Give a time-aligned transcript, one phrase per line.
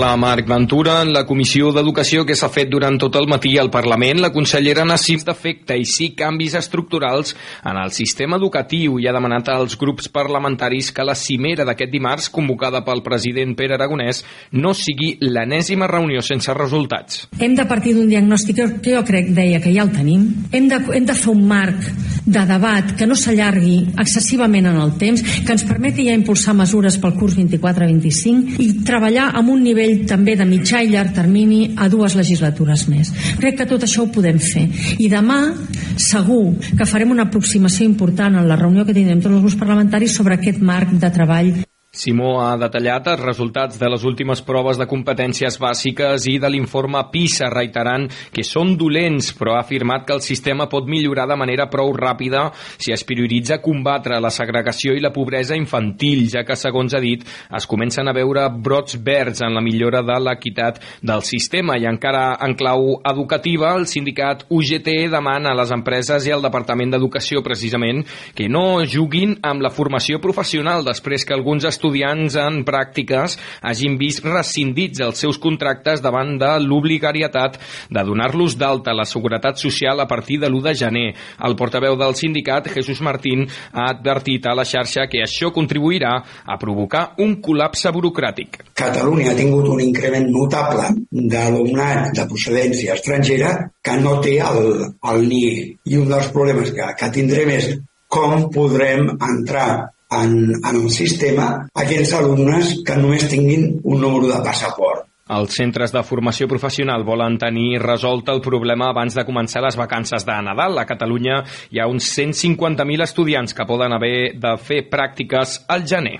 [0.00, 1.02] Començar-us per la Marc Ventura.
[1.02, 4.84] En la Comissió d'Educació que s'ha fet durant tot el matí al Parlament, la consellera
[4.84, 10.08] necessita d'efecte i sí canvis estructurals en el sistema educatiu i ha demanat als grups
[10.08, 14.22] parlamentaris que la cimera d'aquest dimarts, convocada pel president Pere Aragonès,
[14.52, 17.26] no sigui l'enèsima reunió sense resultats.
[17.38, 20.26] Hem de partir d'un diagnòstic que jo crec, deia, que ja el tenim.
[20.52, 21.90] Hem de, hem de fer un marc
[22.30, 26.98] de debat que no s'allargui excessivament en el temps, que ens permeti ja impulsar mesures
[27.02, 31.88] pel curs 24-25 i treballar amb un nivell també de mitjà i llarg termini a
[31.92, 33.12] dues legislatures més.
[33.40, 34.66] Crec que tot això ho podem fer.
[34.98, 35.40] I demà
[36.00, 40.16] segur que farem una aproximació important en la reunió que tindrem tots els grups parlamentaris
[40.16, 41.52] sobre aquest marc de treball
[41.90, 47.00] Simó ha detallat els resultats de les últimes proves de competències bàsiques i de l'informe
[47.10, 51.66] PISA, reiterant que són dolents, però ha afirmat que el sistema pot millorar de manera
[51.66, 52.44] prou ràpida
[52.78, 57.24] si es prioritza combatre la segregació i la pobresa infantil, ja que, segons ha dit,
[57.58, 61.74] es comencen a veure brots verds en la millora de l'equitat del sistema.
[61.74, 66.94] I encara en clau educativa, el sindicat UGT demana a les empreses i al Departament
[66.94, 68.06] d'Educació, precisament,
[68.38, 74.24] que no juguin amb la formació professional després que alguns estudiants en pràctiques hagin vist
[74.24, 77.58] rescindits els seus contractes davant de l'obligarietat
[77.90, 81.14] de donar-los d'alta a la Seguretat Social a partir de l'1 de gener.
[81.46, 86.12] El portaveu del sindicat, Jesús Martín, ha advertit a la xarxa que això contribuirà
[86.44, 88.60] a provocar un col·lapse burocràtic.
[88.74, 95.28] Catalunya ha tingut un increment notable d'alumnat de procedència estrangera que no té el, el
[95.28, 95.78] NIE.
[95.84, 97.70] I un dels problemes que, que tindrem és
[98.10, 104.42] com podrem entrar en, en un sistema aquells alumnes que només tinguin un número de
[104.44, 105.06] passaport.
[105.30, 110.26] Els centres de formació professional volen tenir resolt el problema abans de començar les vacances
[110.26, 110.80] de Nadal.
[110.82, 116.18] A Catalunya hi ha uns 150.000 estudiants que poden haver de fer pràctiques al gener.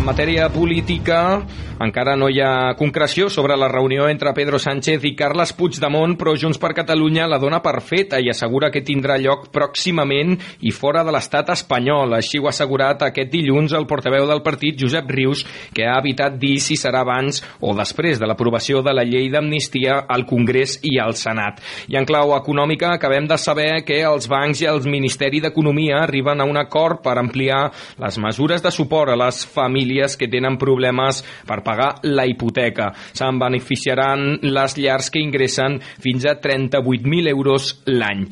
[0.00, 1.42] En matèria política,
[1.84, 6.32] encara no hi ha concreció sobre la reunió entre Pedro Sánchez i Carles Puigdemont, però
[6.40, 11.02] Junts per Catalunya la dona per feta i assegura que tindrà lloc pròximament i fora
[11.04, 12.14] de l'estat espanyol.
[12.16, 15.44] Així ho ha assegurat aquest dilluns el portaveu del partit, Josep Rius,
[15.76, 20.06] que ha evitat dir si serà abans o després de l'aprovació de la llei d'amnistia
[20.08, 21.60] al Congrés i al Senat.
[21.92, 26.40] I en clau econòmica acabem de saber que els bancs i el Ministeri d'Economia arriben
[26.40, 27.66] a un acord per ampliar
[28.00, 32.90] les mesures de suport a les famílies que tenen problemes per pagar la hipoteca.
[33.12, 38.26] Se'n beneficiaran les llars que ingressen fins a 38.000 euros l'any.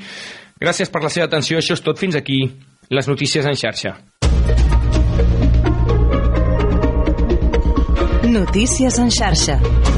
[0.58, 1.58] Gràcies per la seva atenció.
[1.58, 1.98] Això és tot.
[1.98, 2.42] Fins aquí
[2.90, 3.96] les notícies en xarxa.
[8.28, 9.97] Notícies en xarxa.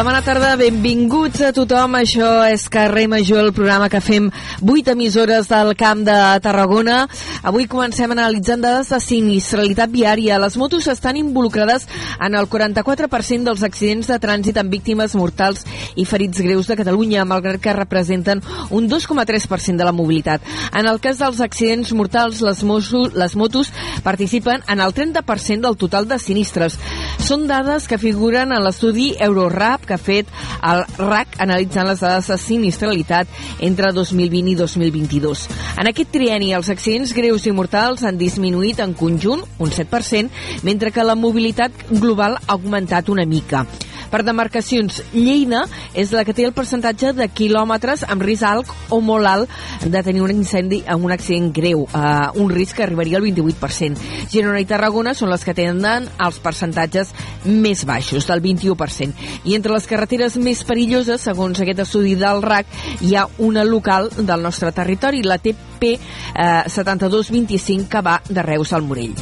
[0.00, 1.98] Hola, bona tarda, benvinguts a tothom.
[1.98, 4.30] Això és Carrer Major, el programa que fem
[4.64, 7.02] 8 emissores del Camp de Tarragona.
[7.44, 10.38] Avui comencem analitzant dades de sinistralitat viària.
[10.40, 11.84] Les motos estan involucrades
[12.16, 15.66] en el 44% dels accidents de trànsit amb víctimes mortals
[16.00, 20.40] i ferits greus de Catalunya, malgrat que representen un 2,3% de la mobilitat.
[20.72, 23.68] En el cas dels accidents mortals, les, mosos, les motos
[24.00, 26.80] participen en el 30% del total de sinistres.
[27.20, 30.30] Són dades que figuren en l'estudi Eurorap que ha fet
[30.70, 35.46] el RAC analitzant les dades de sinistralitat entre 2020 i 2022.
[35.82, 40.30] En aquest trieni, els accidents greus i mortals han disminuït en conjunt un 7%,
[40.66, 43.66] mentre que la mobilitat global ha augmentat una mica.
[44.10, 45.62] Per demarcacions, Lleida
[45.94, 50.02] és la que té el percentatge de quilòmetres amb risc alt o molt alt de
[50.02, 54.00] tenir un incendi amb un accident greu, eh, un risc que arribaria al 28%.
[54.32, 57.14] Girona i Tarragona són les que tenen els percentatges
[57.44, 59.14] més baixos, del 21%.
[59.44, 62.66] I entre les carreteres més perilloses, segons aquest estudi del RAC,
[63.06, 68.72] hi ha una local del nostre territori, la TP eh, 7225, que va de Reus
[68.72, 69.14] al Morell.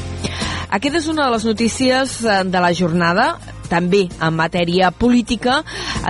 [0.68, 3.30] Aquesta és una de les notícies eh, de la jornada
[3.68, 5.60] també en matèria política,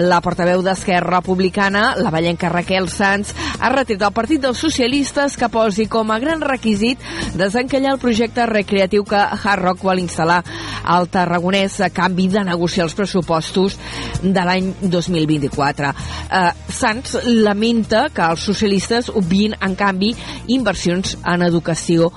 [0.00, 5.50] la portaveu d'Esquerra Republicana, la ballenca Raquel Sanz, ha retret al Partit dels Socialistes que
[5.52, 7.02] posi com a gran requisit
[7.38, 10.40] desencallar el projecte recreatiu que Hard Rock vol instal·lar
[10.88, 13.78] al Tarragonès a canvi de negociar els pressupostos
[14.22, 15.93] de l'any 2024.
[15.93, 20.14] Eh, Sanz lamenta que els socialistes obvien, en canvi,
[20.55, 22.12] inversions en educació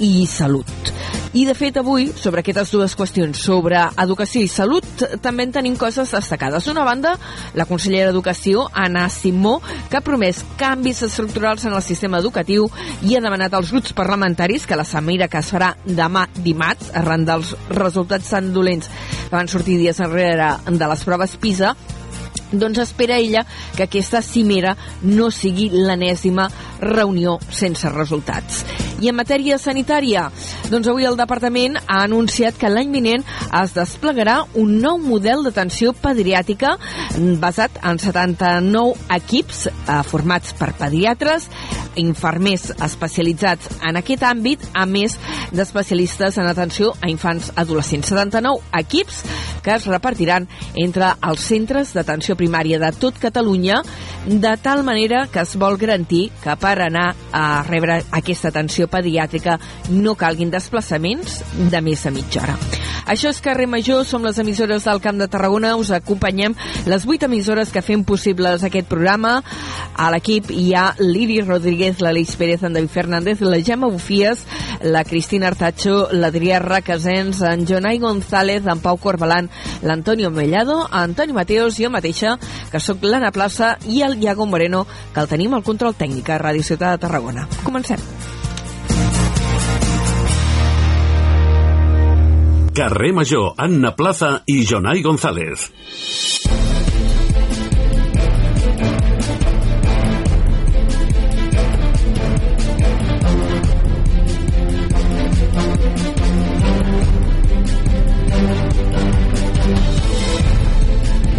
[0.00, 0.66] i salut.
[1.32, 4.86] I, de fet, avui, sobre aquestes dues qüestions, sobre educació i salut,
[5.22, 6.66] també en tenim coses destacades.
[6.66, 7.12] D'una banda,
[7.54, 9.60] la consellera d'Educació, Anna Simó,
[9.90, 12.66] que ha promès canvis estructurals en el sistema educatiu
[13.06, 17.28] i ha demanat als grups parlamentaris que la Samira que es farà demà dimarts, arran
[17.28, 18.90] dels resultats tan dolents
[19.28, 21.76] que van sortir dies enrere de les proves PISA,
[22.52, 23.44] doncs espera ella
[23.76, 26.48] que aquesta cimera no sigui l'enèsima
[26.80, 28.64] reunió sense resultats.
[29.00, 30.26] I en matèria sanitària,
[30.68, 33.24] doncs avui el departament ha anunciat que l'any vinent
[33.62, 36.74] es desplegarà un nou model d'atenció pediàtrica
[37.40, 41.48] basat en 79 equips eh, formats per pediatres,
[42.00, 45.16] infermers especialitzats en aquest àmbit, a més
[45.56, 48.12] d'especialistes en atenció a infants adolescents.
[48.12, 49.24] 79 equips
[49.64, 53.82] que es repartiran entre els centres d'atenció primària de tot Catalunya,
[54.26, 59.58] de tal manera que es vol garantir que per anar a rebre aquesta atenció pediàtrica
[59.92, 62.56] no calguin desplaçaments de més de mitja hora.
[63.10, 66.54] Això és Carrer Major, som les emissores del Camp de Tarragona, us acompanyem
[66.86, 69.40] les vuit emissores que fem possibles aquest programa.
[69.96, 74.44] A l'equip hi ha l'Iri Rodríguez, l'Aleix Pérez, en David Fernández, la Gemma Bufies,
[74.82, 79.50] la Cristina Artacho, l'Adrià Raquesens, en Jonai González, en Pau Corbalan,
[79.82, 82.29] l'Antonio Mellado, Antoni Mateos, jo mateixa,
[82.70, 84.84] que sóc l'Anna Plaça, i el Iago Moreno,
[85.14, 87.48] que el tenim al control tècnic a Ràdio Ciutat de Tarragona.
[87.64, 88.02] Comencem.
[92.74, 95.68] Carrer Major, Anna Plaza i Jonai González.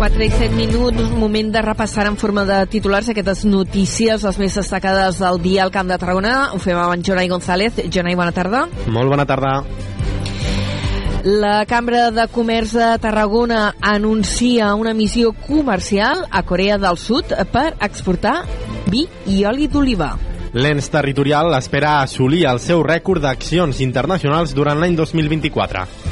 [0.02, 4.40] Quatre i set minuts, un moment de repassar en forma de titulars aquestes notícies, les
[4.42, 6.32] més destacades del dia al Camp de Tarragona.
[6.56, 7.78] Ho fem amb en Jonai González.
[7.86, 8.64] Jonai, bona tarda.
[8.90, 9.52] Molt bona tarda.
[11.22, 17.76] La Cambra de Comerç de Tarragona anuncia una missió comercial a Corea del Sud per
[17.78, 18.40] exportar
[18.90, 20.16] vi i oli d'oliva.
[20.58, 26.11] L'ens territorial espera assolir el seu rècord d'accions internacionals durant l'any 2024.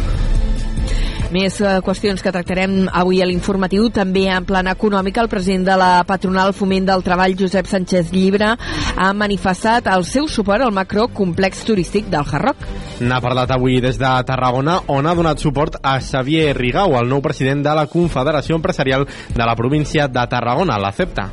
[1.30, 5.76] Més eh, qüestions que tractarem avui a l'informatiu, també en plan econòmic, el president de
[5.78, 8.56] la patronal Foment del Treball, Josep Sánchez Llibre,
[8.98, 12.66] ha manifestat el seu suport al macrocomplex turístic del Hard
[13.06, 17.22] N'ha parlat avui des de Tarragona, on ha donat suport a Xavier Rigau, el nou
[17.22, 21.30] president de la Confederació Empresarial de la província de Tarragona, la CEPTA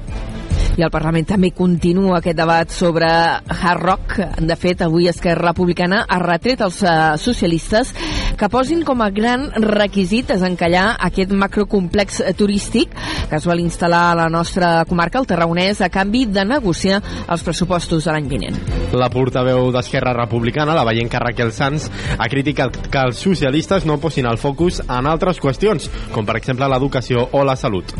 [0.77, 4.19] i el Parlament també continua aquest debat sobre Hard Rock.
[4.39, 7.95] De fet, avui Esquerra Republicana ha retret als uh, socialistes
[8.37, 12.93] que posin com a gran requisit desencallar aquest macrocomplex turístic
[13.27, 17.45] que es vol instal·lar a la nostra comarca, el Tarragonès, a canvi de negociar els
[17.47, 18.59] pressupostos de l'any vinent.
[18.97, 24.29] La portaveu d'Esquerra Republicana, la veient Raquel Sanz, ha criticat que els socialistes no posin
[24.29, 27.95] el focus en altres qüestions, com per exemple l'educació o la salut.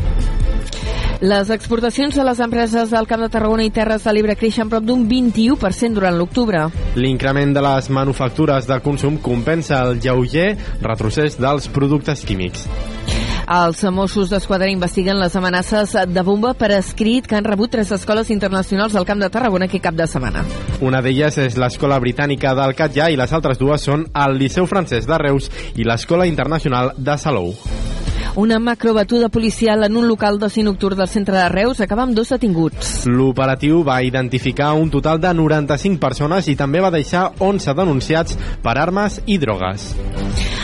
[1.19, 4.83] Les exportacions de les empreses del Camp de Tarragona i Terres de l'Ebre creixen prop
[4.85, 6.67] d'un 21% durant l'octubre.
[6.93, 10.51] L'increment de les manufactures de consum compensa el lleuger
[10.83, 12.67] retrocés dels productes químics.
[13.47, 18.29] Els Mossos d'Esquadra investiguen les amenaces de bomba per escrit que han rebut tres escoles
[18.29, 20.45] internacionals del Camp de Tarragona aquest cap de setmana.
[20.85, 25.09] Una d'elles és l'Escola Britànica del Catllà i les altres dues són el Liceu Francès
[25.09, 27.55] de Reus i l'Escola Internacional de Salou.
[28.37, 32.29] Una macrobatuda policial en un local d'oci nocturn del centre de Reus acaba amb dos
[32.29, 33.07] detinguts.
[33.09, 38.75] L'operatiu va identificar un total de 95 persones i també va deixar 11 denunciats per
[38.77, 39.87] armes i drogues.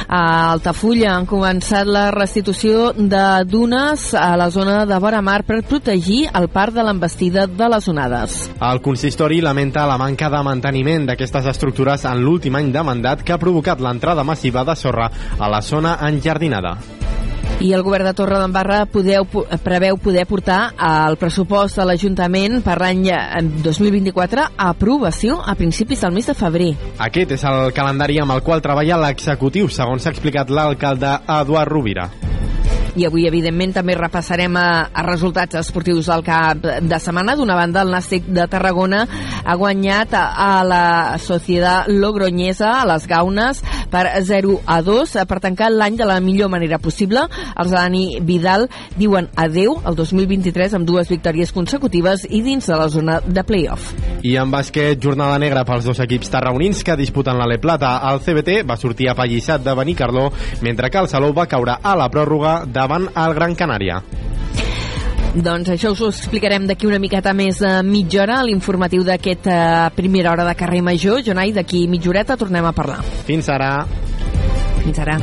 [0.05, 5.63] A Altafulla han començat la restitució de dunes a la zona de vora mar per
[5.65, 8.35] protegir el parc de l'embestida de les onades.
[8.61, 13.33] El consistori lamenta la manca de manteniment d'aquestes estructures en l'últim any de mandat que
[13.33, 16.77] ha provocat l'entrada massiva de sorra a la zona enjardinada.
[17.63, 19.23] I el govern de Torredembarra podeu,
[19.63, 26.03] preveu poder portar el pressupost de l'Ajuntament per l'any eh, 2024 a aprovació a principis
[26.03, 26.73] del mes de febrer.
[27.07, 32.09] Aquest és el calendari amb el qual treballa l'executiu, segons s'ha explicat l'alcalde Eduard Rovira.
[32.95, 37.35] I avui, evidentment, també repassarem a, a resultats esportius del cap de setmana.
[37.37, 39.03] D'una banda, el Nàstic de Tarragona
[39.43, 40.83] ha guanyat a, a la
[41.21, 46.51] Societat Logroñesa, a les Gaunes, per 0 a 2, per tancar l'any de la millor
[46.53, 47.25] manera possible.
[47.57, 52.77] Els de Dani Vidal diuen adeu al 2023 amb dues victòries consecutives i dins de
[52.77, 53.91] la zona de playoff.
[54.23, 57.95] I en bàsquet, jornada negra pels dos equips tarragonins que disputen la Le Plata.
[58.11, 60.29] El CBT va sortir apallissat de Benicarló,
[60.61, 64.01] mentre que el Salou va caure a la pròrroga davant el Gran Canària.
[65.33, 69.89] Doncs això us ho explicarem d'aquí una miqueta més de mitja hora, a l'informatiu d'aquesta
[69.95, 71.23] primera hora de carrer Major.
[71.25, 73.01] Jonai, d'aquí mitja horeta tornem a parlar.
[73.25, 73.71] Fins ara.
[74.83, 75.17] Fins ara.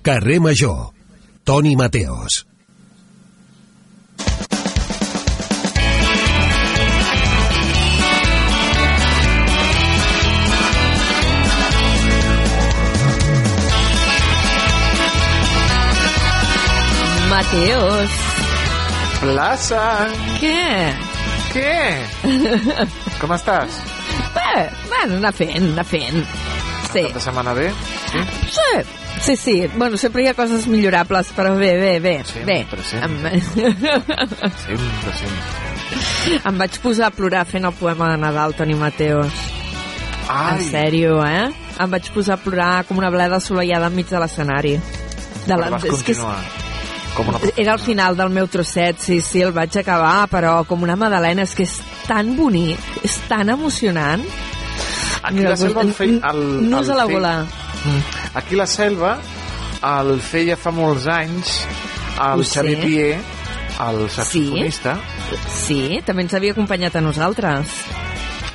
[0.00, 0.94] Carrer Major.
[1.44, 2.49] Toni Mateos.
[17.40, 18.10] Mateos.
[19.22, 19.84] Plaça!
[20.42, 20.92] Què?
[21.54, 21.76] Què?
[23.20, 23.78] Com estàs?
[24.34, 26.20] Bé, bueno, anar fent, anar fent.
[26.92, 27.06] Sí.
[27.06, 27.70] Cap de setmana bé?
[28.12, 28.20] Sí?
[28.52, 28.68] Sí,
[29.24, 29.56] sí, sí.
[29.72, 32.14] Bueno, sempre hi ha coses millorables, però bé, bé, bé.
[32.44, 32.58] bé.
[32.60, 33.32] Sempre, sempre.
[33.32, 33.40] Em...
[34.66, 36.44] Sempre, sempre.
[36.44, 39.32] em vaig posar a plorar fent el poema de Nadal, Toni Mateos.
[40.28, 41.48] Ai, En sèrio, eh?
[41.80, 44.76] Em vaig posar a plorar com una bleda assolellada enmig de l'escenari.
[44.76, 46.59] De però vas és que és- continuar.
[47.16, 47.40] Com una...
[47.56, 51.42] Era el final del meu trosset, sí, sí, el vaig acabar, però com una magdalena,
[51.48, 51.74] és que és
[52.06, 54.22] tan bonic, és tan emocionant.
[55.22, 56.20] Aquí la selva el feia...
[56.30, 57.34] El, no el la feia- vola.
[57.84, 58.00] Mm.
[58.40, 59.16] Aquí la selva
[59.90, 61.54] el feia fa molts anys
[62.20, 62.58] el Ho sé.
[62.60, 63.20] Xavier Pier,
[63.80, 64.98] el saxofonista.
[65.56, 67.78] Sí, també ens havia acompanyat a nosaltres.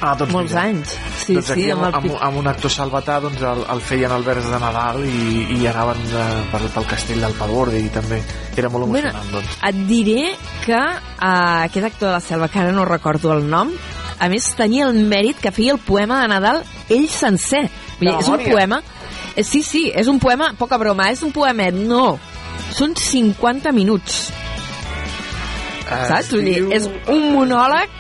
[0.06, 0.64] Ah, doncs Molts mira.
[0.70, 0.92] anys.
[1.24, 4.12] Sí, doncs sí, amb, amb el amb, amb un actor salvatà doncs el, el feien
[4.14, 8.20] al vers de Nadal i, i anaven de, per, pel castell del Pavorde i també
[8.56, 9.56] era molt Bueno, emocionant doncs.
[9.72, 10.28] et diré
[10.66, 13.72] que uh, aquest actor de la selva, que ara no recordo el nom,
[14.20, 16.62] a més tenia el mèrit que feia el poema de Nadal
[16.94, 17.66] ell sencer.
[17.98, 18.82] Vull dir, és un poema...
[19.36, 22.20] eh, Sí, sí, és un poema, poca broma, és un poemet, no.
[22.72, 24.28] Són 50 minuts,
[25.86, 26.30] Es saps?
[26.32, 27.92] Vull dir, diu- és un monòleg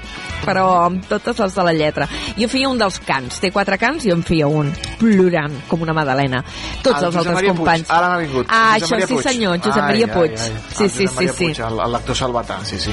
[0.43, 2.07] però amb totes les de la lletra.
[2.37, 5.93] Jo feia un dels cants, té quatre cants, jo en feia un, plorant, com una
[5.93, 6.43] magdalena.
[6.83, 7.89] Tots El els Josep altres Maria Puig, companys.
[7.89, 8.47] ara m'ha vingut.
[8.49, 9.23] Ah, Josep això, Maria sí Puig.
[9.29, 10.31] senyor, Josep Ai, Maria ai, Puig.
[10.31, 10.51] ai.
[10.75, 11.43] Sí, El sí, Josep sí, Maria sí.
[11.45, 12.91] Puig, el- el- L'actor salvatà, sí, sí.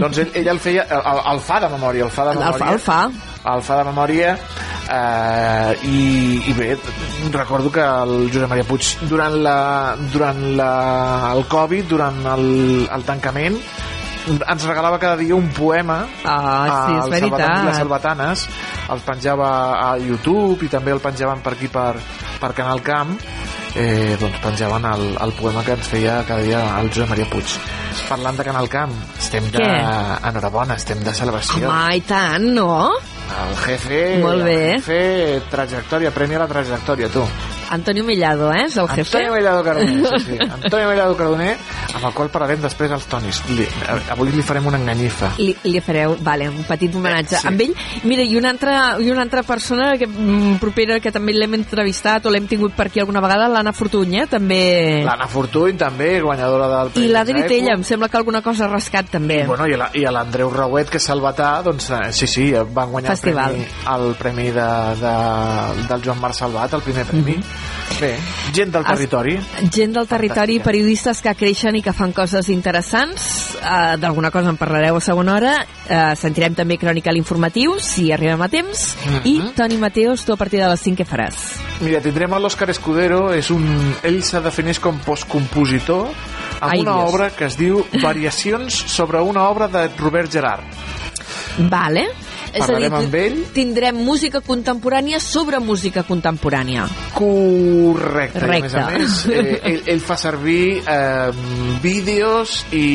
[0.00, 2.58] doncs ell, ell el feia, el, el fa de memòria, el fa de El memòria.
[2.66, 3.10] fa, el fa.
[3.54, 4.38] El fa de memòria
[4.92, 6.76] eh, i, i bé,
[7.32, 13.04] recordo que el Josep Maria Puig durant, la, durant la, el Covid, durant el, el
[13.08, 13.56] tancament,
[14.28, 17.64] ens regalava cada dia un poema Ah, sí, és veritat.
[17.66, 18.46] les salvatanes
[18.90, 19.50] els penjava
[19.80, 21.94] a YouTube i també el penjaven per aquí per,
[22.40, 23.14] per Canal Camp
[23.76, 27.56] eh, doncs penjaven el, el poema que ens feia cada dia el Josep Maria Puig
[28.08, 29.58] parlant de Canal Camp estem de...
[29.62, 30.28] Què?
[30.30, 32.90] enhorabona, estem de celebració Home, i tant, no?
[33.30, 34.58] el jefe Molt bé.
[34.74, 37.22] el jefe trajectòria, premi a la trajectòria tu
[37.70, 38.64] Antonio Mellado, eh?
[38.66, 39.18] És el jefe.
[39.18, 40.38] Antonio Mellado Cardoner, sí, sí.
[40.62, 41.56] Antonio Mellado Cardoner,
[41.94, 43.42] amb el qual parlarem després als Tonis.
[43.54, 43.66] Li,
[44.10, 45.32] avui li farem una enganyifa.
[45.38, 47.38] Li, li fareu, vale, un petit homenatge.
[47.38, 47.48] Sí.
[47.50, 47.74] Amb ell,
[48.10, 52.26] mira, i una altra, i una altra persona que, mm, propera que també l'hem entrevistat
[52.26, 54.26] o l'hem tingut per aquí alguna vegada, l'Anna Fortuny, eh?
[54.30, 54.60] també...
[55.06, 58.70] L'Anna Fortuny també, guanyadora del I l'Adri Premi Tella, em sembla que alguna cosa ha
[58.72, 59.44] rascat també.
[59.44, 63.54] I, bueno, i, l'Andreu Rauet, que salvatà, doncs eh, sí, sí, van guanyar Festival.
[63.54, 64.68] el premi, el premi de,
[65.00, 65.14] de,
[65.88, 67.38] del Joan Marc Salvat, el primer premi.
[68.00, 68.14] Bé,
[68.54, 69.34] gent del Es- territori.
[69.70, 70.64] Gent del territori, Fantàstica.
[70.64, 73.56] periodistes que creixen i que fan coses interessants.
[73.60, 75.66] Uh, D'alguna cosa en parlareu a segona hora.
[75.90, 78.96] Uh, sentirem també crònica l'informatiu, si arribem a temps.
[79.04, 79.20] Mhm.
[79.24, 81.36] I Toni Mateos, tu a partir de les 5 què faràs?
[81.80, 86.08] Mira, tindrem a l'Òscar Escudero, és un, ell se defineix com postcompositor,
[86.60, 87.12] amb Ai, una Dios.
[87.14, 90.64] obra que es diu Variacions sobre una obra de Robert Gerard.
[91.58, 92.08] Vale.
[92.52, 93.36] És a dir, Parlarem amb ell.
[93.54, 96.86] tindrem música contemporània sobre música contemporània.
[97.14, 98.38] Correcte.
[98.40, 98.98] I a més a Correcte.
[98.98, 101.30] més, eh, ell, ell fa servir eh,
[101.82, 102.86] vídeos i,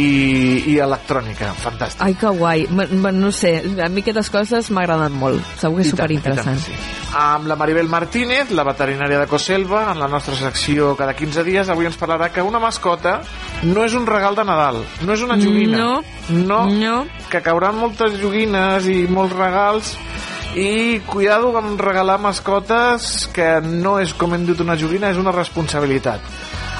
[0.73, 1.53] i electrònica.
[1.63, 2.03] Fantàstic.
[2.05, 2.65] Ai, que guai.
[2.69, 5.41] M no sé, a mi aquestes coses m'agraden molt.
[5.61, 6.59] Segur que és tant, superinteressant.
[6.59, 7.01] tant, sí.
[7.15, 11.69] Amb la Maribel Martínez, la veterinària de Coselva, en la nostra secció cada 15 dies,
[11.71, 13.21] avui ens parlarà que una mascota
[13.63, 15.77] no és un regal de Nadal, no és una joguina.
[15.77, 16.95] No, no, no.
[17.31, 19.95] que cauran moltes joguines i molts regals
[20.55, 25.33] i cuidado amb regalar mascotes que no és, com hem dit, una joguina, és una
[25.35, 26.23] responsabilitat.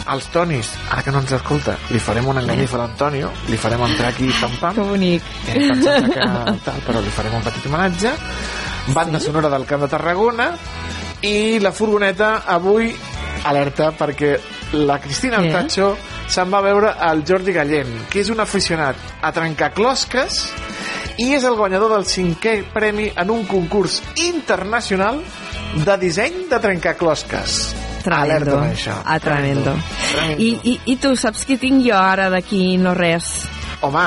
[0.06, 3.82] Als Tonis, ara que no ens escolta, li farem un enganyif a l'Antonio, li farem
[3.88, 4.78] entrar aquí pam-pam.
[4.78, 5.32] Que bonic.
[5.50, 5.70] Eh,
[6.14, 6.28] que
[6.68, 8.14] tal, però li farem un petit homenatge.
[8.94, 10.52] Banda sonora del Camp de Tarragona
[11.26, 12.94] i la furgoneta avui
[13.50, 14.36] alerta perquè
[14.78, 15.50] la Cristina Què?
[15.50, 15.96] Altacho
[16.28, 20.42] se'n va veure el Jordi Gallent, que és un aficionat a trencar closques
[21.22, 25.22] i és el guanyador del cinquè premi en un concurs internacional
[25.86, 27.60] de disseny de trencaclosques.
[28.06, 28.60] Alerta Tremendo.
[28.70, 28.94] això.
[29.04, 29.74] Ah, tremendo.
[30.12, 30.42] Tremendo.
[30.44, 33.48] I, i, I tu saps qui tinc jo ara d'aquí no res?
[33.82, 34.06] Home,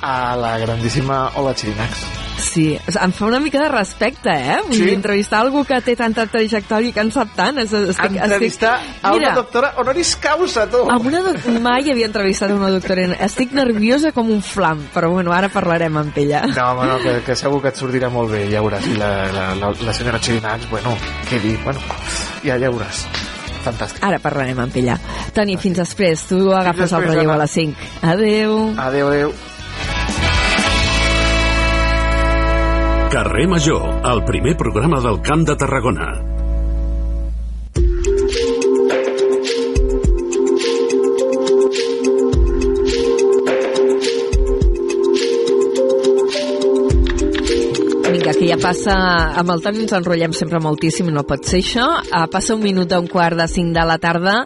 [0.00, 2.19] a la grandíssima Ola Chirinax.
[2.40, 4.56] Sí, em fa una mica de respecte, eh?
[4.66, 4.82] Vull Sí?
[4.86, 7.58] dir, entrevistar algú que té tanta trajectòria i que en sap tant.
[7.60, 10.82] És, estic, Entrevistar a una doctora honoris causa, tu.
[10.90, 11.44] Amb una doc...
[11.60, 13.04] Mai havia entrevistat una doctora.
[13.26, 16.42] Estic nerviosa com un flam, però bueno, ara parlarem amb ella.
[16.48, 18.86] No, home, no, que, que segur que et sortirà molt bé, ja veuràs.
[18.88, 20.96] I la, la, la, la senyora Chirinax, bueno,
[21.28, 21.80] què dir, bueno,
[22.42, 23.04] ja, ja veuràs.
[23.60, 24.00] Fantàstic.
[24.06, 24.96] Ara parlarem amb ella.
[25.36, 26.22] Toni, fins després.
[26.30, 27.42] Tu agafes el després, relleu Anna.
[27.42, 27.88] a les 5.
[28.14, 28.58] Adeu.
[28.88, 29.32] Adéu, adéu.
[33.10, 36.12] Carrer Major, el primer programa del Camp de Tarragona.
[48.12, 48.94] Vinga, que ja passa...
[49.42, 51.88] Amb el Toni ens enrotllem sempre moltíssim no pot ser això.
[52.12, 54.44] Uh, passa un minut a un quart de cinc de la tarda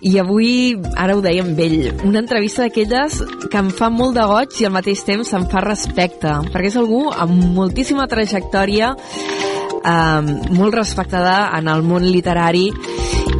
[0.00, 3.20] i avui, ara ho deia amb ell, una entrevista d'aquelles
[3.52, 6.78] que em fa molt de goig i al mateix temps em fa respecte, perquè és
[6.80, 12.70] algú amb moltíssima trajectòria, eh, molt respectada en el món literari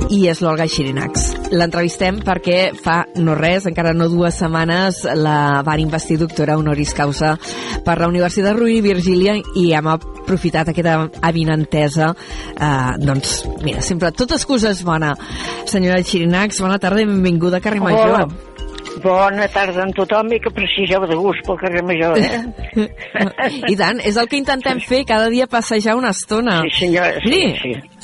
[0.09, 1.27] i és l'Olga Xirinax.
[1.53, 7.37] L'entrevistem perquè fa no res, encara no dues setmanes, la van investir doctora honoris causa
[7.85, 10.97] per la Universitat Rovira i Virgília i hem aprofitat aquesta
[11.31, 12.13] avinentesa.
[12.57, 15.13] Eh, doncs, mira, sempre tota excusa és bona.
[15.71, 18.15] Senyora Xirinax, bona tarda i benvinguda a Carrer Major.
[18.15, 18.49] Hola.
[19.01, 22.89] Bona tarda a tothom i que preciseu de gust pel carrer Major, eh?
[23.73, 26.61] I tant, és el que intentem fer cada dia passejar una estona.
[26.67, 28.00] Sí, senyora, sí, Miri, sí.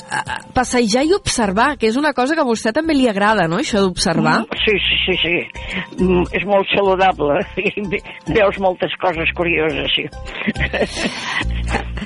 [0.53, 3.81] Passejar i observar, que és una cosa que a vostè també li agrada, no?, això
[3.83, 4.39] d'observar.
[4.41, 6.03] Mm, Sí, sí, sí, sí.
[6.03, 7.39] Mm, és molt saludable.
[8.37, 10.05] Veus moltes coses curioses, sí.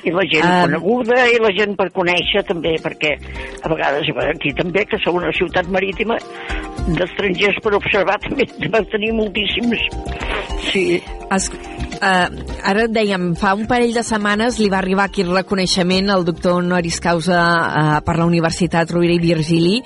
[0.05, 0.61] I la gent Um.
[0.65, 3.13] coneguda i la gent per conèixer també, perquè
[3.61, 6.17] a vegades aquí també, que som una ciutat marítima,
[6.97, 9.81] d'estrangers per observar també vam tenir moltíssims.
[10.71, 11.01] Sí.
[11.31, 11.49] Es,
[12.01, 12.27] eh,
[12.71, 16.59] ara dèiem, fa un parell de setmanes li va arribar aquí el reconeixement al doctor
[16.59, 19.77] honoris causa eh, per la Universitat Rovira i Virgili.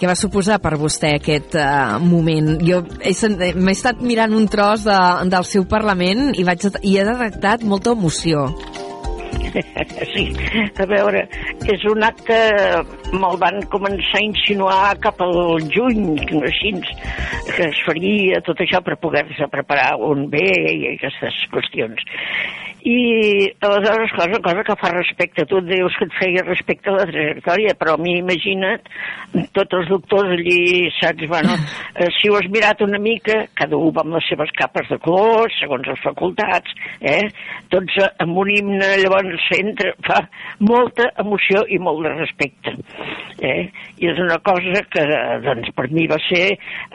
[0.00, 1.70] Què va suposar per vostè aquest eh,
[2.04, 2.56] moment?
[2.66, 7.66] Jo m'he estat mirant un tros de, del seu Parlament i, vaig, i he detectat
[7.66, 8.48] molta emoció.
[10.12, 10.24] Sí,
[10.80, 11.24] a veure,
[11.70, 12.36] és un acte,
[13.14, 16.72] me'l van començar a insinuar cap al juny, així,
[17.50, 22.04] que es faria tot això per poder-se preparar un bé i aquestes qüestions.
[22.82, 27.06] I aleshores, cosa, cosa que fa respecte, tu dius que et feia respecte a la
[27.10, 28.86] trajectòria, però a mi imagina't,
[29.56, 31.56] tots els doctors allí, saps, bueno,
[32.00, 35.00] eh, si ho has mirat una mica, cada un va amb les seves capes de
[35.04, 37.28] colors, segons les facultats, eh?
[37.72, 40.22] tots eh, amb un himne, llavors s'entra, fa
[40.64, 42.76] molta emoció i molt de respecte.
[43.40, 43.68] Eh?
[44.00, 45.04] I és una cosa que,
[45.44, 46.46] doncs, per mi va ser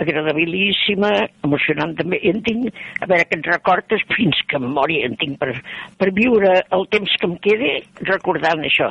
[0.01, 1.13] agradabilíssima,
[1.45, 2.69] emocionant també, i en tinc,
[3.01, 5.53] a veure, aquests records fins que em mori, en tinc per,
[5.99, 7.71] per viure el temps que em quedi
[8.07, 8.89] recordant això,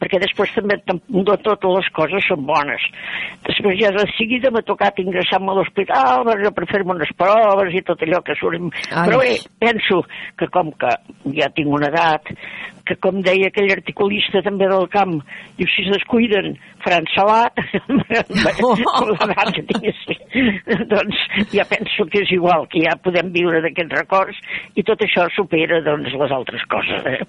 [0.00, 2.82] perquè després també tam- no totes les coses són bones.
[3.46, 8.02] Després ja de seguida m'ha tocat ingressar-me a l'hospital per, fer-me unes proves i tot
[8.02, 8.60] allò que surt.
[8.90, 9.08] Ai.
[9.08, 10.04] Però bé, penso
[10.38, 10.92] que com que
[11.34, 12.30] ja tinc una edat,
[12.84, 15.16] que com deia aquell articulista també del camp,
[15.58, 16.52] diu, si es descuiden,
[16.84, 17.56] faran salat,
[20.04, 20.16] sí.
[20.90, 21.22] doncs
[21.54, 24.40] ja penso que és igual, que ja podem viure d'aquests records
[24.76, 27.06] i tot això supera doncs, les altres coses.
[27.06, 27.20] Eh?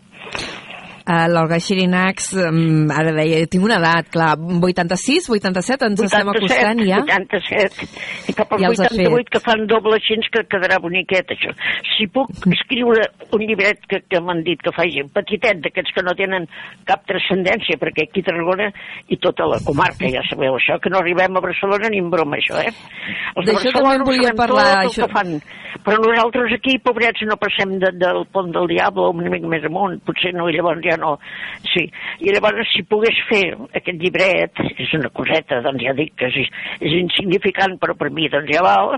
[1.05, 6.79] Uh, L'Olga Xirinax, um, ara deia, tinc una edat, clar, 86, 87, ens estem acostant
[6.81, 7.03] ja.
[7.03, 7.89] 87,
[8.31, 11.53] i cap al Ja els has 88 que fan doble així que quedarà boniquet això.
[11.91, 13.05] Si puc escriure
[13.37, 16.47] un llibret que, que m'han dit que faci petitet, d'aquests que no tenen
[16.89, 18.71] cap transcendència, perquè aquí a Tarragona
[19.13, 22.39] i tota la comarca, ja sabeu això, que no arribem a Barcelona ni en broma
[22.39, 22.73] això, eh?
[23.35, 25.05] Els de D'això Barcelona també en volia parlar, tot això.
[25.05, 25.37] que fan,
[25.85, 29.99] però nosaltres aquí, pobrets, no passem de, del pont del Diable una mica més amunt,
[30.07, 31.15] potser no, i llavors ja no.
[31.73, 31.85] Sí,
[32.23, 33.43] i llavors si pogués fer
[33.75, 36.49] aquest llibret, és una coseta, doncs ja dic que és,
[36.81, 38.95] és insignificant, però per mi doncs ja val,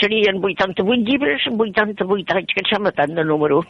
[0.00, 3.62] serien 88 llibres en 88 anys, que em sembla tant de número.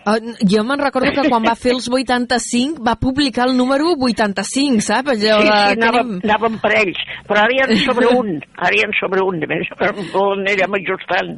[0.00, 0.16] Uh,
[0.48, 5.10] jo me'n recordo que quan va fer els 85 va publicar el número 85, saps?
[5.12, 8.32] Allò sí, sí, que anàvem, anem- anàvem per ells, però ara hi ha sobre un,
[8.56, 9.68] ara hi sobre un, més,
[10.16, 11.34] on anirem ajustant.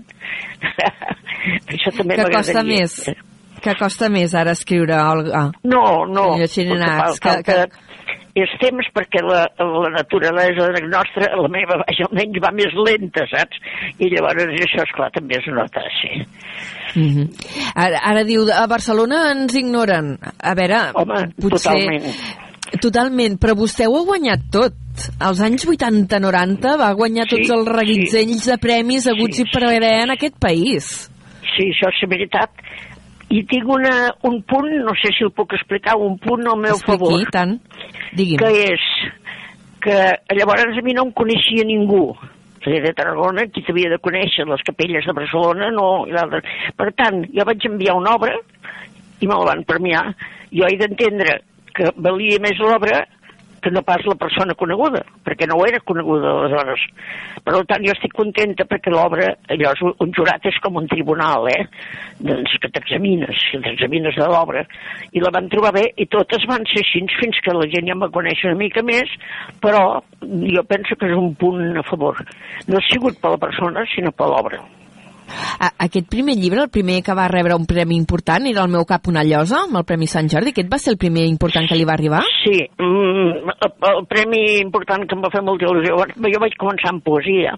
[1.74, 2.86] Això també que costa m'agradaria.
[2.86, 3.31] més.
[3.62, 5.46] Que costa més ara escriure, Olga.
[5.64, 6.32] No, no.
[6.50, 7.92] Xirinacs, que, falta- que,
[8.42, 13.58] és temps perquè la, la naturalesa nostra, la meva, vaja, almenys va més lenta, saps?
[14.00, 16.22] I llavors això, esclar, també es nota, sí.
[16.98, 17.26] Mhm.
[17.74, 20.14] Ara, ara diu, a Barcelona ens ignoren.
[20.22, 21.72] A veure, Home, potser...
[21.72, 22.40] totalment.
[22.80, 24.76] Totalment, però vostè ho ha guanyat tot.
[25.20, 29.62] Als anys 80-90 va guanyar Sí, tots els reguitzells de premis haguts Sí, i per
[29.68, 30.88] haver en aquest país.
[31.52, 32.64] Sí, això és veritat.
[33.32, 36.76] I tinc una, un punt, no sé si el puc explicar, un punt al meu
[36.76, 37.30] Expliqui, favor.
[37.32, 37.54] tant.
[38.18, 38.38] Digui'm.
[38.42, 38.84] que és
[39.82, 39.96] que
[40.36, 42.12] llavors a mi no em coneixia ningú
[42.62, 46.44] Soy de Tarragona, qui t'havia de conèixer les capelles de Barcelona, no, i l'altre.
[46.78, 48.36] Per tant, jo vaig enviar una obra
[49.18, 50.04] i me la van premiar.
[50.54, 51.40] Jo he d'entendre
[51.74, 53.00] que valia més l'obra
[53.62, 56.82] que no pas la persona coneguda, perquè no ho era coneguda aleshores.
[57.44, 61.46] Per tant, jo estic contenta perquè l'obra, allò és un- jurat és com un tribunal,
[61.48, 61.66] eh?
[62.18, 64.66] Doncs que t'examines, que t'examines de l'obra.
[65.12, 67.94] I la van trobar bé i totes van ser així fins que la gent ja
[67.94, 69.08] em va conèixer una mica més,
[69.60, 72.16] però jo penso que és un punt a favor.
[72.68, 74.60] No ha sigut per la persona, sinó per l'obra.
[75.58, 78.84] A, aquest primer llibre, el primer que va rebre un premi important, era el meu
[78.88, 80.52] cap una llosa, amb el Premi Sant Jordi.
[80.52, 82.22] Aquest va ser el primer important que li va arribar?
[82.42, 85.98] Sí, mm, el, el premi important que em va fer molta il·lusió,
[86.32, 87.54] jo vaig començar amb poesia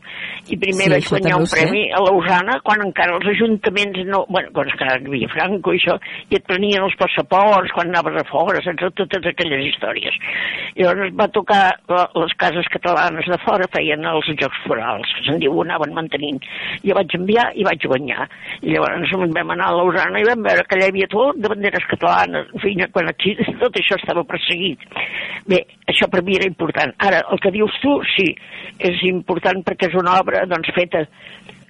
[0.49, 4.25] i primer Sí, vaig guanyar un premi a Lausana quan encara els ajuntaments no...
[4.29, 5.97] Bueno, quan encara hi havia Franco i això,
[6.31, 10.17] i et prenien els passaports quan anaves a fora, sense totes aquelles històries.
[10.75, 15.27] I llavors va tocar eh, les cases catalanes de fora, feien els Jocs Florals, que
[15.29, 16.41] se'n diu, ho anaven mantenint.
[16.85, 18.27] Jo vaig enviar i vaig guanyar.
[18.63, 21.51] I llavors vam anar a Lausana i vam veure que allà hi havia tot de
[21.53, 22.51] banderes catalanes.
[22.55, 24.85] En fi, quan aquí tot això estava perseguit.
[25.51, 26.95] Bé, això per mi era important.
[26.99, 28.31] Ara, el que dius tu, sí,
[28.79, 31.05] és important perquè és una obra doncs, feta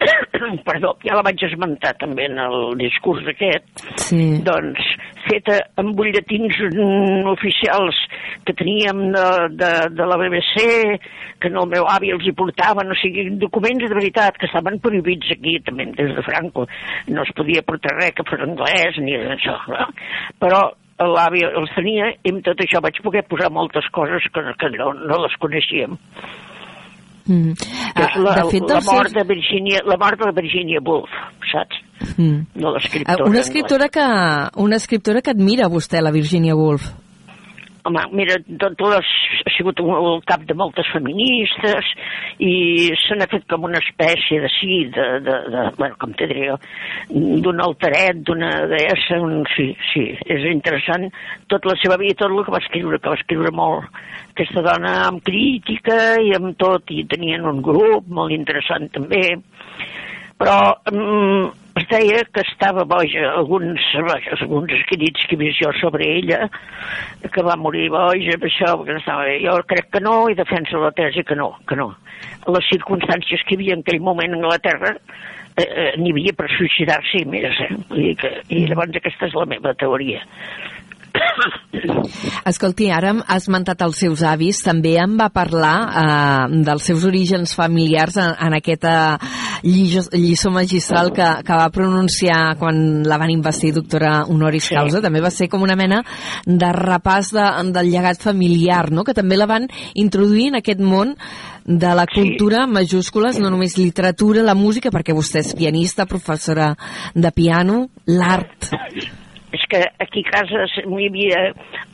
[0.69, 4.25] perdó, ja la vaig esmentar també en el discurs aquest, Sí.
[4.45, 4.95] doncs
[5.29, 7.99] feta amb butlletins mm, oficials
[8.47, 9.27] que teníem de,
[9.61, 10.65] de, de la BBC,
[11.41, 14.81] que no el meu avi els hi portaven, o sigui, documents de veritat que estaven
[14.85, 16.69] prohibits aquí també des de Franco.
[17.09, 19.91] No es podia portar res que fos anglès ni això, no?
[20.43, 20.65] però
[21.03, 24.93] l'avi els tenia i amb tot això vaig poder posar moltes coses que, que no,
[24.95, 25.99] no les coneixíem.
[27.27, 27.53] Mm.
[27.55, 30.79] Que és Ah, la, de fet, la, mort seus- de Virginia, la mort de Virginia
[30.85, 31.09] Woolf,
[31.51, 31.77] saps?
[32.19, 32.47] Mm.
[32.57, 33.17] No Ah, l'escriptora.
[33.17, 33.41] Una anglesa.
[33.49, 36.93] escriptora que, una escriptora que admira vostè, la Virginia Woolf.
[37.85, 39.09] Home, mira, tot les,
[39.45, 41.91] ha sigut el cap de moltes feministes
[42.41, 42.53] i
[42.97, 46.47] se n'ha fet com una espècie de sí, de, de, de bueno, com te diré
[46.49, 46.57] jo,
[47.45, 51.05] d'un alteret, d'una deessa, un, sí, sí, és interessant
[51.53, 54.01] tot la seva vida, tot el que va escriure, que va escriure molt.
[54.33, 59.27] Aquesta dona amb crítica i amb tot, i tenien un grup molt interessant també,
[60.41, 60.57] però
[60.89, 66.49] mm, es deia que estava boja, alguns, vaja, alguns escrits que he jo sobre ella,
[67.33, 69.29] que va morir boja això, perquè no estava.
[69.43, 71.91] Jo crec que no i defenso la tesi que no, que no.
[72.47, 74.95] Les circumstàncies que hi havia en aquell moment a Anglaterra
[75.57, 77.71] eh, eh, n'hi havia per suïcidar-se i més, eh?
[77.91, 80.23] Dir que, I llavors aquesta és la meva teoria.
[82.47, 87.55] Escolti, ara ha esmentat els seus avis, també em va parlar eh, dels seus orígens
[87.57, 89.19] familiars en, en aquesta
[89.65, 94.75] lliçó, magistral que, que va pronunciar quan la van investir doctora honoris Sí.
[94.77, 95.01] causa.
[95.05, 96.03] També va ser com una mena
[96.47, 99.05] de repàs de, del llegat familiar, no?
[99.05, 101.17] que també la van introduir en aquest món
[101.65, 102.21] de la Sí.
[102.21, 106.75] cultura, majúscules, no només literatura, la música, perquè vostè és pianista, professora
[107.15, 108.71] de piano, l'art.
[109.55, 111.41] És que aquí a casa hi havia...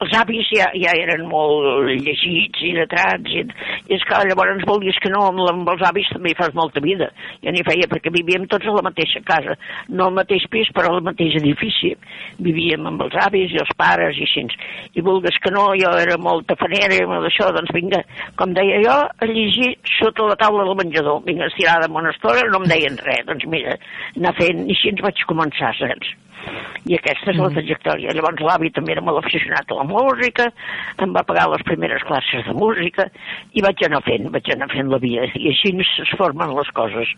[0.00, 4.96] Els avis ja, ja eren molt llegits i letrats, i, i és que llavors volies
[5.02, 7.10] que no, amb, amb els avis també hi fas molta vida.
[7.44, 9.58] Ja n'hi feia, perquè vivíem tots a la mateixa casa,
[9.92, 11.92] no al mateix pis, però al mateix edifici.
[12.40, 14.46] Vivíem amb els avis i els pares i així.
[14.96, 18.00] I vulgues que no, jo era molt tafanera i d'això, doncs vinga,
[18.40, 21.20] com deia jo, a llegir sota la taula del menjador.
[21.28, 23.26] Vinga, estirada amb una estona, no em deien res.
[23.28, 23.76] Doncs mira,
[24.16, 26.16] anar fent, i així vaig començar, saps?
[26.88, 28.14] I aquesta és la trajectòria.
[28.16, 30.46] Llavors l'avi també era molt aficionat a la música,
[31.04, 33.06] em va pagar les primeres classes de música
[33.52, 37.12] i vaig anar fent, vaig anar fent la via i així es formen les coses.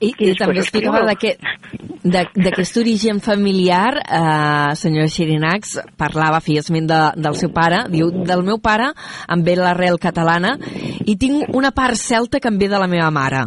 [0.00, 7.02] I, i, I també explicava d'aquest origen familiar, eh, senyora Xirinacs, parlava, feia esment de,
[7.20, 8.90] del seu pare, diu, del meu pare
[9.32, 10.56] em ve l'arrel catalana
[11.04, 13.44] i tinc una part celta que em ve de la meva mare.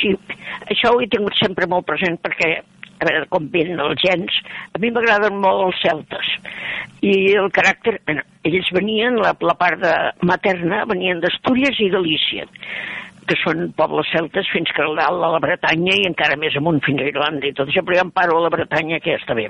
[0.00, 0.12] Sí,
[0.72, 2.50] això ho he tingut sempre molt present perquè
[3.00, 4.38] a veure com venen els gens,
[4.74, 6.32] a mi m'agraden molt els celtes.
[7.00, 9.94] I el caràcter, bueno, ells venien, la, la part de,
[10.28, 12.48] materna, venien d'Astúries i Galícia
[13.30, 17.06] que són pobles celtes fins que a la Bretanya i encara més amunt fins a
[17.06, 19.46] Irlanda i tot això, però ja em paro a la Bretanya que ja està bé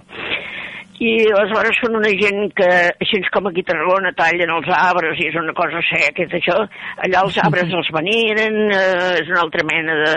[1.01, 2.69] i aleshores són una gent que,
[3.01, 6.59] així com aquí a Tarragona, tallen els arbres i és una cosa seca, és això,
[7.07, 10.15] allà els arbres els veneren, eh, és una altra mena de,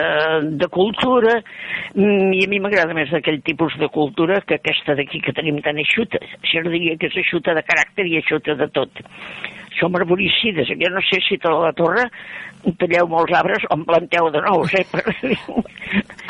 [0.60, 1.38] de cultura,
[1.96, 5.62] mm, i a mi m'agrada més aquell tipus de cultura que aquesta d'aquí que tenim
[5.64, 6.20] tan eixuta.
[6.44, 9.04] Això diria que és eixuta de caràcter i eixuta de tot
[9.80, 10.72] som arboricides.
[10.80, 12.10] Jo no sé si tota la torre
[12.80, 14.86] talleu molts arbres o en planteu de nous, eh?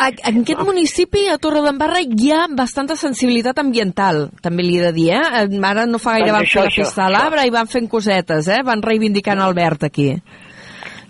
[0.03, 4.93] En aquest municipi, a Torre d'Embarra, hi ha bastanta sensibilitat ambiental, també li he de
[4.95, 5.45] dir, eh?
[5.69, 7.89] Ara no fa gaire doncs van això, fer la festa de l'arbre i van fent
[7.91, 8.63] cosetes, eh?
[8.65, 10.09] Van reivindicant Albert aquí.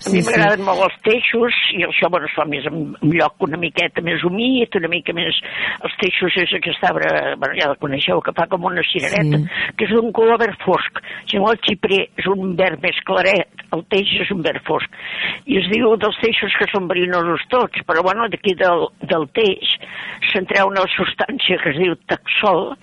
[0.04, 0.66] A mi m'agraden sí.
[0.68, 4.24] molt els teixos i això bueno, es fa més en un lloc una miqueta més
[4.28, 5.38] humit, una mica més...
[5.84, 9.70] Els teixos és aquest arbre, bueno, ja el coneixeu, que fa com una cirereta, sí.
[9.80, 11.00] que és d'un color verd fosc.
[11.30, 15.00] Si no, el xiprer és un verd més claret, el teix és un verd fosc.
[15.48, 19.78] I es diu dels teixos que són verinosos tots, però bueno, d'aquí del, del teix
[20.32, 22.74] se'n treu una substància que es diu taxol,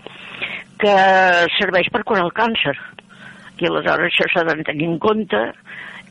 [0.80, 0.96] que
[1.58, 2.76] serveix per curar el càncer.
[3.60, 5.40] I aleshores això s'ha de tenir en compte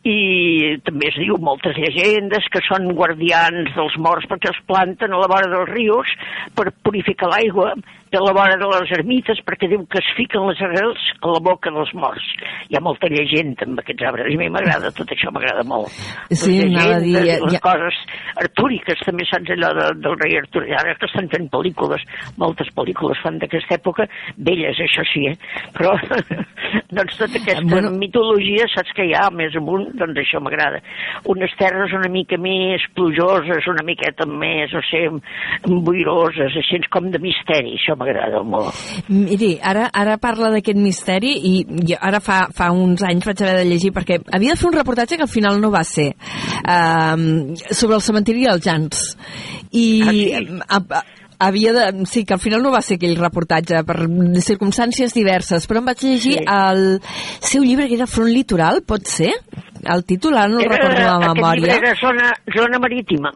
[0.07, 5.21] i també es diu moltes llegendes que són guardians dels morts perquè els planten a
[5.21, 6.13] la vora dels rius
[6.55, 7.73] per purificar l'aigua
[8.11, 11.41] de la vora de les ermites perquè diu que es fiquen les arrels a la
[11.45, 12.25] boca dels morts.
[12.69, 15.93] Hi ha molta llegenda amb aquests arbres i a mi m'agrada, tot això m'agrada molt.
[16.33, 17.13] Sí, anava a dir...
[17.19, 17.61] Ja, les ja...
[17.61, 17.99] coses
[18.41, 22.05] artúriques, també saps allò de, del rei Artur, ara que estan fent pel·lícules,
[22.41, 24.07] moltes pel·lícules fan d'aquesta època,
[24.37, 25.35] belles, això sí, eh?
[25.77, 25.93] però
[26.97, 27.93] doncs tota aquesta bueno...
[28.01, 30.81] mitologia, saps que hi ha més amunt, doncs això m'agrada.
[31.31, 35.05] Unes terres una mica més plujoses, una miqueta més, no sé,
[35.67, 38.73] boiroses, així com de misteri, això m'agrada molt.
[39.11, 41.53] Miri, ara, ara parla d'aquest misteri i
[41.91, 44.77] jo ara fa, fa uns anys vaig haver de llegir perquè havia de fer un
[44.79, 47.15] reportatge que al final no va ser uh,
[47.69, 49.05] sobre el cementiri dels Jans
[49.71, 51.18] i ah, sí.
[51.39, 52.05] Havia de...
[52.05, 53.97] Sí, que al final no va ser aquell reportatge per
[54.45, 56.45] circumstàncies diverses, però em vaig llegir sí.
[56.45, 56.99] el
[57.39, 59.31] seu llibre que era Front Litoral, pot ser?
[59.79, 61.39] El títol ara no el recordo de memòria.
[61.39, 63.33] Aquest llibre era zona, zona marítima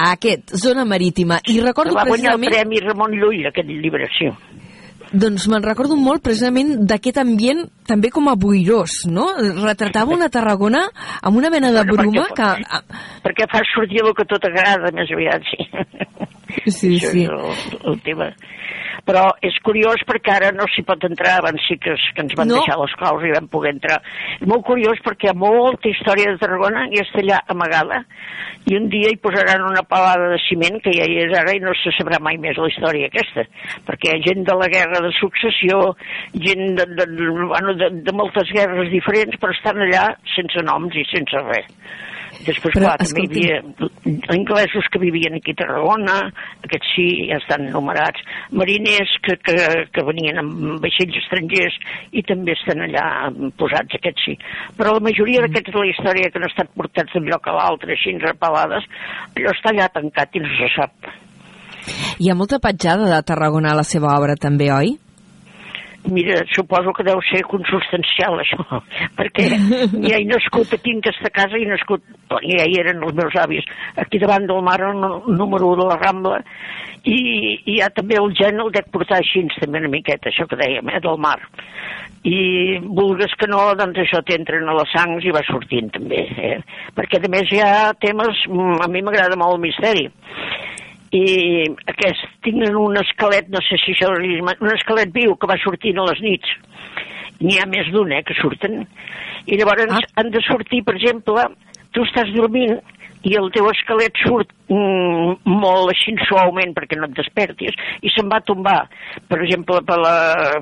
[0.00, 1.40] a aquest, Zona Marítima.
[1.44, 2.48] I recordo va precisament...
[2.48, 4.30] Va guanyar el Premi Ramon Llull, aquest llibre, sí.
[5.10, 9.26] Doncs me'n recordo molt precisament d'aquest ambient també com a boirós, no?
[9.58, 10.84] Retratava una Tarragona
[11.20, 13.00] amb una mena de bruma perquè, que...
[13.26, 15.66] Perquè fa sortir el que tot agrada, més aviat, sí.
[16.66, 17.26] Sí, Això sí.
[17.26, 18.32] És el, el tema
[19.06, 22.36] però és curiós perquè ara no s'hi pot entrar, abans sí que, es, que ens
[22.38, 22.58] van no.
[22.60, 24.00] deixar les claus i vam poder entrar.
[24.38, 28.02] És molt curiós perquè hi ha molta història de Tarragona i està allà amagada
[28.68, 31.62] i un dia hi posaran una palada de ciment que ja hi és ara i
[31.64, 33.46] no se sabrà mai més la història aquesta,
[33.88, 35.80] perquè hi ha gent de la guerra de successió,
[36.44, 40.96] gent de, de, de, bueno, de, de moltes guerres diferents, però estan allà sense noms
[40.96, 41.72] i sense res.
[42.40, 46.16] Després, Però, clar, també hi havia anglesos que vivien aquí a Tarragona,
[46.64, 48.22] aquests sí, ja estan numerats,
[48.56, 49.56] mariners que, que,
[49.92, 51.76] que venien amb vaixells estrangers
[52.16, 53.04] i també estan allà
[53.60, 54.36] posats, aquests sí.
[54.78, 55.50] Però la majoria mm.
[55.50, 58.88] d'aquests de la història que han estat portats d'un lloc a l'altre, així repelades,
[59.36, 61.12] allò està allà tancat i no se sap.
[62.20, 64.96] Hi ha molta petjada de Tarragona a la seva obra també, oi?
[66.08, 68.64] Mira, suposo que deu ser consubstancial, això,
[69.18, 72.04] perquè ja he nascut aquí en aquesta casa, i nascut,
[72.40, 73.66] ja hi eren els meus avis,
[74.00, 76.40] aquí davant del mar, número 1 de la Rambla,
[77.04, 77.20] i,
[77.68, 80.88] i ha també el gen el dec portar així, també una miqueta, això que dèiem,
[80.88, 81.38] eh, del mar.
[82.28, 86.58] I vulgues que no, doncs això t'entren a les sangs i va sortint també, eh?
[86.96, 90.08] perquè a més hi ha temes, a mi m'agrada molt el misteri,
[91.16, 91.24] i
[91.90, 96.06] aquest tenen un esquelet, no sé si això un esquelet viu que va sortint a
[96.10, 96.52] les nits.
[97.40, 98.84] N'hi ha més d'un, eh, que surten.
[99.46, 100.00] I llavors ah.
[100.20, 101.46] han de sortir, per exemple,
[101.96, 102.78] tu estàs dormint
[103.28, 108.30] i el teu esquelet surt mm, molt així suaument perquè no et despertis i se'n
[108.32, 108.78] va tombar
[109.28, 110.14] per exemple per, la,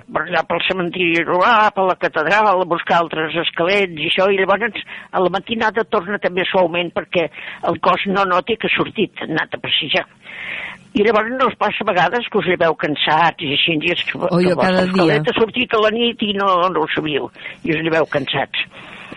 [0.03, 4.41] per allà pel cementiri rural, per la catedral a buscar altres esquelets i això i
[4.41, 7.29] llavors a la matinada torna també suaument perquè
[7.71, 10.07] el cos no noti que ha sortit, ha anat a passejar
[10.99, 14.19] i llavors no us passa a vegades que us lleveu cansats i així, i que,
[14.19, 15.19] oh, que cada dia.
[15.21, 17.29] ha sortit a la nit i no, no ho sabíeu,
[17.63, 18.65] i us lleveu cansats.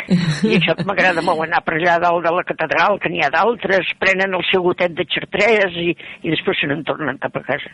[0.10, 3.92] I això m'agrada molt anar per allà dalt de la catedral, que n'hi ha d'altres,
[4.02, 5.92] prenen el seu gotet de xartrés i,
[6.24, 7.72] i després se n'en tornen cap a casa.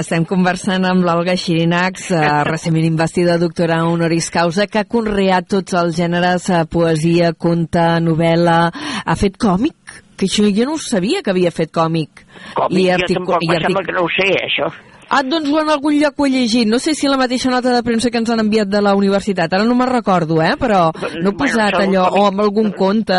[0.00, 5.76] Estem conversant amb l'Olga Xirinacs, eh, recentment investida doctora honoris causa, que ha conreat tots
[5.78, 8.58] els gèneres, eh, poesia, conte, novel·la,
[9.04, 12.20] ha fet còmic Que això jo no ho sabia que havia fet còmic.
[12.54, 14.68] Còmic, I jo tampoc, i artic- sembla que no ho sé, això.
[15.10, 16.66] Ah, doncs ho en algun lloc ho he llegit.
[16.68, 19.52] No sé si la mateixa nota de premsa que ens han enviat de la universitat.
[19.52, 20.54] Ara no me'n recordo, eh?
[20.58, 23.18] Però no he Bueno, posat segur allò, o amb algun conte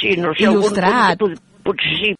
[0.00, 1.18] Sí, no sé, algun il·lustrat.
[1.18, 2.14] conte, pot- potser sí.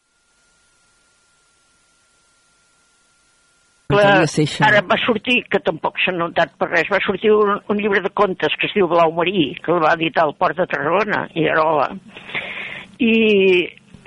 [3.88, 4.64] Això.
[4.66, 8.10] Ara va sortir, que tampoc s'ha notat per res, va sortir un, un llibre de
[8.10, 11.46] contes que es diu Blau Marí, que el va editar al Port de Tarragona, i
[11.48, 11.88] Arola.
[13.00, 13.14] I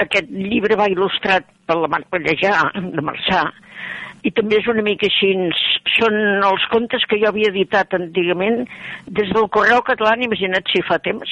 [0.05, 3.41] aquest llibre va il·lustrat per la Marc Pallejà, de Marçà,
[4.23, 5.33] i també és una mica així,
[5.97, 6.15] són
[6.45, 8.61] els contes que jo havia editat antigament
[9.07, 11.31] des del Correu Català, imagina't si fa temps,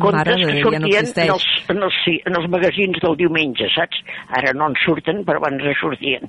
[0.00, 3.16] contes que Déu, ja no sortien en, els, en, els, sí, en els magazins del
[3.20, 4.00] diumenge, saps?
[4.40, 6.26] Ara no en surten, però abans en sortien.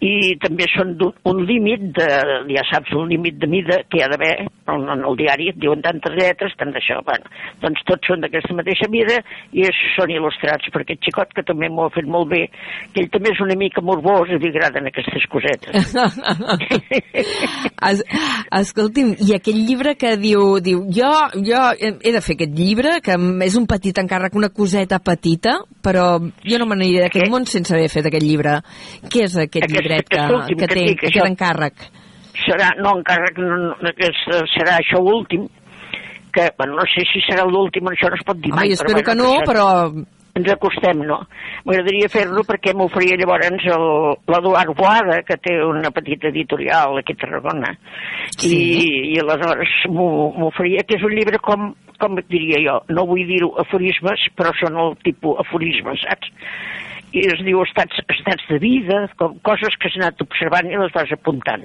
[0.00, 2.08] I també són d'un- un límit, de,
[2.54, 5.60] ja saps, un límit de mida que hi ha d'haver en, en el diari, et
[5.60, 7.00] diuen tantes lletres, tant d'això.
[7.04, 7.28] Bueno,
[7.62, 9.20] doncs tots són d'aquesta mateixa mida
[9.52, 12.46] i es, són il·lustrats per aquest xicot que també m'ho ha fet molt bé,
[12.94, 15.94] que ell també és una mica morbós i li agraden aquestes cosetes.
[17.90, 18.02] es,
[18.50, 21.10] escolti'm, i aquell llibre que diu, diu jo,
[21.46, 26.18] jo he de fer aquest llibre, que és un petit encàrrec, una coseta petita, però
[26.20, 28.60] jo no me n'aniré d'aquest món sense haver fet aquest llibre.
[29.10, 31.74] Què és aquest, Aquest- llibret que, aquest que que té, que té encàrrec?
[32.44, 35.46] serà, no encàrrec, no, no, que és- serà això últim,
[36.34, 38.72] que, bueno, no sé si serà l'últim, això no es pot dir Home, mai.
[38.74, 39.66] espero però, que no, això- però
[40.34, 41.20] ens acostem, no?
[41.64, 43.66] M'agradaria fer-lo perquè m'oferia llavors
[44.26, 47.70] l'Eduard Boada, que té una petita editorial aquí a Tarragona,
[48.34, 48.50] Sí.
[48.50, 53.06] i, i aleshores m'ho m'ho oferia, que és un llibre com, com diria jo, no
[53.06, 56.32] vull dir-ho aforismes, però són el tipus aforismes, saps?
[57.14, 60.94] I es diu estats, estats de vida, com coses que has anat observant i les
[60.96, 61.62] vas apuntant.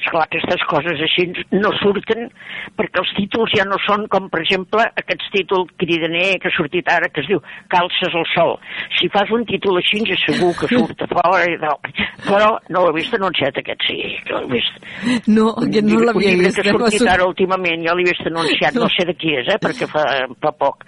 [0.00, 2.30] Esclar, aquestes coses així no surten
[2.78, 6.88] perquè els títols ja no són com, per exemple, aquest títol cridaner que ha sortit
[6.88, 8.54] ara, que es diu Calces al sol.
[8.98, 11.76] Si fas un títol així, ja segur que surt a fora i tal.
[12.24, 14.80] Però no l'he vist anunciat aquest, sí, que l'he vist.
[15.28, 16.60] no, aquest no l'havia vist.
[16.62, 19.34] que ha no sortit sor- ara últimament, jo l'he vist anunciat, no sé de qui
[19.36, 20.06] és, eh, perquè fa,
[20.40, 20.86] fa poc.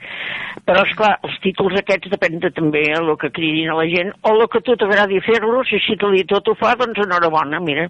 [0.64, 4.12] Però, és clar, els títols aquests depèn de també el que cridin a la gent,
[4.22, 7.88] o el que tu t'agradi fer-los, i si tot ho fa, doncs enhorabona, mira.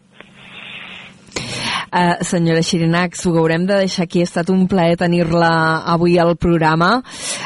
[1.92, 4.22] Uh, senyora Xirinacs, ho haurem de deixar aquí.
[4.22, 5.50] Ha estat un plaer tenir-la
[5.92, 7.02] avui al programa.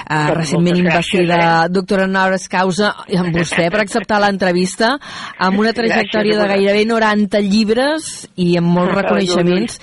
[0.07, 1.73] Uh, recentment gràcies, investida eh?
[1.75, 4.93] doctora honoris causa amb vostè per acceptar l'entrevista
[5.39, 9.81] amb una trajectòria Gràcies, de gairebé 90 llibres i amb molts reconeixements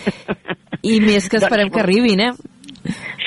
[0.94, 2.32] i més que esperem que arribin, eh?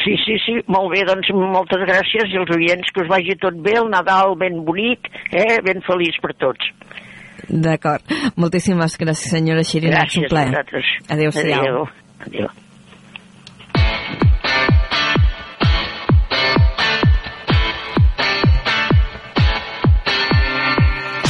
[0.07, 3.57] Sí, sí, sí, molt bé, doncs moltes gràcies i els oients que us vagi tot
[3.65, 6.69] bé, el Nadal ben bonic, eh, ben feliç per tots.
[7.49, 8.03] D'acord.
[8.37, 10.17] Moltíssimes gràcies, senyora Xirinacs.
[10.17, 10.49] Gràcies Un a plaer.
[10.51, 10.85] vosaltres.
[11.09, 11.61] Adéu-siau.
[11.61, 11.89] Adéu.
[12.27, 12.49] Adéu.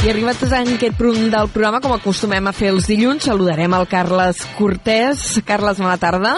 [0.07, 3.87] I arribat en aquest punt del programa, com acostumem a fer els dilluns, saludarem el
[3.91, 5.41] Carles Cortés.
[5.43, 6.37] Carles, bona tarda.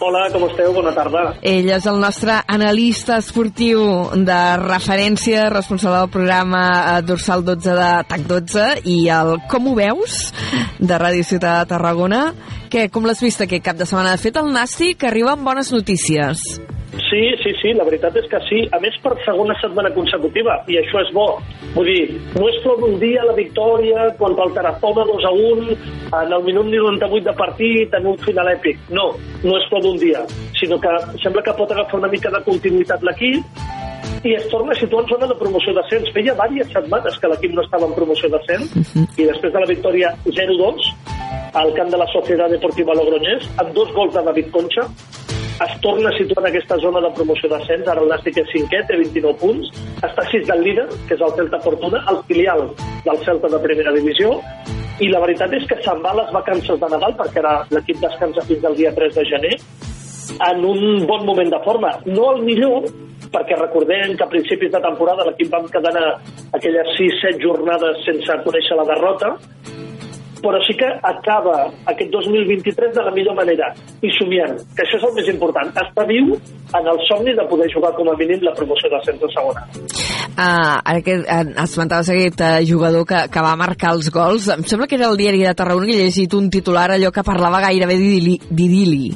[0.00, 0.72] Hola, com esteu?
[0.72, 1.22] Bona tarda.
[1.44, 3.82] Ell és el nostre analista esportiu
[4.24, 9.74] de referència, responsable del programa eh, Dorsal 12 de TAC 12 i el Com ho
[9.76, 10.32] veus?
[10.80, 12.22] de Ràdio Ciutat de Tarragona.
[12.72, 14.14] Que, com l'has vist aquest cap de setmana?
[14.16, 16.46] De fet, el Nàstic arriba amb bones notícies.
[17.10, 18.60] Sí, sí, sí, la veritat és que sí.
[18.70, 21.26] A més, per segona setmana consecutiva, i això és bo.
[21.74, 25.74] Vull dir, no és flor d'un dia la victòria contra el Tarazona 2 a 1
[26.20, 28.78] en el minut 98 de partit en un final èpic.
[28.94, 29.10] No,
[29.42, 30.22] no és flor d'un dia,
[30.60, 30.94] sinó que
[31.24, 33.68] sembla que pot agafar una mica de continuïtat l'equip
[34.22, 36.10] i es torna a situar en zona de promoció d'ascens.
[36.14, 38.76] Feia diverses setmanes que l'equip no estava en promoció d'ascens
[39.16, 40.92] i després de la victòria 0-2
[41.58, 44.84] al camp de la Societat Deportiva Logroñés, amb dos gols de David Concha,
[45.66, 48.80] es torna a situar en aquesta zona de promoció d'ascens, ara el Nàstic és cinquè,
[48.88, 49.68] té 29 punts,
[50.00, 52.64] està 6 del líder, que és el Celta Fortuna, el filial
[53.04, 54.32] del Celta de primera divisió,
[55.00, 58.44] i la veritat és que se'n va les vacances de Nadal, perquè ara l'equip descansa
[58.48, 59.54] fins al dia 3 de gener,
[60.48, 61.92] en un bon moment de forma.
[62.06, 62.88] No el millor,
[63.32, 65.94] perquè recordem que a principis de temporada l'equip va quedar
[66.56, 69.36] aquelles 6-7 jornades sense conèixer la derrota,
[70.42, 73.72] però sí que acaba aquest 2023 de la millor manera
[74.02, 77.70] i somiant, que això és el més important està viu en el somni de poder
[77.72, 79.66] jugar com a mínim la promoció de centre segona
[80.40, 84.88] ara que uh, esmentaves aquest uh, jugador que, que va marcar els gols, em sembla
[84.88, 87.98] que era el diari de Tarragona que he llegit un titular allò que parlava gairebé
[87.98, 88.38] d'idili.
[88.48, 89.10] d'idili.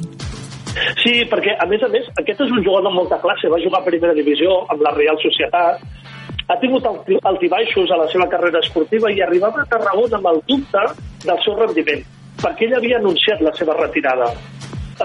[1.01, 3.79] Sí, perquè a més a més aquest és un jugador amb molta classe, va jugar
[3.81, 6.04] a primera divisió amb la Real Societat
[6.47, 10.41] ha tingut alti- altibaixos a la seva carrera esportiva i arribava a Tarragona amb el
[10.49, 10.83] dubte
[11.25, 12.03] del seu rendiment,
[12.41, 14.29] perquè ell havia anunciat la seva retirada.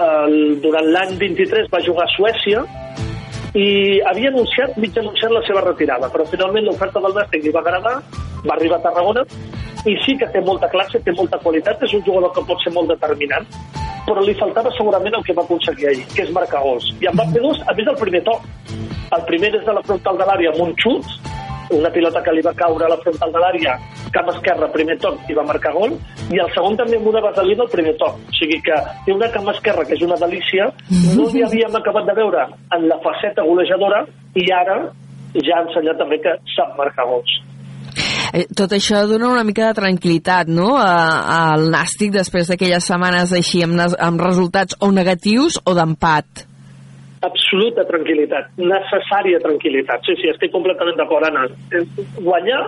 [0.01, 2.61] El, durant l'any 23 va jugar a Suècia
[3.57, 7.59] i havia anunciat, mig anunciat la seva retirada, però finalment l'oferta del Nàstic li va
[7.65, 7.97] agradar,
[8.45, 9.25] va arribar a Tarragona,
[9.89, 12.71] i sí que té molta classe, té molta qualitat, és un jugador que pot ser
[12.71, 13.49] molt determinant,
[14.07, 16.87] però li faltava segurament el que va aconseguir ahir, que és marcar gols.
[17.01, 18.47] I en va fer dos, a més del primer toc.
[19.11, 21.07] El primer des de la frontal de l'àrea amb un xut,
[21.71, 23.75] una pilota que li va caure a la frontal de l'àrea,
[24.15, 25.95] cap esquerra, primer toc, i va marcar gol,
[26.31, 28.17] i el segon també amb una vaselina al primer toc.
[28.27, 30.67] O sigui que té una cama esquerra que és una delícia,
[31.15, 32.47] no li havíem acabat de veure
[32.77, 34.03] en la faceta golejadora,
[34.35, 34.81] i ara
[35.37, 37.39] ja ha ensenyat també que sap marcar gols.
[38.33, 43.63] Eh, Tot això dona una mica de tranquil·litat, no?, al Nàstic després d'aquelles setmanes així
[43.65, 46.47] amb, amb resultats o negatius o d'empat.
[47.21, 50.01] absoluta tranquil·litat, necessària tranquil·litat.
[50.07, 51.43] Sí, sí, estic completament d'acord, Anna.
[51.69, 51.83] Eh,
[52.17, 52.61] Guanyar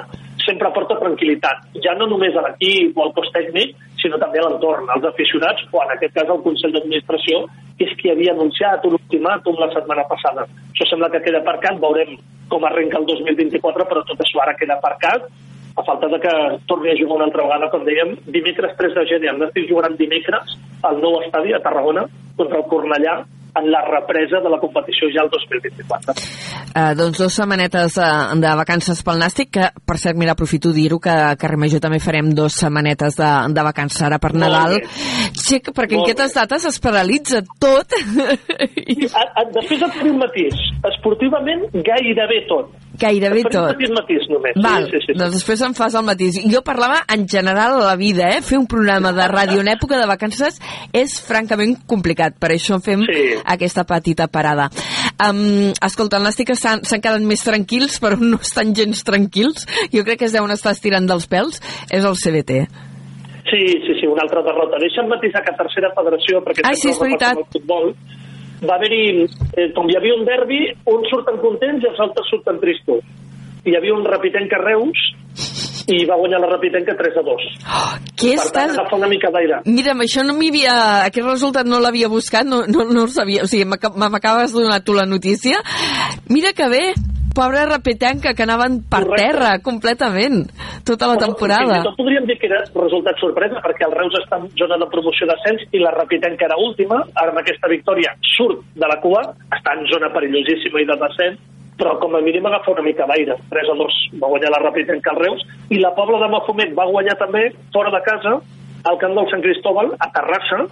[0.45, 4.45] sempre porta tranquil·litat, ja no només a l'equip o al cos tècnic, sinó també a
[4.45, 7.47] l'entorn, als aficionats, o en aquest cas al Consell d'Administració,
[7.79, 10.45] que és qui havia anunciat un ultimàtum la setmana passada.
[10.69, 12.13] Això sembla que queda aparcat, veurem
[12.51, 15.25] com arrenca el 2024, però tot això ara queda aparcat,
[15.75, 16.33] a falta de que
[16.67, 19.31] torni a jugar una altra vegada, com dèiem, dimecres 3 de gener.
[19.33, 22.05] El Nàstic jugaran dimecres al nou estadi a Tarragona
[22.37, 23.23] contra el Cornellà
[23.55, 26.13] en la represa de la competició ja el 2024.
[26.73, 28.07] Eh, doncs dues setmanetes eh,
[28.41, 31.99] de vacances pel Nàstic, que, per cert, mira, aprofito dir-ho, que a Carrer Major també
[32.01, 34.79] farem dues setmanetes de, de vacances ara per Nadal.
[35.37, 37.93] Sí, perquè en Molt aquestes dates es paralitza tot.
[37.93, 40.57] A, a, després et faré un matís.
[40.89, 42.73] Esportivament, gairebé tot.
[43.03, 43.69] Gairebé faré tot.
[43.69, 44.55] un petit matís només.
[44.63, 45.17] Val, Sí, sí, sí.
[45.19, 46.39] doncs després em fas el mateix.
[46.53, 48.41] Jo parlava en general a la vida, eh?
[48.45, 50.59] Fer un programa de ràdio en època de vacances
[50.93, 53.25] és francament complicat, per això fem sí.
[53.43, 54.69] aquesta petita parada.
[55.23, 59.67] Um, escolta, el Nàstic s'han quedat més tranquils, però no estan gens tranquils.
[59.93, 61.59] Jo crec que es deuen estar estirant dels pèls.
[61.91, 62.63] És el CBT.
[63.51, 64.79] Sí, sí, sí, una altra derrota.
[64.81, 67.37] Deixa'm matisar que tercera federació, perquè Ai, sí, és veritat.
[67.53, 67.91] futbol,
[68.69, 69.25] va haver-hi,
[69.57, 73.03] eh, com hi havia un derbi, uns surten contents i els altres surten tristos.
[73.65, 74.99] Hi havia un repitenc a Reus
[75.87, 77.45] i va guanyar la repitenca 3 a 2.
[78.19, 79.61] Què per tant, estàs- una mica d'aire.
[79.65, 80.75] Mira, això no m'hi havia...
[81.09, 83.43] Aquest resultat no l'havia buscat, no, no, no el sabia.
[83.43, 85.59] O sigui, m'aca- m'acabes de donar tu la notícia.
[86.29, 86.83] Mira que bé,
[87.33, 89.25] pobra repetenca, que anaven per Correcte.
[89.25, 90.45] terra completament
[90.85, 91.79] tota la temporada.
[91.79, 94.77] Fins i tot podríem dir que era resultat sorpresa, perquè el Reus està en zona
[94.81, 98.99] de promoció d'ascens i la Repitenca era última, ara amb aquesta victòria surt de la
[99.01, 101.41] cua, està en zona perillosíssima i de descens,
[101.77, 103.35] però com a mínim agafa una mica d'aire.
[103.49, 105.41] 3 a 2 va guanyar la Repitenca al Reus,
[105.73, 108.37] i la Pobla de Mafumet va guanyar també, fora de casa,
[108.83, 110.67] al camp del Sant Cristóbal, a Terrassa,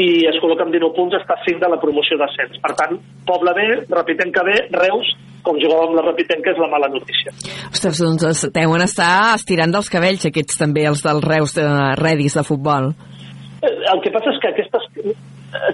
[0.00, 2.56] i es col·loca amb 19 punts, està a 5 de la promoció d'ascens.
[2.64, 2.96] Per tant,
[3.28, 5.10] Pobla B, Repitenca B, Reus,
[5.44, 7.34] com jugava amb la Repitenca, és la mala notícia.
[7.68, 11.66] Ostres, doncs es deuen estar estirant dels cabells aquests també, els dels Reus de
[12.00, 12.92] Redis de futbol.
[13.60, 14.88] Eh, El que passa és que aquestes,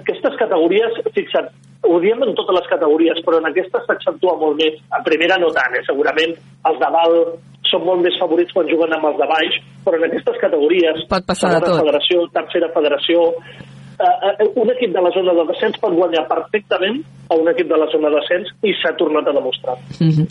[0.01, 1.47] aquestes categories, fixa't,
[1.87, 4.75] ho diem en totes les categories, però en aquestes s'accentua molt més.
[4.97, 5.85] En primera no tant, eh?
[5.87, 6.35] segurament
[6.67, 7.37] els de dalt
[7.69, 11.27] són molt més favorits quan juguen amb els de baix, però en aquestes categories, Pot
[11.29, 11.79] passar de tot.
[11.79, 13.23] federació, tercera federació,
[13.99, 17.67] eh, eh, un equip de la zona de descens pot guanyar perfectament a un equip
[17.67, 19.75] de la zona de descens i s'ha tornat a demostrar.
[19.99, 20.27] Mm -hmm.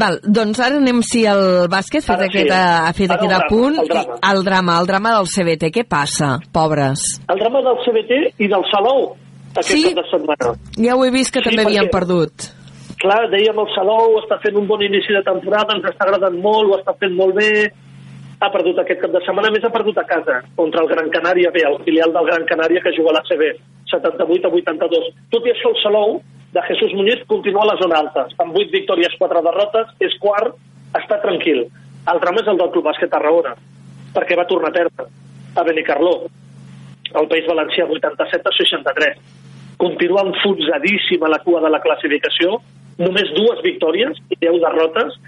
[0.00, 2.38] Val, doncs ara anem si el bàsquet fet Ara sí.
[2.38, 3.78] aquest, ha fet Ara aquest el drama, apunt.
[3.78, 4.14] el drama.
[4.32, 7.00] El drama, el drama del CBT, què passa, pobres?
[7.28, 9.16] El drama del CBT i del Salou
[9.56, 9.94] aquest Sí?
[10.10, 10.54] setmana.
[10.76, 12.32] Ja ho he vist que Sí, també havien perdut.
[12.98, 16.68] clar, dèiem el Salou està fent un bon inici de temporada, ens està agradant molt,
[16.70, 17.72] ho està fent molt bé,
[18.38, 21.50] ha perdut aquest cap de setmana, més ha perdut a casa, contra el Gran Canària
[21.54, 23.44] B, el filial del Gran Canària que juga a l'ACB,
[23.90, 25.08] 78 a 82.
[25.34, 26.18] Tot i això, el Salou,
[26.54, 30.54] de Jesús Muñiz, continua a la zona alta, amb 8 victòries, 4 derrotes, és quart,
[30.96, 31.66] està tranquil.
[32.08, 33.56] El drama és el del Club Bàsquet Tarragona,
[34.14, 35.08] perquè va tornar a perdre
[35.58, 36.14] a Benicarló,
[37.18, 39.18] el País Valencià 87 a 63.
[39.78, 42.60] Continua enfonsadíssim a la cua de la classificació,
[42.98, 45.18] només dues victòries i 10 derrotes,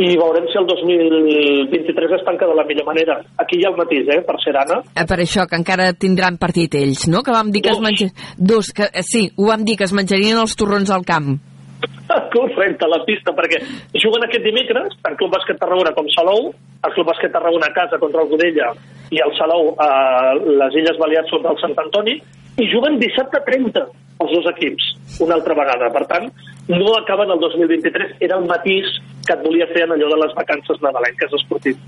[0.00, 3.18] i veurem si el 2023 es tanca de la millor manera.
[3.36, 4.80] Aquí hi ha el matís, eh, per ser Anna.
[4.96, 7.22] Eh, Per això, que encara tindran partit ells, no?
[7.22, 7.84] Que vam dir que es Dos.
[7.84, 8.06] menja...
[8.38, 8.72] Dos.
[8.72, 11.36] Que, eh, sí, ho vam dir, que es menjarien els torrons al camp.
[12.34, 13.60] Correcte, la pista, perquè
[14.00, 18.00] juguen aquest dimecres, tant Club Bàsquet Tarragona com Salou, el Club Bàsquet Tarragona a casa
[18.00, 18.72] contra el Godella
[19.10, 19.90] i el Salou a
[20.34, 22.16] les Illes Balears contra el Sant Antoni,
[22.60, 23.84] i juguen dissabte 30
[24.20, 24.90] els dos equips,
[25.24, 25.88] una altra vegada.
[25.94, 26.28] Per tant,
[26.68, 28.90] no acaben el 2023, era el matís
[29.26, 31.80] que et volia fer en allò de les vacances nadalenques esportives.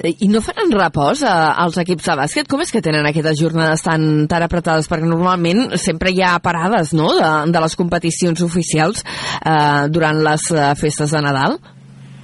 [0.00, 2.48] Eh, I no faran repòs als equips de bàsquet?
[2.48, 4.88] Com és que tenen aquestes jornades tan, tan apretades?
[4.88, 7.10] Perquè normalment sempre hi ha parades no?
[7.18, 11.58] de, de les competicions oficials eh, durant les eh, festes de Nadal.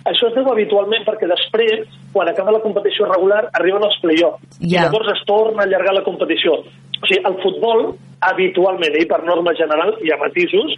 [0.06, 4.60] Això es deu habitualment perquè després, quan acaba la competició regular, arriben els play-offs.
[4.62, 4.86] I Ja.
[4.86, 6.60] llavors es torna a allargar la competició.
[6.62, 7.88] O sigui, el futbol,
[8.20, 10.76] habitualment, i per norma general, hi ha matisos,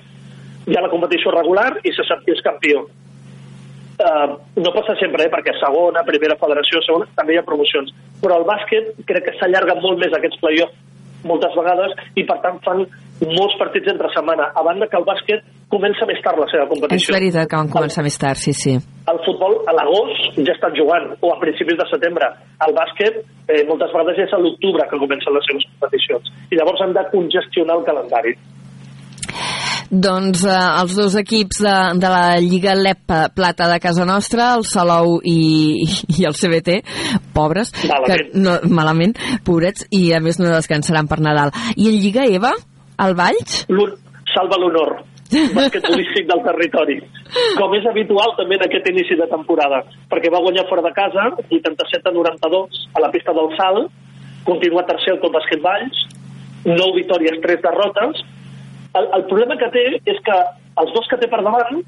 [0.68, 2.86] hi ha la competició regular i se sap qui és campió.
[3.99, 7.91] Uh, no passa sempre, eh, perquè segona, primera federació, segona, també hi ha promocions.
[8.22, 10.76] Però el bàsquet crec que s'allarga molt més aquests play-off
[11.26, 12.84] moltes vegades i per tant fan
[13.27, 16.71] molts partits entre setmana, a banda que el bàsquet comença més tard la seva És
[16.71, 17.14] competició.
[17.14, 18.77] veritat que van començar més tard, sí, sí.
[19.09, 22.29] El futbol a l'agost ja estan jugant, o a principis de setembre.
[22.66, 26.31] El bàsquet eh, moltes vegades és a l'octubre que comencen les seves competicions.
[26.53, 28.37] I llavors han de congestionar el calendari.
[29.91, 30.53] Doncs eh,
[30.83, 35.85] els dos equips de, de la Lliga LEP Plata de casa nostra, el Salou i,
[36.19, 36.83] i el CBT,
[37.33, 38.29] pobres, Malament.
[38.29, 39.16] que no, malament,
[39.47, 41.55] pobrets, i a més no descansaran per Nadal.
[41.77, 42.53] I en Lliga EVA,
[43.05, 43.63] el Valls?
[44.35, 46.97] Salva l'honor basquetbolístic del territori.
[47.59, 51.29] Com és habitual també en aquest inici de temporada, perquè va guanyar fora de casa,
[51.49, 53.91] 87 a 92, a la pista del Salt,
[54.47, 56.01] continua tercer al Club Bàsquet Valls,
[56.65, 58.25] 9 victòries, 3 derrotes.
[58.97, 60.39] El, el problema que té és que
[60.81, 61.83] els dos que té per davant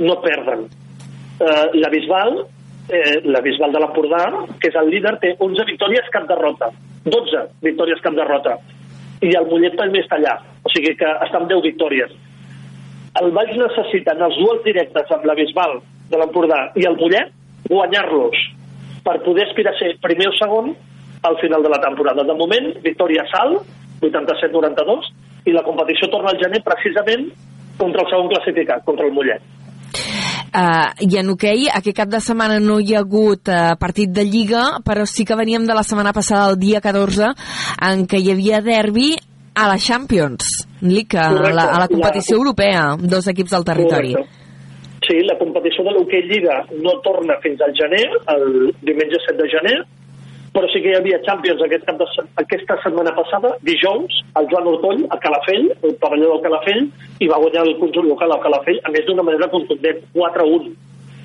[0.00, 0.64] no perden.
[1.42, 2.38] Eh, la Bisbal,
[2.88, 4.24] eh, la Bisbal de l'Empordà,
[4.62, 6.72] que és el líder, té 11 victòries, cap derrota.
[7.04, 8.56] 12 victòries, cap derrota.
[9.22, 10.36] I el Mollet també està allà.
[10.66, 12.14] O sigui que està amb 10 victòries.
[13.20, 15.78] El Valls necessita en els duels directes amb la Bisbal
[16.10, 17.30] de l'Empordà i el Mollet
[17.68, 18.40] guanyar-los
[19.04, 20.72] per poder aspirar a ser primer o segon
[21.28, 22.24] al final de la temporada.
[22.26, 23.58] De moment, victòria sal,
[24.02, 25.10] 87-92,
[25.46, 27.28] i la competició torna al gener precisament
[27.78, 29.61] contra el segon classificat, contra el Mollet.
[30.52, 34.24] Uh, I en hoquei, aquest cap de setmana no hi ha hagut uh, partit de
[34.28, 37.30] Lliga, però sí que veníem de la setmana passada, el dia 14,
[37.88, 39.14] en què hi havia derbi
[39.56, 44.12] a la Champions League, a la, a la competició La- europea, dos equips del territori.
[44.12, 44.38] Correcte.
[45.08, 48.04] Sí, la competició de l'hoquei Lliga no torna fins al gener,
[48.36, 48.44] el
[48.84, 49.78] diumenge 7 de gener,
[50.52, 52.06] però sí que hi havia Champions aquest cap de,
[52.42, 56.82] aquesta setmana passada, dijous, el Joan Ortoll, a Calafell, el pavelló del Calafell,
[57.24, 60.68] i va guanyar el conjunt local al Calafell, a més d'una manera contundent, 4-1.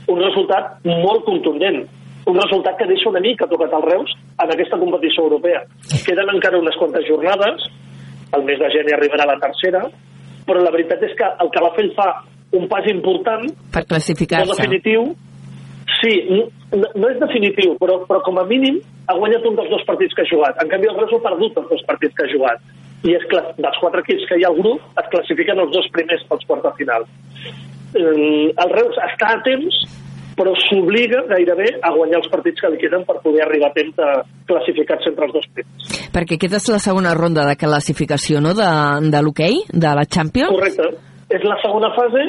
[0.08, 1.84] Un resultat molt contundent,
[2.28, 5.66] un resultat que deixa una mica tocat al Reus en aquesta competició europea.
[6.08, 7.68] Queden encara unes quantes jornades,
[8.36, 9.84] el mes de gener arribarà la tercera,
[10.48, 12.10] però la veritat és que el Calafell fa
[12.56, 14.56] un pas important, Per classificar-se.
[14.56, 15.10] definitiu,
[16.00, 16.14] sí,
[16.74, 20.16] no, no és definitiu, però, però com a mínim ha guanyat un dels dos partits
[20.16, 20.60] que ha jugat.
[20.64, 22.66] En canvi, el Reus ha perdut els dos partits que ha jugat.
[23.08, 25.88] I és clar, dels quatre equips que hi ha al grup, es classifiquen els dos
[25.96, 27.08] primers pels quarts de final.
[27.96, 29.78] Eh, el Reus està a temps,
[30.38, 33.96] però s'obliga gairebé a guanyar els partits que li queden per poder arribar a temps
[33.98, 34.10] de
[34.50, 35.96] classificar-se entre els dos primers.
[36.14, 38.70] Perquè aquesta és la segona ronda de classificació, no?, de,
[39.14, 40.54] de l'hoquei, de la Champions.
[40.54, 40.92] Correcte.
[41.34, 42.28] És la segona fase,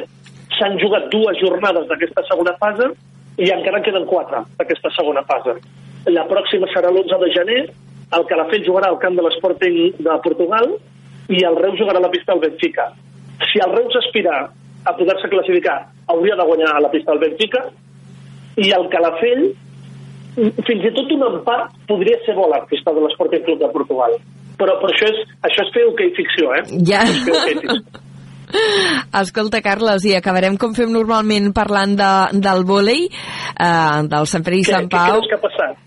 [0.56, 2.88] s'han jugat dues jornades d'aquesta segona fase
[3.38, 5.58] i encara en queden quatre d'aquesta segona fase.
[6.10, 7.60] La pròxima serà l'11 de gener,
[8.16, 10.72] el Calafell jugarà al camp de l'Sporting de Portugal
[11.28, 12.88] i el Reus jugarà a la pista del Benfica.
[13.50, 14.48] Si el Reus aspira
[14.88, 15.78] a poder-se classificar,
[16.08, 17.66] hauria de guanyar a la pista del Benfica
[18.58, 19.44] i el Calafell,
[20.38, 23.70] fins i tot un empat podria ser bo a la pista de l'Sporting Club de
[23.74, 24.18] Portugal.
[24.58, 26.64] Però, però això, és, això és fer hoquei ficció, eh?
[26.88, 27.04] Ja.
[27.06, 28.07] És fer ficció.
[29.20, 32.10] Escolta, Carles, i acabarem com fem normalment parlant de,
[32.44, 35.12] del vòlei, eh, del Sant Pere i Què, Sant què Pau.
[35.18, 35.84] creus que ha passat?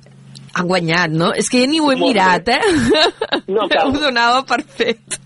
[0.52, 1.32] Ha guanyat, no?
[1.38, 2.58] És que ja ni ho he Molt mirat, bé.
[2.60, 3.44] eh?
[3.48, 3.88] No cal.
[3.90, 5.20] Ho donava per fet.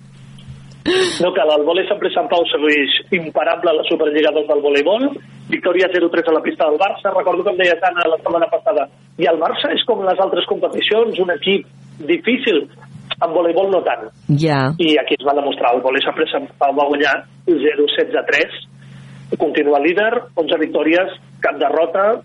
[0.86, 5.08] No cal, el vòlei sempre Sant Pau segueix imparable a la Superliga 2 del voleibol,
[5.50, 8.86] victòria 0-3 a la pista del Barça, recordo que em deia tant la setmana passada,
[9.18, 11.66] i el Barça és com les altres competicions, un equip
[12.06, 12.68] difícil,
[13.16, 14.08] en voleibol no tant.
[14.39, 14.72] Ja.
[14.78, 16.26] I aquí es va demostrar, el vòlei sempre
[16.60, 17.14] Pau va guanyar
[17.47, 22.22] 0-16-3, continua líder, 11 victòries, cap derrota,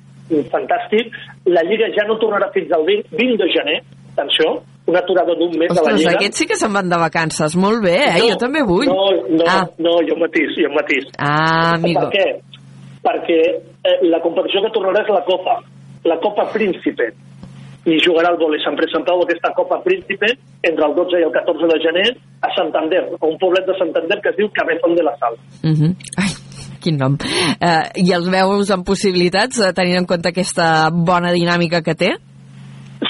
[0.53, 1.15] fantàstic.
[1.51, 3.79] La Lliga ja no tornarà fins al 20, 20 de gener,
[4.13, 4.61] atenció,
[4.91, 6.13] una aturada d'un mes de la Ostres, Lliga.
[6.19, 7.57] aquests sí que se'n van de vacances.
[7.57, 8.23] Molt bé, eh?
[8.31, 8.87] jo també vull.
[8.91, 9.65] No, no, Ah.
[9.79, 11.07] no, jo matís, jo matís.
[11.19, 12.09] Ah, amigo.
[12.09, 12.29] Per què?
[13.03, 13.41] Perquè
[13.85, 15.59] eh, la competició que tornarà és la Copa,
[16.05, 17.13] la Copa Príncipe.
[17.89, 20.29] I jugarà el vòlei Sant Pere Sant Pau aquesta Copa Príncipe
[20.69, 22.09] entre el 12 i el 14 de gener
[22.45, 25.35] a Santander, a un poblet de Santander que es diu Cabezón de la Sal.
[25.65, 25.93] Uh -huh.
[26.21, 26.31] Ai,
[26.83, 27.15] quin nom.
[27.15, 32.11] Uh, I els veus amb possibilitats, tenint en compte aquesta bona dinàmica que té?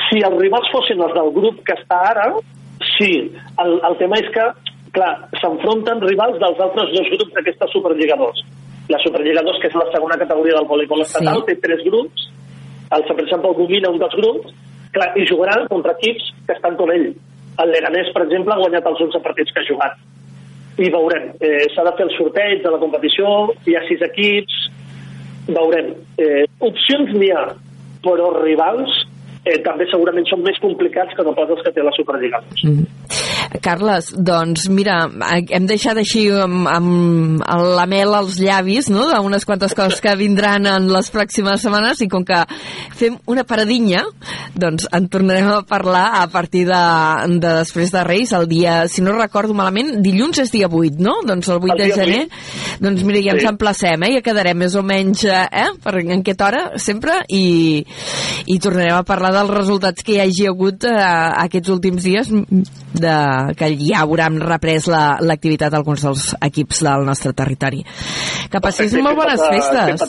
[0.06, 2.26] Si els rivals fossin els del grup que està ara,
[2.98, 3.12] sí.
[3.62, 4.44] El, el tema és que,
[4.92, 8.42] clar, s'enfronten rivals dels altres dos grups d'aquesta Superliga 2.
[8.88, 11.46] La Superliga 2, que és la segona categoria del voleibol estatal, Sí.
[11.46, 12.30] té tres grups.
[12.96, 14.54] El Sant Pau domina un dels grups
[14.94, 17.10] clar, i jugarà contra equips que estan com ell.
[17.60, 19.98] El Leganés, per exemple, ha guanyat els 11 partits que ha jugat.
[20.80, 21.30] I veurem.
[21.44, 24.58] Eh, S'ha de fer el sorteig de la competició, hi ha sis equips,
[25.50, 25.92] veurem.
[26.18, 27.44] Eh, opcions n'hi ha,
[28.04, 29.02] però rivals
[29.44, 32.42] eh, també segurament són més complicats que no pas els que té la Superliga.
[32.64, 32.86] Mm.
[33.58, 37.42] Carles, doncs mira, hem deixat així amb, amb
[37.74, 42.08] la mel als llavis, no?, d'unes quantes coses que vindran en les pròximes setmanes i
[42.10, 42.38] com que
[42.96, 44.04] fem una paradinha,
[44.54, 46.82] doncs en tornarem a parlar a partir de,
[47.42, 51.16] de després de Reis, el dia, si no recordo malament, dilluns és dia 8, no?
[51.26, 52.22] Doncs el 8 el de gener.
[52.30, 52.78] 8.
[52.86, 53.50] Doncs mira, ja ens sí.
[53.50, 54.12] emplacem, eh?
[54.18, 55.66] Ja quedarem més o menys, eh?
[55.82, 57.82] Per en aquesta hora, sempre, i,
[58.46, 60.96] i tornarem a parlar dels resultats que hi hagi hagut eh,
[61.46, 63.16] aquests últims dies de,
[63.56, 67.82] que ja hauran reprès l'activitat la, alguns dels equips del nostre territori.
[68.50, 70.04] Que passis molt bones festes.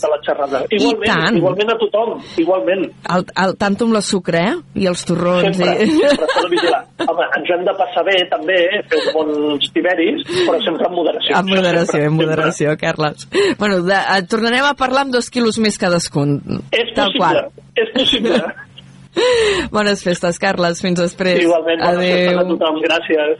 [0.72, 1.38] Igualment, I tant.
[1.38, 2.88] igualment a tothom, igualment.
[3.16, 4.56] El, el, tant amb la sucre, eh?
[4.82, 5.58] I els torrons.
[5.58, 6.00] Sempre, i...
[6.14, 8.82] sempre Home, ens hem de passar bé, també, eh?
[8.90, 11.38] fer uns bons tiberis, però sempre amb moderació.
[11.40, 13.28] Amb moderació, amb moderació, Carles.
[13.60, 16.40] Bueno, de, eh, tornarem a parlar amb dos quilos més cadascun.
[16.70, 17.48] És possible,
[17.82, 18.44] és possible.
[19.76, 20.82] Bones festes, Carles.
[20.84, 21.42] Fins després.
[21.44, 22.16] Igualment, bones Adeu.
[22.18, 22.76] festes a tothom.
[22.86, 23.38] Gràcies.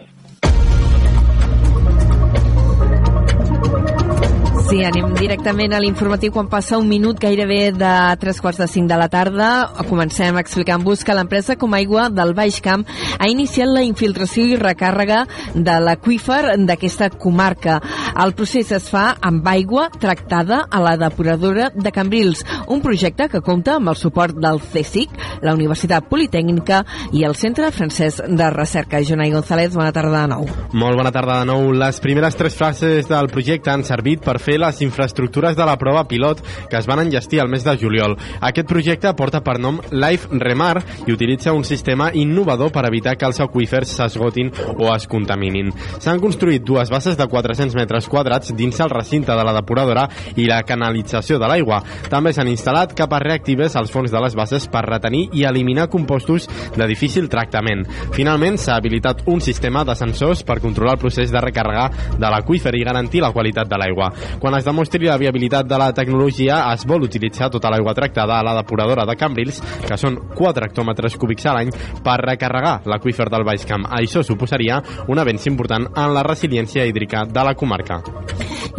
[4.72, 7.92] Sí, anem directament a l'informatiu quan passa un minut gairebé de
[8.22, 9.48] tres quarts de cinc de la tarda.
[9.90, 12.86] Comencem explicant-vos que l'empresa Com Aigua del Baix Camp
[13.20, 17.82] ha iniciat la infiltració i recàrrega de l'aqüífer d'aquesta comarca.
[18.24, 23.44] El procés es fa amb aigua tractada a la depuradora de Cambrils, un projecte que
[23.44, 29.04] compta amb el suport del CSIC, la Universitat Politècnica i el Centre Francès de Recerca.
[29.04, 30.48] Jonai González, bona tarda de nou.
[30.72, 31.74] Molt bona tarda de nou.
[31.76, 36.06] Les primeres tres fases del projecte han servit per fer les infraestructures de la prova
[36.08, 38.18] pilot que es van enllestir al mes de juliol.
[38.40, 43.28] Aquest projecte porta per nom Life Remar i utilitza un sistema innovador per evitar que
[43.28, 45.72] els aqüífers s'esgotin o es contaminin.
[46.00, 50.48] S'han construït dues bases de 400 metres quadrats dins el recinte de la depuradora i
[50.50, 51.82] la canalització de l'aigua.
[52.12, 56.48] També s'han instal·lat capes reactives als fons de les bases per retenir i eliminar compostos
[56.76, 57.86] de difícil tractament.
[58.16, 62.74] Finalment, s'ha habilitat un sistema de sensors per controlar el procés de recàrrega de l'aqüífer
[62.78, 64.12] i garantir la qualitat de l'aigua.
[64.40, 68.36] Quan quan es demostri la viabilitat de la tecnologia, es vol utilitzar tota l'aigua tractada
[68.36, 71.72] a la depuradora de Cambrils, que són 4 hectòmetres cúbics a l'any,
[72.04, 73.88] per recarregar l'aqüífer del Baix Camp.
[73.88, 78.02] Això suposaria un avenç important en la resiliència hídrica de la comarca.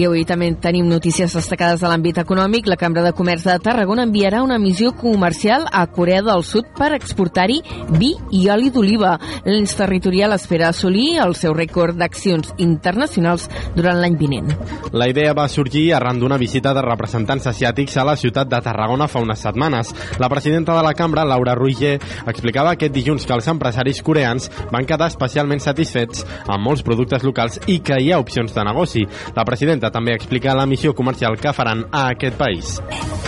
[0.00, 2.68] I avui també tenim notícies destacades de l'àmbit econòmic.
[2.70, 6.94] La Cambra de Comerç de Tarragona enviarà una missió comercial a Corea del Sud per
[6.96, 7.58] exportar-hi
[7.98, 9.18] vi i oli d'oliva.
[9.44, 14.48] L'ens territorial espera assolir el seu rècord d'accions internacionals durant l'any vinent.
[14.96, 19.08] La idea va sorgir arran d'una visita de representants asiàtics a la ciutat de Tarragona
[19.08, 19.92] fa unes setmanes.
[20.18, 24.88] La presidenta de la cambra, Laura Ruiger, explicava aquest dilluns que els empresaris coreans van
[24.88, 29.04] quedar especialment satisfets amb molts productes locals i que hi ha opcions de negoci.
[29.36, 32.78] La presidenta també explica la missió comercial que faran a aquest país.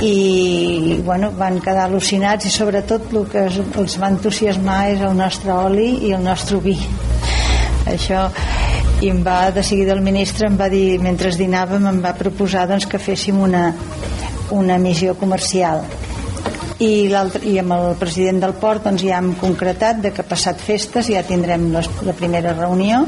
[0.02, 5.52] I bueno, van quedar al·lucinats i sobretot el que els va entusiasmar és el nostre
[5.52, 6.78] oli i el nostre vi.
[7.90, 8.28] Això
[9.04, 12.66] i em va, de seguida el ministre em va dir, mentre dinàvem, em va proposar
[12.70, 13.66] doncs, que féssim una,
[14.54, 15.82] una missió comercial.
[16.80, 17.06] I,
[17.46, 21.22] i amb el president del port doncs, ja hem concretat de que passat festes ja
[21.26, 23.04] tindrem les, la primera reunió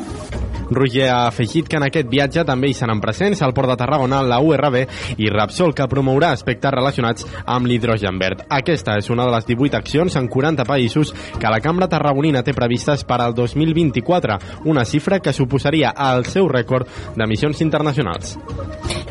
[0.70, 4.22] Roger ha afegit que en aquest viatge també hi seran presents al Port de Tarragona,
[4.22, 4.78] la URB
[5.22, 8.44] i Rapsol, que promourà aspectes relacionats amb l'hidrogen verd.
[8.48, 12.54] Aquesta és una de les 18 accions en 40 països que la Cambra Tarragonina té
[12.56, 18.36] previstes per al 2024, una xifra que suposaria el seu rècord d'emissions internacionals.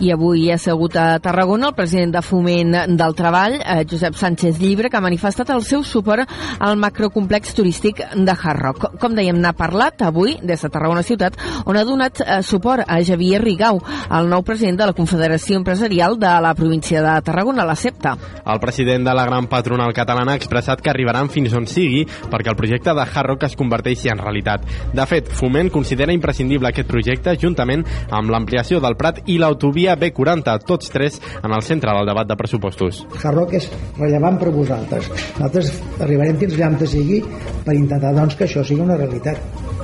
[0.04, 4.58] I avui ha segut a Tarragona el president de Foment del Treball, eh, Josep Sánchez
[4.60, 6.28] Llibre, que ha manifestat el seu suport
[6.60, 8.98] al macrocomplex turístic de Hard.
[9.00, 12.98] Com dèiem, n'ha parlat avui des de Tarragona Ciutat on ha donat eh, suport a
[13.04, 13.80] Javier Rigau,
[14.12, 18.18] el nou president de la Confederació Empresarial de la província de Tarragona, la CEPTA.
[18.46, 22.52] El president de la gran patronal catalana ha expressat que arribaran fins on sigui perquè
[22.52, 24.68] el projecte de Hard Rock es converteixi en realitat.
[24.94, 30.58] De fet, Foment considera imprescindible aquest projecte juntament amb l'ampliació del Prat i l'autovia B40,
[30.66, 33.04] tots tres en el centre del debat de pressupostos.
[33.22, 33.70] Hard Rock és
[34.00, 35.12] rellevant per vosaltres.
[35.38, 35.72] Nosaltres
[36.02, 37.22] arribarem fins allà on sigui
[37.66, 39.38] per intentar doncs, que això sigui una realitat.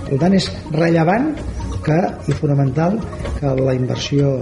[0.09, 1.31] Per tant, és rellevant
[1.85, 2.99] que, i fonamental
[3.39, 4.33] que la inversió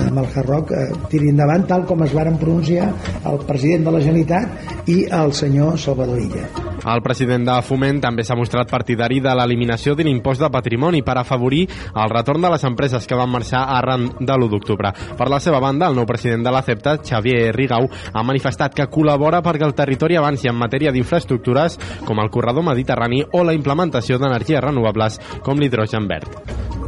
[0.00, 2.90] amb el Hard Rock eh, tiri endavant tal com es varen pronunciar
[3.28, 6.71] el president de la Generalitat i el senyor Salvador Illa.
[6.82, 11.16] El president de Foment també s'ha mostrat partidari de l'eliminació de l'impost de patrimoni per
[11.18, 14.92] afavorir el retorn de les empreses que van marxar arran de l'1 d'octubre.
[15.18, 18.90] Per la seva banda, el nou president de la CEPTA, Xavier Rigau, ha manifestat que
[18.90, 24.18] col·labora perquè el territori avanci en matèria d'infraestructures com el corredor mediterrani o la implementació
[24.18, 26.81] d'energies renovables com l'hidrogen verd.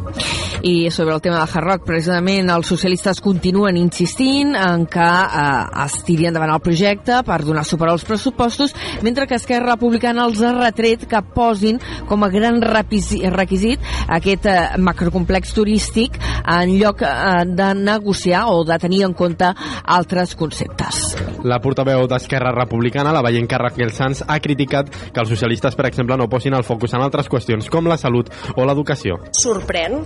[0.64, 5.82] I sobre el tema del Hard Rock, precisament els socialistes continuen insistint en que eh,
[5.84, 8.72] es tiri endavant el projecte per donar suport als pressupostos,
[9.04, 11.76] mentre que Esquerra Republicana els ha retret que posin
[12.08, 18.80] com a gran requisit aquest eh, macrocomplex turístic en lloc eh, de negociar o de
[18.80, 19.52] tenir en compte
[19.84, 21.02] altres conceptes.
[21.44, 26.16] La portaveu d'Esquerra Republicana, la veient Raquel Sanz, ha criticat que els socialistes, per exemple,
[26.16, 29.20] no posin el focus en altres qüestions com la salut o l'educació.
[29.44, 30.00] Sorprèn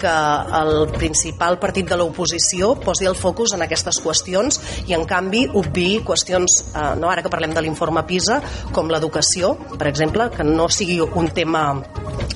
[0.00, 0.14] que
[0.60, 5.88] el principal partit de l'oposició posi el focus en aquestes qüestions i, en canvi, obvi
[6.06, 8.40] qüestions, eh, no ara que parlem de l'informe PISA,
[8.72, 11.64] com l'educació, per exemple, que no sigui un tema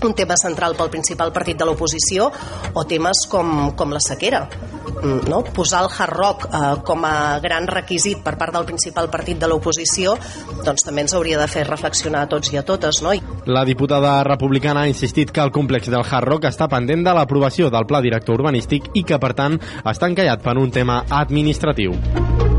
[0.04, 2.28] un tema central pel principal partit de l'oposició
[2.74, 5.42] o temes com, com la sequera mm, no?
[5.54, 9.48] posar el hard rock eh, com a gran requisit per part del principal partit de
[9.48, 10.16] l'oposició
[10.64, 13.14] doncs també ens hauria de fer reflexionar a tots i a totes no?
[13.46, 17.43] La diputada republicana ha insistit que el complex del hard rock està pendent de l'aprovació
[17.70, 22.53] del pla director urbanístic i que per tant està encallat per un tema administratiu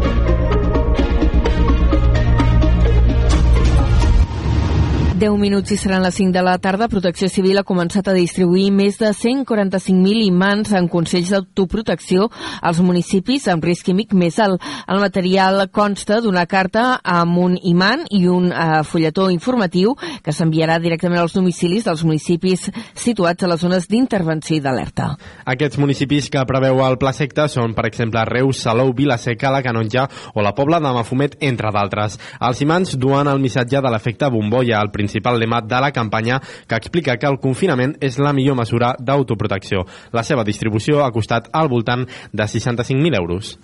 [5.15, 6.89] 10 minuts i seran les 5 de la tarda.
[6.91, 12.25] Protecció Civil ha començat a distribuir més de 145.000 imants en consells d'autoprotecció
[12.59, 14.59] als municipis amb risc químic més alt.
[14.91, 20.81] El material consta d'una carta amb un imant i un eh, fulletó informatiu que s'enviarà
[20.83, 25.13] directament als domicilis dels municipis situats a les zones d'intervenció i d'alerta.
[25.47, 30.09] Aquests municipis que preveu el Pla Secta són, per exemple, Reus, Salou, Vilaseca, la Canonja
[30.33, 32.19] o la Pobla de Mafumet, entre d'altres.
[32.43, 36.75] Els imants duen el missatge de l'efecte bombolla, el principal lema de la campanya que
[36.75, 39.85] explica que el confinament és la millor mesura d'autoprotecció.
[40.11, 43.57] La seva distribució ha costat al voltant de 65.000 euros.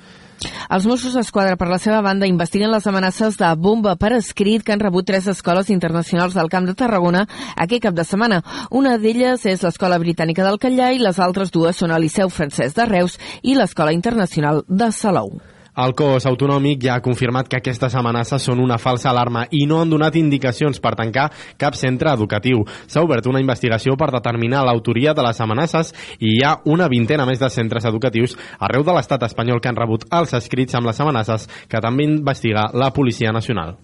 [0.74, 4.74] Els Mossos d'Esquadra, per la seva banda, investiguen les amenaces de bomba per escrit que
[4.74, 8.42] han rebut tres escoles internacionals del Camp de Tarragona aquest cap de setmana.
[8.72, 12.78] Una d'elles és l'Escola Britànica del Callà i les altres dues són el Liceu Francès
[12.78, 15.36] de Reus i l'Escola Internacional de Salou.
[15.80, 19.80] El cos autonòmic ja ha confirmat que aquestes amenaces són una falsa alarma i no
[19.80, 22.66] han donat indicacions per tancar cap centre educatiu.
[22.92, 27.26] S'ha obert una investigació per determinar l'autoria de les amenaces i hi ha una vintena
[27.26, 31.00] més de centres educatius arreu de l'estat espanyol que han rebut els escrits amb les
[31.00, 33.78] amenaces que també investiga la Policia Nacional.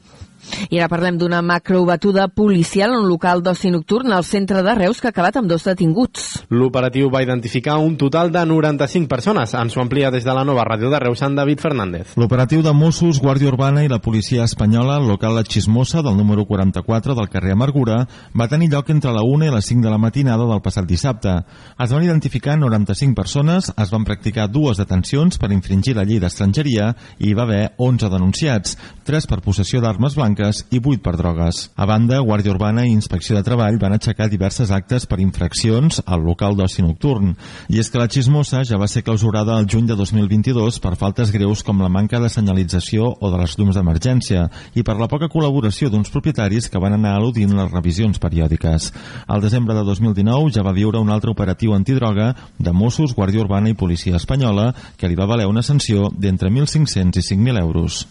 [0.69, 5.01] I ara parlem d'una macrobatuda policial en un local d'oci nocturn al centre de Reus
[5.01, 6.27] que ha acabat amb dos detinguts.
[6.49, 9.53] L'operatiu va identificar un total de 95 persones.
[9.57, 12.13] Ens ho amplia des de la nova ràdio de Reus en David Fernández.
[12.17, 16.45] L'operatiu de Mossos, Guàrdia Urbana i la policia espanyola al local La Xismosa del número
[16.45, 18.03] 44 del carrer Amargura
[18.37, 21.33] va tenir lloc entre la 1 i les 5 de la matinada del passat dissabte.
[21.79, 26.93] Es van identificar 95 persones, es van practicar dues detencions per infringir la llei d'estrangeria
[27.19, 28.77] i hi va haver 11 denunciats,
[29.07, 31.71] 3 per possessió d'armes blanques blanques i 8 per drogues.
[31.75, 36.23] A banda, Guàrdia Urbana i Inspecció de Treball van aixecar diverses actes per infraccions al
[36.25, 37.35] local d'oci nocturn.
[37.69, 41.31] I és que la xismosa ja va ser clausurada el juny de 2022 per faltes
[41.31, 45.29] greus com la manca de senyalització o de les llums d'emergència i per la poca
[45.31, 48.91] col·laboració d'uns propietaris que van anar al·ludint les revisions periòdiques.
[49.27, 53.71] Al desembre de 2019 ja va viure un altre operatiu antidroga de Mossos, Guàrdia Urbana
[53.71, 58.05] i Policia Espanyola que li va valer una sanció d'entre 1.500 i 5.000 euros.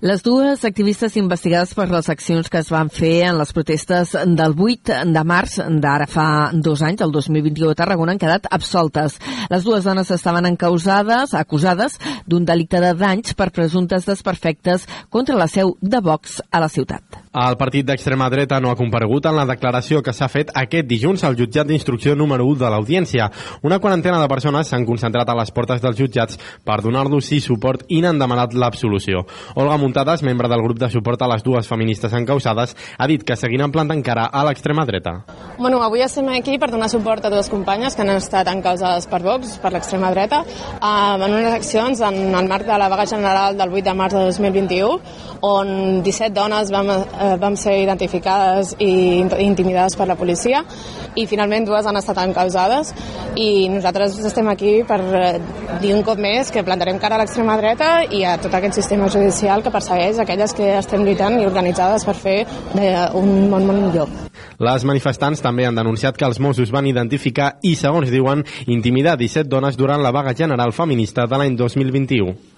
[0.00, 4.54] Les dues activistes investigades per les accions que es van fer en les protestes del
[4.56, 6.24] 8 de març d'ara fa
[6.56, 9.18] dos anys, el 2021 a Tarragona, han quedat absoltes.
[9.52, 15.50] Les dues dones estaven encausades, acusades d'un delicte de danys per presumptes desperfectes contra la
[15.52, 17.20] seu de Vox a la ciutat.
[17.30, 21.22] El partit d'extrema dreta no ha comparegut en la declaració que s'ha fet aquest dilluns
[21.22, 23.28] al jutjat d'instrucció número 1 de l'Audiència.
[23.62, 27.84] Una quarantena de persones s'han concentrat a les portes dels jutjats per donar-los sí suport
[27.86, 29.22] i n'han demanat l'absolució.
[29.54, 33.34] Olga Muntades, membre del grup de suport a les dues feministes encausades, ha dit que
[33.34, 35.16] seguiran plantant cara a l'extrema dreta.
[35.58, 39.18] Bueno, avui estem aquí per donar suport a dues companyes que han estat encausades per
[39.24, 43.58] Vox, per l'extrema dreta, eh, en unes accions en el marc de la vaga general
[43.58, 45.00] del 8 de març de 2021,
[45.40, 50.62] on 17 dones vam eh, vam ser identificades i intimidades per la policia
[51.16, 52.92] i finalment dues han estat encausades
[53.40, 55.32] i nosaltres estem aquí per eh,
[55.82, 59.08] dir un cop més que plantarem cara a l'extrema dreta i a tot aquest sistema
[59.08, 62.36] judicial que persegueix aquelles que estem lluitant i organitzades per fer
[63.16, 64.12] un món molt millor.
[64.60, 69.48] Les manifestants també han denunciat que els Mossos van identificar i, segons diuen, intimidar 17
[69.48, 72.49] dones durant la vaga general feminista de l'any 2021.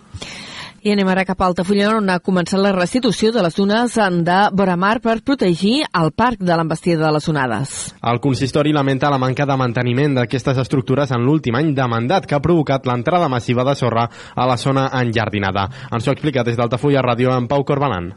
[0.82, 3.92] I anem ara cap a Altafulla, on ha començat la restitució de les dunes
[4.26, 7.74] de Boramar per protegir el parc de l'embestida de les onades.
[8.02, 12.34] El consistori lamenta la manca de manteniment d'aquestes estructures en l'últim any de mandat que
[12.34, 15.68] ha provocat l'entrada massiva de sorra a la zona enjardinada.
[15.92, 18.10] Ens ho explica des d'Altafulla Ràdio en Pau Corbalan.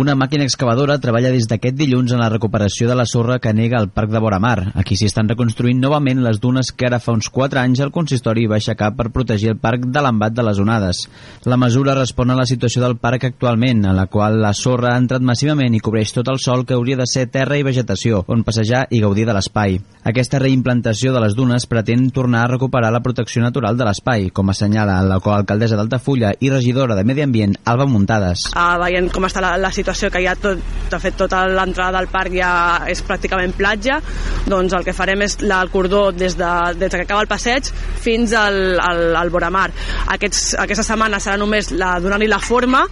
[0.00, 3.76] Una màquina excavadora treballa des d'aquest dilluns en la recuperació de la sorra que nega
[3.76, 4.70] el Parc de Boramar.
[4.80, 8.46] Aquí s'hi estan reconstruint novament les dunes que ara fa uns 4 anys el consistori
[8.48, 11.02] va aixecar per protegir el parc de l'embat de les onades.
[11.44, 15.02] La mesura respon a la situació del parc actualment, en la qual la sorra ha
[15.02, 18.46] entrat massivament i cobreix tot el sol que hauria de ser terra i vegetació, on
[18.46, 19.76] passejar i gaudir de l'espai.
[20.00, 24.48] Aquesta reimplantació de les dunes pretén tornar a recuperar la protecció natural de l'espai, com
[24.48, 28.48] assenyala la coalcaldessa d'Altafulla i regidora de Medi Ambient, Alba Muntades.
[28.56, 30.60] Uh, veient com està la, la situació que hi ha tot,
[30.90, 32.52] de fet tota l'entrada del parc ja
[32.90, 34.00] és pràcticament platja
[34.48, 37.70] doncs el que farem és el cordó des, de, des que acaba el passeig
[38.00, 39.68] fins al, al, al Boramar
[40.14, 42.84] Aquests, aquesta setmana serà només la, donar-li la forma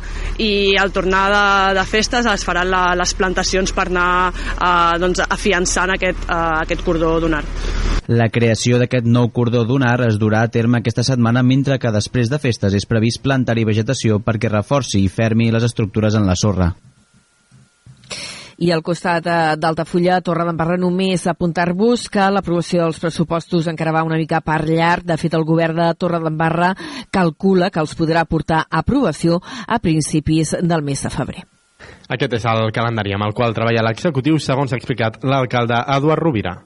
[0.42, 1.44] i al tornar de,
[1.78, 6.84] de festes es faran la, les plantacions per anar uh, doncs, afiançant aquest, uh, aquest
[6.86, 7.44] cordó dunar
[8.08, 12.32] la creació d'aquest nou cordó dunar es durà a terme aquesta setmana mentre que després
[12.32, 16.72] de festes és previst plantar-hi vegetació perquè reforci i fermi les estructures en la sorra.
[18.58, 24.18] I al costat eh, d'Altafulla, Torredembarra, només apuntar-vos que l'aprovació dels pressupostos encara va una
[24.18, 25.06] mica per llarg.
[25.06, 26.72] De fet, el govern de Torredembarra
[27.14, 31.44] calcula que els podrà portar a aprovació a principis del mes de febrer.
[32.10, 36.58] Aquest és el calendari amb el qual treballa l'executiu, segons ha explicat l'alcalde Eduard Rovira.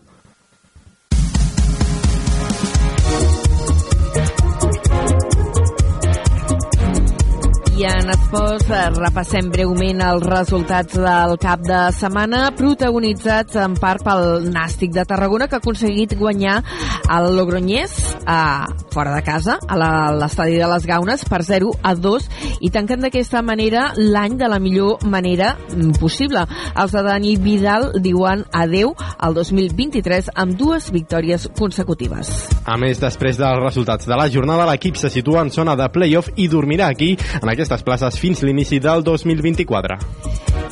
[7.76, 14.04] I en esports eh, repassem breument els resultats del cap de setmana protagonitzats en part
[14.04, 16.60] pel Nàstic de Tarragona que ha aconseguit guanyar
[17.16, 19.78] el Logroñés a, fora de casa a
[20.20, 22.28] l'estadi de les Gaunes per 0 a 2
[22.62, 26.44] i tanquen d'aquesta manera l'any de la millor manera mm, possible.
[26.76, 32.30] Els de Dani Vidal diuen adeu al 2023 amb dues victòries consecutives.
[32.62, 36.30] A més, després dels resultats de la jornada, l'equip se situa en zona de playoff
[36.36, 39.98] i dormirà aquí en aquest aquestes places fins l'inici del 2024.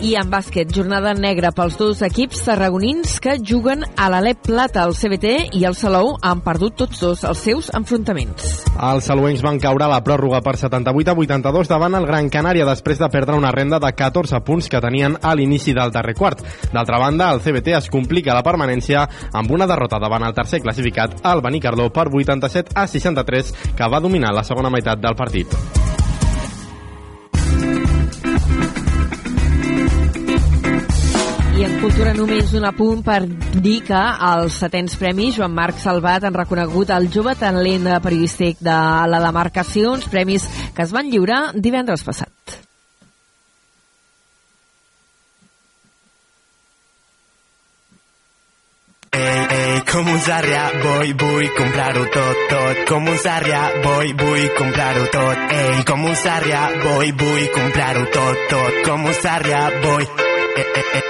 [0.00, 4.86] I en bàsquet, jornada negra pels dos equips tarragonins que juguen a l'Alep Plata.
[4.88, 8.46] El CBT i el Salou han perdut tots dos els seus enfrontaments.
[8.80, 12.64] Els saluencs van caure a la pròrroga per 78 a 82 davant el Gran Canària
[12.64, 16.40] després de perdre una renda de 14 punts que tenien a l'inici del darrer quart.
[16.72, 19.04] D'altra banda, el CBT es complica la permanència
[19.36, 24.00] amb una derrota davant el tercer classificat, el Benicarló, per 87 a 63, que va
[24.00, 25.60] dominar la segona meitat del partit.
[32.10, 33.20] Cultura només un apunt per
[33.62, 33.98] dir que
[34.28, 38.78] els setens premis Joan Marc Salvat han reconegut el jove talent periodístic de
[39.12, 42.56] la demarcació, uns premis que es van lliurar divendres passat.
[49.14, 52.82] Ei, ei, com un sàrria, vull, vull comprar-ho tot, tot.
[52.90, 55.46] Com un sàrria, vull, vull comprar-ho tot.
[55.60, 58.82] Ei, com un sàrria, vull, vull comprar-ho tot, tot.
[58.90, 60.29] Com un sàrria, vull...
[60.60, 61.02] Ei, ei,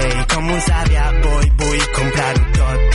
[0.00, 2.91] ei, com un sàrria, vull, vull comprar-ho tot,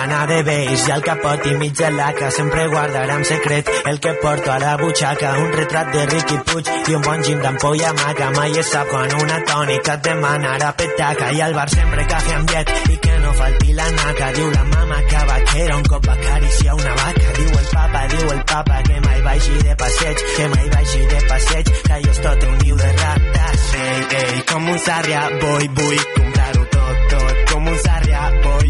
[0.00, 3.16] vull tornar a anar de vells i al capot i mig de laca sempre guardarà
[3.16, 5.32] en secret el que porto a la butxaca.
[5.38, 9.10] Un retrat de Ricky Puig i un bon gin d'ampolla maca mai es sap quan
[9.20, 11.30] una tònica et demanarà petaca.
[11.32, 14.64] I al bar sempre cafè amb llet i que no falti la naca diu la
[14.64, 17.28] mama que vaquera un cop va acariciar una vaca.
[17.40, 21.20] Diu el papa, diu el papa que mai vagi de passeig que mai vagi de
[21.28, 23.68] passeig que allò és tot un niu de rates.
[23.80, 27.46] Ei, ei, com un sàrria vull, vull comprar-ho tot, tot.
[27.52, 28.69] Com un sàrria comprar-ho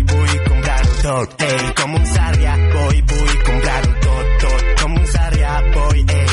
[1.02, 6.30] tot ei, com un sàrria vull, vull comprar-ho tot, tot com un sàrria vull, ei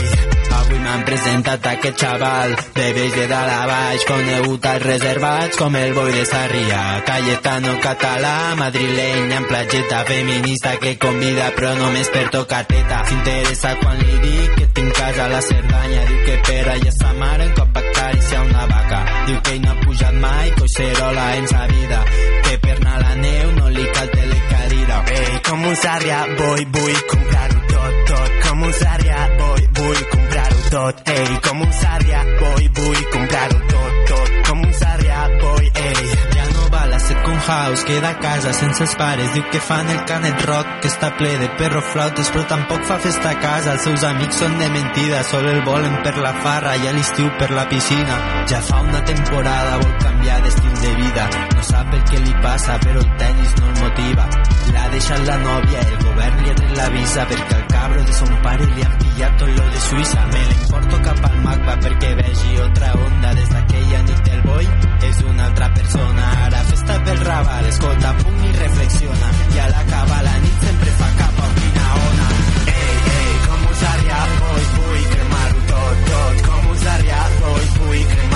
[0.58, 5.76] Avui m'han presentat aquest xaval de vells de dalt a baix, conegut als reservats com
[5.80, 6.82] el boi de Sarrià.
[7.08, 13.04] Cayetano català, madrileny amb platgeta feminista que convida però només per tocar teta.
[13.12, 17.14] S'interessa quan li dic que tinc casa a la Cerdanya, diu que per allà sa
[17.22, 19.04] mare en cop acaricia una vaca.
[19.30, 22.02] Diu que ell no ha pujat mai, coixerola en sa vida,
[22.48, 23.47] que per anar a la neu
[25.18, 30.60] Ei, com un sàrria, vull, vull comprar-ho tot, tot, com un sàrria, vull, vull comprar-ho
[30.74, 36.12] tot, ei, com un sàrria, vull, vull comprar-ho tot, tot, com un sàrria, vull, ei.
[36.36, 40.04] Ja no va la second house, queda casa sense els pares, diu que fan el
[40.12, 44.06] canet rock, que està ple de perro flautes, però tampoc fa festa casa, els seus
[44.12, 47.66] amics són de mentida, sol el volen per la farra i a l'estiu per la
[47.72, 48.22] piscina.
[48.54, 52.78] Ja fa una temporada vol canviar d'estil de vida, no sap el que li passa,
[52.86, 54.30] però el tennis no el motiva.
[54.74, 58.14] L'ha deixat la nòvia, el govern li ha tret la visa perquè el cabro de
[58.20, 60.26] son pare li han pillat tot lo de Suïssa.
[60.34, 64.70] Me l'emporto cap al magba perquè vegi otra onda des d'aquella nit el boi
[65.10, 66.30] és una altra persona.
[66.48, 71.12] Ara festa pel Raval, escolta punt i reflexiona i a l'acabar la nit sempre fa
[71.24, 72.30] cap a una ona.
[72.76, 77.38] Ei, ei, com us ha arribat, boys, vull cremar-ho tot, tot, com us ha arribat,
[77.44, 78.27] vull cremar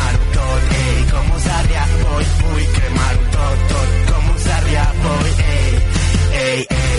[6.52, 6.91] A.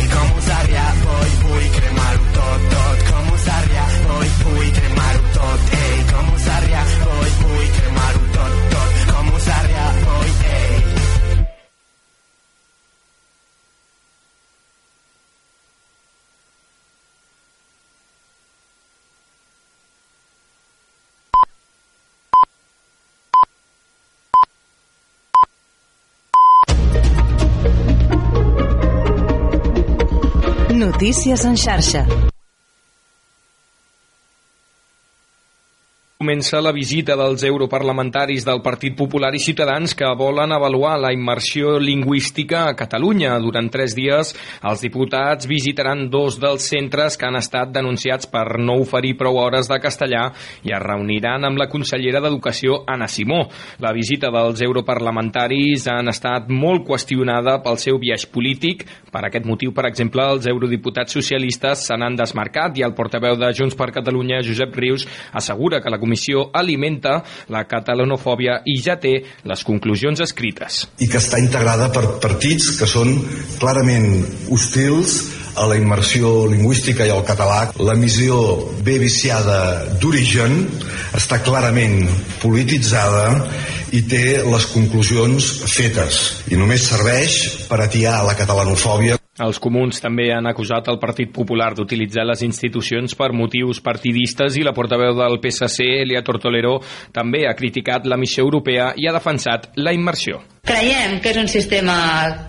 [30.82, 32.31] Notícies en xarxa.
[36.22, 41.80] Comença la visita dels europarlamentaris del Partit Popular i Ciutadans que volen avaluar la immersió
[41.82, 43.32] lingüística a Catalunya.
[43.42, 44.30] Durant tres dies,
[44.62, 49.66] els diputats visitaran dos dels centres que han estat denunciats per no oferir prou hores
[49.66, 50.28] de castellà
[50.62, 53.40] i es reuniran amb la consellera d'Educació, Anna Simó.
[53.82, 58.86] La visita dels europarlamentaris han estat molt qüestionada pel seu viatge polític.
[59.10, 63.50] Per aquest motiu, per exemple, els eurodiputats socialistes se n'han desmarcat i el portaveu de
[63.58, 69.14] Junts per Catalunya, Josep Rius, assegura que la comissió alimenta la catalanofòbia i ja té
[69.48, 70.86] les conclusions escrites.
[71.00, 73.16] i que està integrada per partits que són
[73.58, 77.72] clarament hostils a la immersió lingüística i al català.
[77.78, 78.36] La missió
[78.84, 80.54] bé viciada d'origen
[81.16, 82.08] està clarament
[82.40, 83.26] polititzada
[83.92, 90.26] i té les conclusions fetes i només serveix per atiar la catalanofòbia Els comuns també
[90.28, 95.38] han acusat el Partit Popular d'utilitzar les institucions per motius partidistes i la portaveu del
[95.40, 96.74] PSC, Elia Tortolero,
[97.16, 100.42] també ha criticat la missió europea i ha defensat la immersió.
[100.62, 101.94] Creiem que és un sistema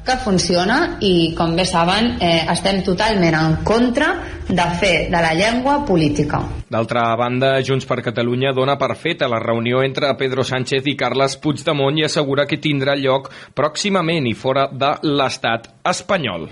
[0.06, 4.12] que funciona i, com bé saben, eh, estem totalment en contra
[4.46, 6.44] de fer de la llengua política.
[6.70, 11.40] D'altra banda, Junts per Catalunya dona per feta la reunió entre Pedro Sánchez i Carles
[11.42, 16.52] Puigdemont i assegura que tindrà lloc pròximament i fora de l'estat espanyol.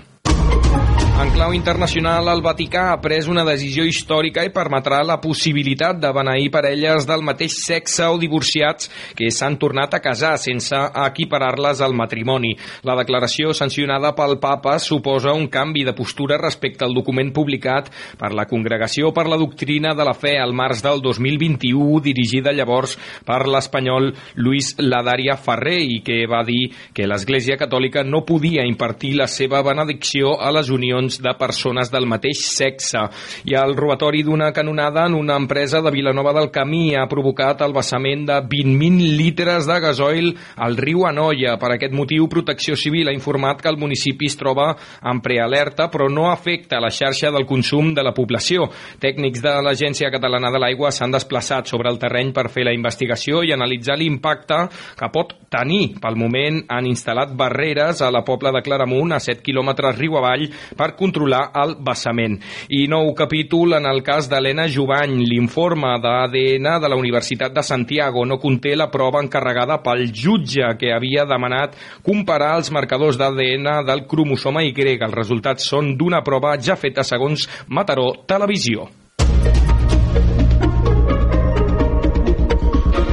[1.22, 6.08] En clau internacional, el Vaticà ha pres una decisió històrica i permetrà la possibilitat de
[6.10, 11.94] beneir parelles del mateix sexe o divorciats que s'han tornat a casar sense equiparar-les al
[11.94, 12.50] matrimoni.
[12.82, 18.32] La declaració sancionada pel papa suposa un canvi de postura respecte al document publicat per
[18.34, 23.44] la Congregació per la Doctrina de la Fe al març del 2021, dirigida llavors per
[23.46, 24.10] l'espanyol
[24.42, 29.62] Luis Ladaria Ferrer i que va dir que l'Església Catòlica no podia impartir la seva
[29.62, 33.02] benedicció a les unions de persones del mateix sexe.
[33.44, 37.74] I el robatori d'una canonada en una empresa de Vilanova del Camí ha provocat el
[37.74, 41.58] vessament de 20.000 litres de gasoil al riu Anoia.
[41.60, 44.70] Per aquest motiu, Protecció Civil ha informat que el municipi es troba
[45.02, 48.68] en prealerta, però no afecta la xarxa del consum de la població.
[49.02, 53.42] Tècnics de l'Agència Catalana de l'Aigua s'han desplaçat sobre el terreny per fer la investigació
[53.42, 54.62] i analitzar l'impacte
[54.98, 55.98] que pot tenir.
[56.02, 60.48] Pel moment han instal·lat barreres a la Pobla de Claramunt, a 7 quilòmetres riu avall,
[60.76, 62.38] per controlar el vessament.
[62.68, 65.18] I nou capítol en el cas d'Helena Jovany.
[65.28, 70.92] L'informe d'ADN de la Universitat de Santiago no conté la prova encarregada pel jutge que
[70.94, 74.72] havia demanat comparar els marcadors d'ADN del cromosoma Y.
[75.02, 78.88] Els resultats són d'una prova ja feta segons Mataró Televisió.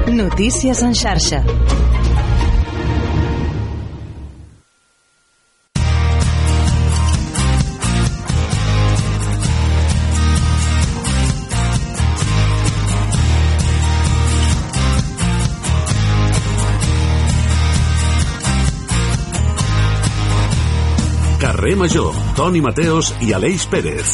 [0.09, 1.43] Notícies en xarxa.
[21.59, 24.13] Carrer Major, Toni Mateos i Aleix Pérez.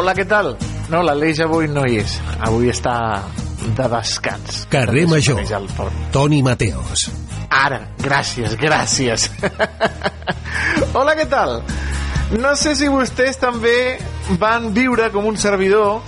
[0.00, 0.54] Hola, què tal?
[0.88, 2.14] No, l'Aleix avui no hi és.
[2.46, 2.94] Avui està
[3.76, 4.62] de descans.
[4.72, 5.42] Carrer Major.
[6.14, 7.02] Toni Mateos.
[7.52, 9.26] Ara, gràcies, gràcies.
[10.96, 11.58] Hola, què tal?
[12.40, 13.98] No sé si vostès també
[14.40, 16.00] van viure com un servidor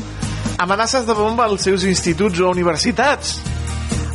[0.56, 3.36] amenaces de bomba als seus instituts o universitats.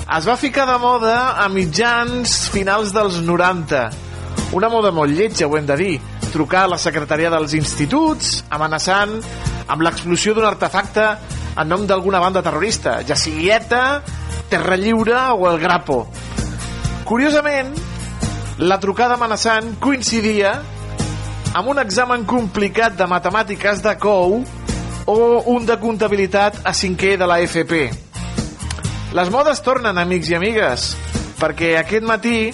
[0.10, 4.05] Es va ficar de moda a mitjans finals dels 90.
[4.54, 5.96] Una moda molt lletja, ho hem de dir.
[6.32, 9.18] Trucar a la secretaria dels instituts amenaçant
[9.68, 11.08] amb l'explosió d'un artefacte
[11.56, 14.02] en nom d'alguna banda terrorista, ja sigui ETA,
[14.50, 16.06] Terra Lliure o el Grapo.
[17.08, 17.74] Curiosament,
[18.60, 20.54] la trucada amenaçant coincidia
[21.56, 24.44] amb un examen complicat de matemàtiques de COU
[25.06, 25.18] o
[25.54, 27.86] un de comptabilitat a cinquè de la FP.
[29.16, 30.90] Les modes tornen, amics i amigues,
[31.40, 32.50] perquè aquest matí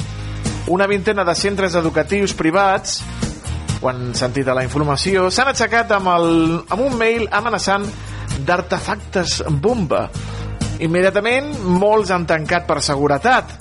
[0.68, 3.02] una vintena de centres educatius privats
[3.82, 6.28] ho han sentit a la informació, s'han aixecat amb, el,
[6.70, 7.88] amb un mail amenaçant
[8.46, 10.06] d'artefactes bomba.
[10.82, 11.50] Immediatament,
[11.82, 13.56] molts han tancat per seguretat,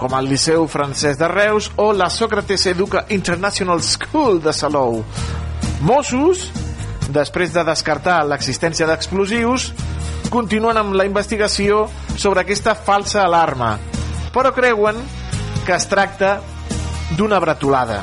[0.00, 5.02] com el Liceu Francès de Reus o la Socrates Educa International School de Salou.
[5.84, 6.48] Mossos,
[7.12, 9.70] després de descartar l'existència d'explosius,
[10.32, 11.84] continuen amb la investigació
[12.16, 13.74] sobre aquesta falsa alarma,
[14.32, 15.19] però creuen que
[15.76, 16.38] es tracta
[17.18, 18.02] d'una bretolada.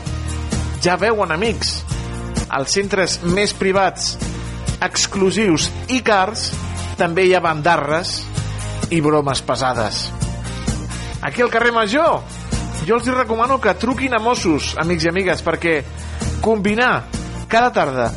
[0.84, 1.82] Ja veuen, amics,
[2.50, 4.16] als centres més privats,
[4.84, 6.52] exclusius i cars,
[6.98, 8.22] també hi ha bandarres
[8.94, 10.08] i bromes pesades.
[11.22, 12.22] Aquí al carrer Major,
[12.88, 15.82] jo els recomano que truquin a Mossos, amics i amigues, perquè
[16.42, 17.08] combinar
[17.48, 18.12] Cada tarda,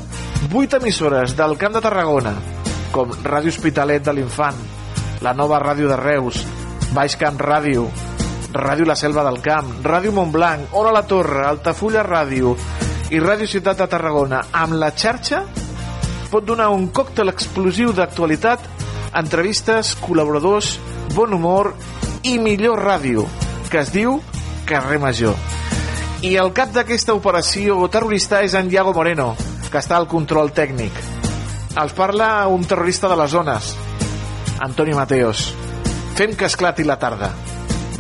[0.52, 2.32] 8 emissores del Camp de Tarragona,
[2.90, 4.58] com Ràdio Hospitalet de l'Infant,
[5.22, 6.40] la nova ràdio de Reus,
[6.90, 7.84] Baix Camp Ràdio,
[8.52, 12.56] Ràdio La Selva del Camp, Ràdio Montblanc, Ona la Torre, Altafulla Ràdio
[13.10, 15.44] i Ràdio Ciutat de Tarragona amb la xarxa
[16.30, 18.62] pot donar un còctel explosiu d'actualitat,
[19.18, 20.76] entrevistes, col·laboradors,
[21.14, 21.72] bon humor
[22.22, 23.26] i millor ràdio,
[23.70, 24.20] que es diu
[24.68, 25.34] Carrer Major.
[26.22, 29.32] I el cap d'aquesta operació terrorista és en Diago Moreno,
[29.70, 30.94] que està al control tècnic.
[31.80, 33.74] Els parla un terrorista de les zones,
[34.60, 35.48] Antoni Mateos.
[36.18, 37.34] Fem que esclati la tarda.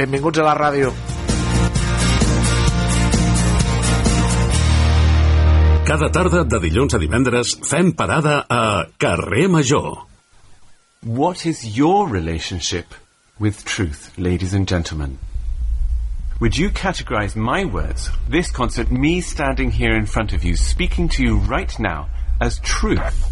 [0.00, 0.90] Benvinguts a la ràdio.
[5.84, 10.06] Cada tarda de dilluns a divendres fem parada a Carrer Major.
[11.04, 12.94] What is your relationship
[13.38, 15.18] with truth, ladies and gentlemen?
[16.40, 21.10] Would you categorize my words, this concert, me standing here in front of you, speaking
[21.10, 22.08] to you right now,
[22.40, 23.30] as truth?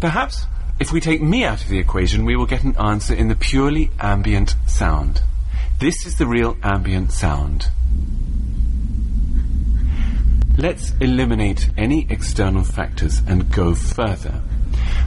[0.00, 0.46] Perhaps
[0.80, 3.36] if we take me out of the equation, we will get an answer in the
[3.36, 5.22] purely ambient sound.
[5.78, 7.68] This is the real ambient sound.
[10.56, 14.40] Let's eliminate any external factors and go further.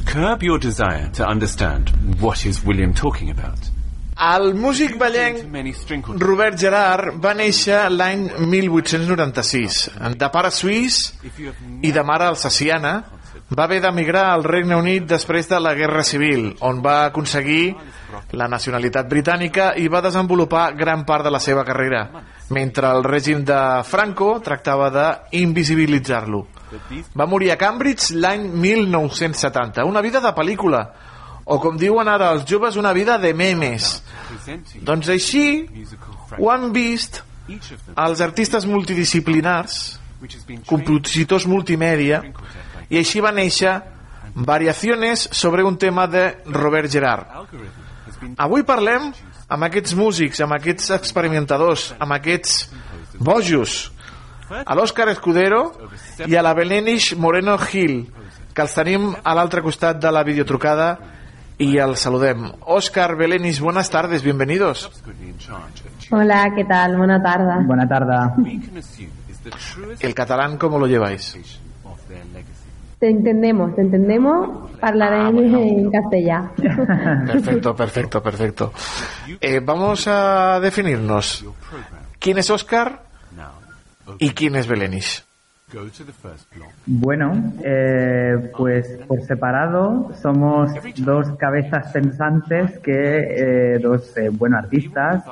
[0.05, 1.89] Curb your desire to understand
[2.19, 3.59] what is William talking about.
[4.19, 5.43] El músic ballenc
[6.17, 9.91] Robert Gerard va néixer l'any 1896.
[10.17, 11.13] De pare suís
[11.85, 12.95] i de mare alsaciana,
[13.55, 17.75] va haver d'emigrar al Regne Unit després de la Guerra Civil, on va aconseguir
[18.35, 22.01] la nacionalitat britànica i va desenvolupar gran part de la seva carrera,
[22.51, 26.45] mentre el règim de Franco tractava d'invisibilitzar-lo.
[27.15, 29.85] Va morir a Cambridge l'any 1970.
[29.87, 30.83] Una vida de pel·lícula,
[31.47, 34.01] o com diuen ara els joves, una vida de memes.
[34.83, 35.47] Doncs així
[36.37, 40.01] ho han vist els artistes multidisciplinars,
[40.67, 42.25] compositors multimèdia,
[42.89, 43.75] i així va néixer
[44.37, 47.25] Variaciones sobre un tema de Robert Gerard.
[48.37, 49.09] Avui parlem
[49.49, 52.67] amb aquests músics, amb aquests experimentadors, amb aquests
[53.17, 53.79] bojos,
[54.61, 55.63] a l'Òscar Escudero
[56.27, 58.03] i a la Belenish Moreno Gil,
[58.53, 60.91] que els tenim a l'altre costat de la videotrucada
[61.57, 62.51] y el saludem.
[62.61, 64.91] Óscar Belenis, buenas tardes, bienvenidos.
[66.11, 66.95] Hola, ¿qué tal?
[66.95, 67.65] Buena tarde.
[67.65, 68.13] Buena tarde.
[69.99, 71.59] ¿El catalán cómo lo lleváis?
[72.99, 76.51] Te entendemos, te entendemos, hablaré en castellano.
[77.27, 78.73] Perfecto, perfecto, perfecto.
[79.39, 81.45] Eh, vamos a definirnos.
[82.17, 83.03] ¿Quién es Óscar
[84.17, 85.27] y quién es Belenis?
[86.85, 95.23] Bueno, eh, pues por separado somos dos cabezas pensantes que eh, dos eh, buenos artistas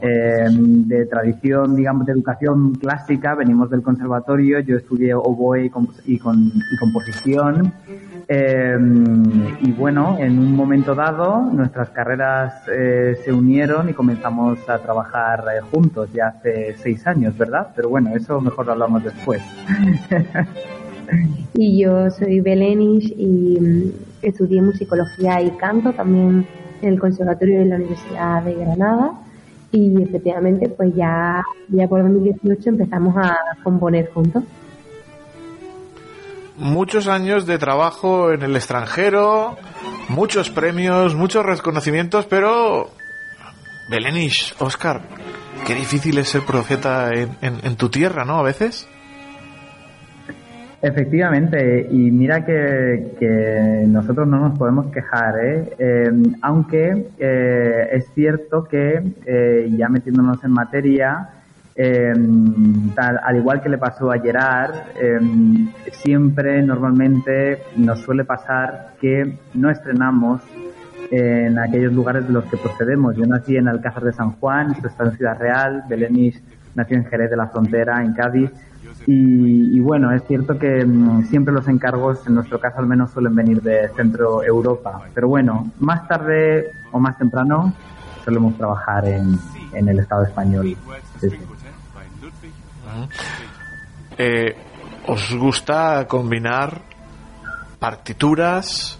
[0.00, 3.34] eh, de tradición, digamos, de educación clásica.
[3.34, 4.60] Venimos del conservatorio.
[4.60, 7.72] Yo estudié oboe y, comp y, con, y composición.
[8.30, 8.76] Eh,
[9.62, 15.44] y bueno, en un momento dado nuestras carreras eh, se unieron y comenzamos a trabajar
[15.50, 17.68] eh, juntos ya hace seis años, ¿verdad?
[17.74, 19.42] Pero bueno, eso mejor lo hablamos después.
[21.54, 26.46] y yo soy Belenis y mm, estudié musicología y canto también
[26.82, 29.12] en el Conservatorio de la Universidad de Granada
[29.72, 34.44] y efectivamente pues ya, ya por 2018 empezamos a componer juntos
[36.58, 39.56] muchos años de trabajo en el extranjero,
[40.08, 42.90] muchos premios, muchos reconocimientos, pero
[43.90, 45.02] Belenish, Oscar,
[45.66, 48.38] qué difícil es ser profeta en, en, en, tu tierra, ¿no?
[48.38, 48.88] A veces.
[50.80, 55.72] Efectivamente, y mira que, que nosotros no nos podemos quejar, ¿eh?
[55.76, 61.30] eh aunque eh, es cierto que, eh, ya metiéndonos en materia,
[62.94, 65.18] tal, al igual que le pasó a Gerard, eh,
[65.92, 70.42] siempre normalmente nos suele pasar que no estrenamos
[71.10, 73.16] en aquellos lugares de los que procedemos.
[73.16, 76.42] Yo nací en Alcázar de San Juan, esto está en Ciudad Real, Belenis
[76.74, 78.50] nació en Jerez de la Frontera, en Cádiz.
[79.10, 83.10] Y, y bueno, es cierto que um, siempre los encargos, en nuestro caso al menos,
[83.10, 85.00] suelen venir de Centro Europa.
[85.14, 87.72] Pero bueno, más tarde o más temprano
[88.22, 89.38] solemos trabajar en,
[89.72, 90.76] en el Estado español.
[91.18, 91.38] Sí, sí.
[94.18, 94.54] Eh,
[95.06, 96.82] ¿Os gusta combinar
[97.78, 98.98] partituras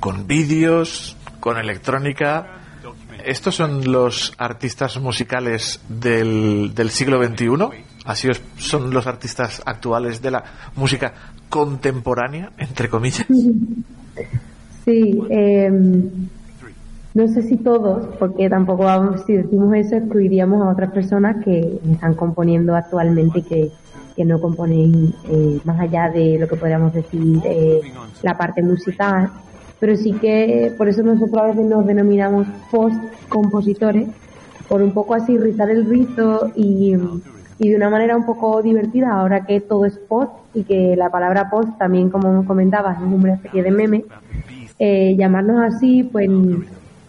[0.00, 2.48] con vídeos, con electrónica?
[3.24, 7.85] ¿Estos son los artistas musicales del, del siglo XXI?
[8.06, 10.44] ¿Así os, son los artistas actuales de la
[10.76, 11.12] música
[11.48, 13.26] contemporánea, entre comillas?
[14.86, 15.68] Sí, eh,
[17.12, 21.80] no sé si todos, porque tampoco vamos, si decimos eso excluiríamos a otras personas que
[21.90, 23.72] están componiendo actualmente que,
[24.14, 27.80] que no componen eh, más allá de lo que podríamos decir eh,
[28.22, 29.30] la parte musical,
[29.80, 34.08] pero sí que por eso nosotros a veces nos denominamos post-compositores,
[34.68, 36.94] por un poco así rizar el rizo y,
[37.58, 41.10] y de una manera un poco divertida, ahora que todo es post y que la
[41.10, 44.04] palabra post también, como comentabas, es una especie de meme,
[44.78, 46.28] eh, llamarnos así, pues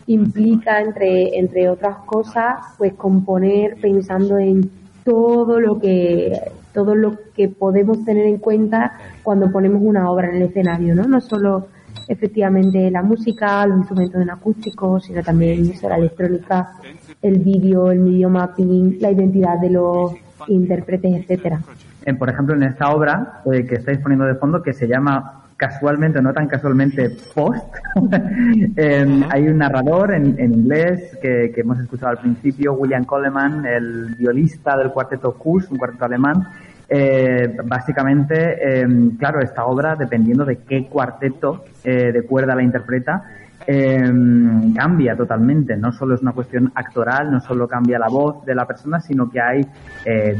[0.08, 4.72] implica, entre, entre otras cosas, pues componer pensando en
[5.04, 6.40] todo lo que
[6.74, 11.08] todo lo que podemos tener en cuenta cuando ponemos una obra en el escenario, ¿no?
[11.08, 11.70] No solo
[12.08, 16.74] efectivamente la música, los instrumentos en acústico, sino también la electrónica,
[17.22, 20.12] el vídeo, el video mapping, la identidad de los
[20.48, 21.60] intérpretes, etcétera.
[22.06, 25.44] En, por ejemplo, en esta obra eh, que estáis poniendo de fondo, que se llama
[25.58, 27.76] casualmente, no tan casualmente, Post,
[28.78, 33.66] eh, hay un narrador en, en inglés que, que, hemos escuchado al principio, William Coleman,
[33.66, 36.48] el violista del cuarteto Kuss, un cuarteto alemán,
[36.90, 38.88] eh, básicamente, eh,
[39.20, 43.24] claro, esta obra, dependiendo de qué cuarteto eh, de cuerda la interpreta,
[43.68, 45.76] cambia totalmente.
[45.76, 49.30] No solo es una cuestión actoral, no solo cambia la voz de la persona, sino
[49.30, 49.62] que hay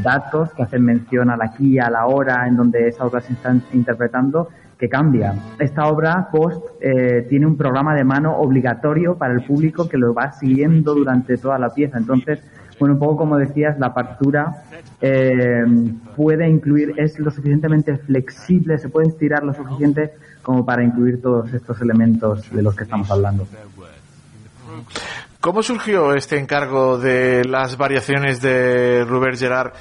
[0.02, 3.54] datos que hacen mención al aquí, a la hora en donde esa obra se está
[3.72, 4.48] interpretando
[4.78, 5.34] que cambia.
[5.58, 6.64] Esta obra, Post,
[7.28, 11.58] tiene un programa de mano obligatorio para el público que lo va siguiendo durante toda
[11.58, 11.98] la pieza.
[11.98, 12.40] Entonces,
[12.78, 14.62] bueno, un poco como decías, la partitura
[15.00, 15.64] eh,
[16.16, 20.12] puede incluir, es lo suficientemente flexible, se puede estirar lo suficiente
[20.48, 23.46] como para incluir todos estos elementos de los que estamos hablando.
[25.42, 29.72] ¿Cómo surgió este encargo de las variaciones de Robert Gerard?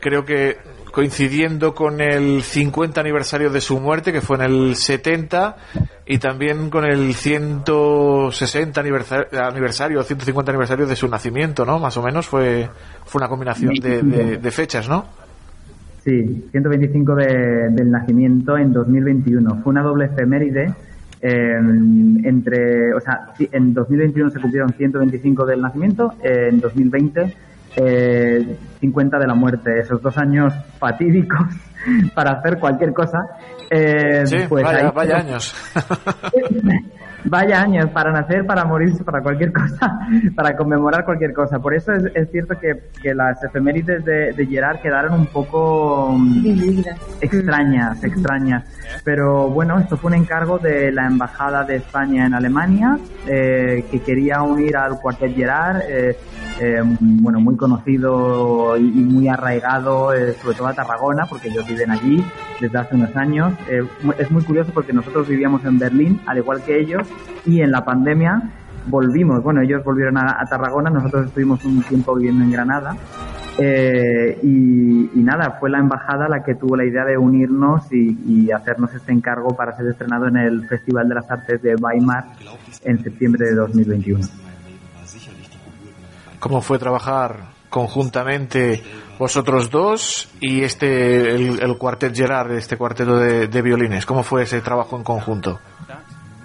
[0.00, 0.56] Creo que
[0.90, 5.56] coincidiendo con el 50 aniversario de su muerte, que fue en el 70,
[6.04, 11.78] y también con el 160 aniversario, aniversario 150 aniversario de su nacimiento, ¿no?
[11.78, 12.68] Más o menos fue,
[13.04, 14.02] fue una combinación de,
[14.36, 15.06] de, fechas, ¿no?
[16.04, 19.62] Sí, 125 de, del nacimiento en 2021.
[19.62, 20.74] Fue una doble efeméride.
[21.20, 21.54] Eh,
[22.24, 27.32] entre, o sea, en 2021 se cumplieron 125 del nacimiento, en 2020
[27.76, 31.40] eh, 50 de la muerte, esos dos años fatídicos
[32.14, 33.20] para hacer cualquier cosa.
[33.70, 35.54] Eh, pues vaya, vaya años.
[37.24, 39.98] vaya años para nacer, para morirse, para cualquier cosa,
[40.34, 41.58] para conmemorar cualquier cosa.
[41.58, 46.16] Por eso es, es cierto que, que, las efemérides de, de, Gerard quedaron un poco
[47.20, 48.64] extrañas, extrañas.
[49.04, 54.00] Pero bueno, esto fue un encargo de la Embajada de España en Alemania, eh, que
[54.00, 55.82] quería unir al cuartet Gerard.
[55.88, 56.16] Eh,
[56.64, 61.90] eh, bueno, muy conocido y, muy arraigado, eh, sobre todo a Tarragona, porque ellos viven
[61.90, 62.24] allí
[62.60, 63.52] desde hace unos años.
[63.68, 63.82] Eh,
[64.16, 67.08] es muy curioso porque nosotros vivíamos en Berlín, al igual que ellos,
[67.44, 68.42] y en la pandemia
[68.86, 69.42] volvimos.
[69.42, 72.96] Bueno, ellos volvieron a, Tarragona, nosotros estuvimos un tiempo viviendo en Granada.
[73.58, 78.94] y, nada, fue la embajada la que tuvo la idea de unirnos y, y, hacernos
[78.94, 82.24] este encargo para ser estrenado en el Festival de las Artes de Weimar
[82.84, 84.51] en septiembre de 2021
[86.42, 88.82] cómo fue trabajar conjuntamente
[89.16, 94.04] vosotros dos y este el, el cuartet Gerard, este cuarteto de, violines.
[94.04, 95.60] ¿Cómo fue ese trabajo en conjunto?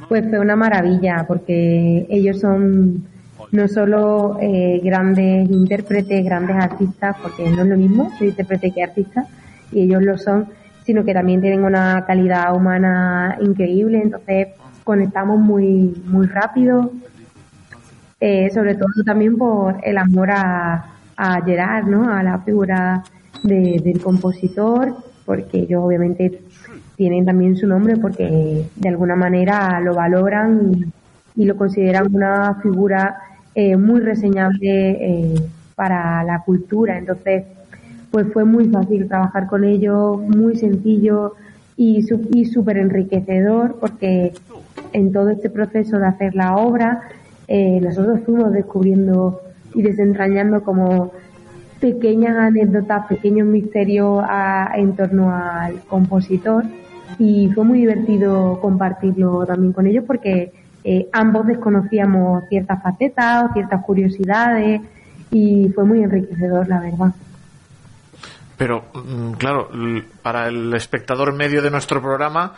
[0.08, 3.08] Pues fue una maravilla porque ellos son
[3.52, 8.84] no solo eh, grandes intérpretes, grandes artistas, porque no es lo mismo ser intérprete que
[8.84, 9.26] artista,
[9.72, 10.48] y ellos lo son,
[10.86, 14.50] sino que también tienen una calidad humana increíble, entonces
[14.84, 16.92] conectamos muy, muy rápido,
[18.20, 22.12] eh, sobre todo también por el amor a, a Gerard, ¿no?
[22.12, 23.04] A la figura
[23.44, 24.96] de, del compositor,
[25.26, 26.42] porque ellos obviamente
[26.96, 30.92] tienen también su nombre porque de alguna manera lo valoran
[31.36, 33.18] y, lo consideran una figura
[33.54, 35.36] eh, muy reseñable eh,
[35.76, 36.98] para la cultura.
[36.98, 37.44] Entonces,
[38.10, 41.36] pues fue muy fácil trabajar con ellos, muy sencillo
[41.76, 42.04] y,
[42.34, 44.34] y súper enriquecedor porque
[44.94, 47.02] en todo este proceso de hacer la obra
[47.48, 49.42] eh, nosotros fuimos descubriendo
[49.74, 51.12] y desentrañando como
[51.80, 56.66] pequeñas anécdotas, pequeños misterios a, en torno al compositor
[57.20, 60.52] y fue muy divertido compartirlo también con ellos porque
[60.84, 64.82] eh, ambos desconocíamos ciertas facetas o ciertas curiosidades
[65.32, 67.14] y fue muy enriquecedor, la verdad.
[68.58, 69.70] Pero, mm, claro,
[70.22, 72.54] para el espectador medio de nuestro programa,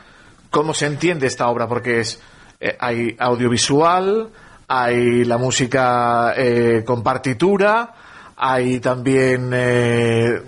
[0.50, 1.68] ¿cómo se entiende esta obra?
[1.68, 2.22] Porque es,
[2.60, 4.30] eh, hay audiovisual,
[4.70, 7.92] hay la música eh, con partitura,
[8.38, 10.40] hay también eh,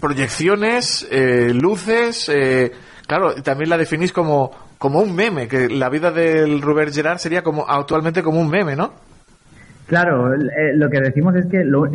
[0.00, 2.72] proyecciones, eh, luces, eh,
[3.06, 7.42] claro, también la definís como, como un meme, que la vida del Robert Gerard sería
[7.42, 8.92] como actualmente como un meme, ¿no?
[9.86, 11.88] Claro, eh, lo que decimos es que lo-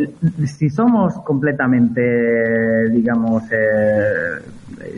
[0.45, 4.41] si somos completamente, digamos, eh,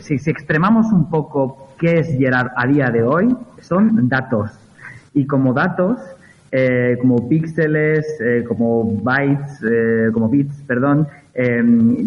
[0.00, 4.50] si, si extremamos un poco qué es Gerard a día de hoy, son datos.
[5.14, 5.98] Y como datos,
[6.54, 11.08] eh, como píxeles, eh, como bytes, eh, como bits, perdón,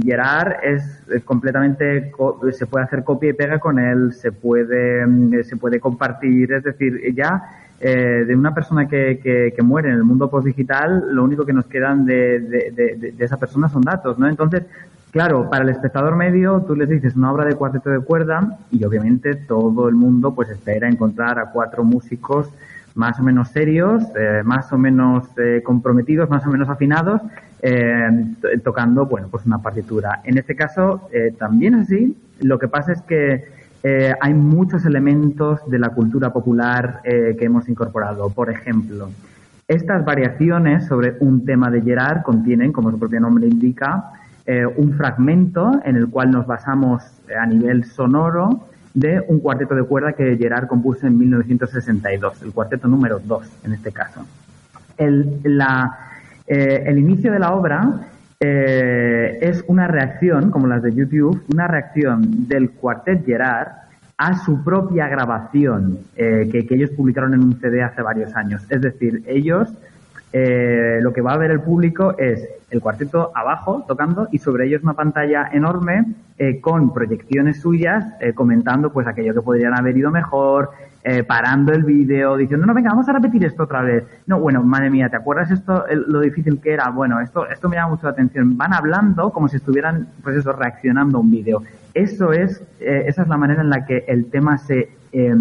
[0.03, 5.05] Gerard es, es completamente, co- se puede hacer copia y pega con él, se puede,
[5.05, 7.41] mm, se puede compartir, es decir, ya
[7.79, 11.51] eh, de una persona que, que, que muere en el mundo postdigital, lo único que
[11.53, 14.29] nos quedan de, de- de- de esa persona son datos, ¿no?
[14.29, 14.63] Entonces,
[15.11, 18.83] claro, para el espectador medio, tú les dices una obra de cuarteto de cuerda y
[18.85, 22.49] obviamente todo el mundo pues espera encontrar a cuatro músicos
[22.95, 27.21] más o menos serios, eh, más o menos eh, comprometidos, más o menos afinados,
[27.61, 28.09] eh,
[28.41, 30.21] to- tocando, bueno, pues una partitura.
[30.23, 33.53] En este caso, eh, también así, lo que pasa es que
[34.19, 38.31] hay muchos elementos de la cultura popular que hemos incorporado.
[38.31, 39.09] Por ejemplo,
[39.67, 44.05] estas variaciones sobre un tema de Gerard contienen, como su propio nombre indica,
[44.75, 47.03] un fragmento en el cual nos basamos
[47.39, 52.87] a nivel sonoro de un cuarteto de cuerda que Gerard compuso en 1962, el cuarteto
[52.87, 54.25] número 2 en este caso.
[54.97, 56.11] El, la,
[56.47, 58.07] eh, el inicio de la obra
[58.39, 63.67] eh, es una reacción, como las de YouTube, una reacción del cuartet Gerard
[64.17, 68.65] a su propia grabación eh, que, que ellos publicaron en un CD hace varios años.
[68.69, 69.73] Es decir, ellos
[70.37, 74.65] eh, lo que va a ver el público es el cuarteto abajo tocando y sobre
[74.67, 76.07] ellos una pantalla enorme
[76.37, 80.71] eh, con proyecciones suyas eh, comentando pues aquello que podrían haber ido mejor,
[81.07, 84.03] eh, parando el vídeo, diciendo, no, venga, vamos a repetir esto otra vez.
[84.25, 86.89] No, bueno, madre mía, ¿te acuerdas esto, lo difícil que era?
[86.89, 88.57] Bueno, esto, esto me llama mucho la atención.
[88.57, 91.61] Van hablando como si estuvieran, pues eso, reaccionando a un vídeo.
[91.93, 95.35] Eso es, eh, esa es la manera en la que el tema se eh,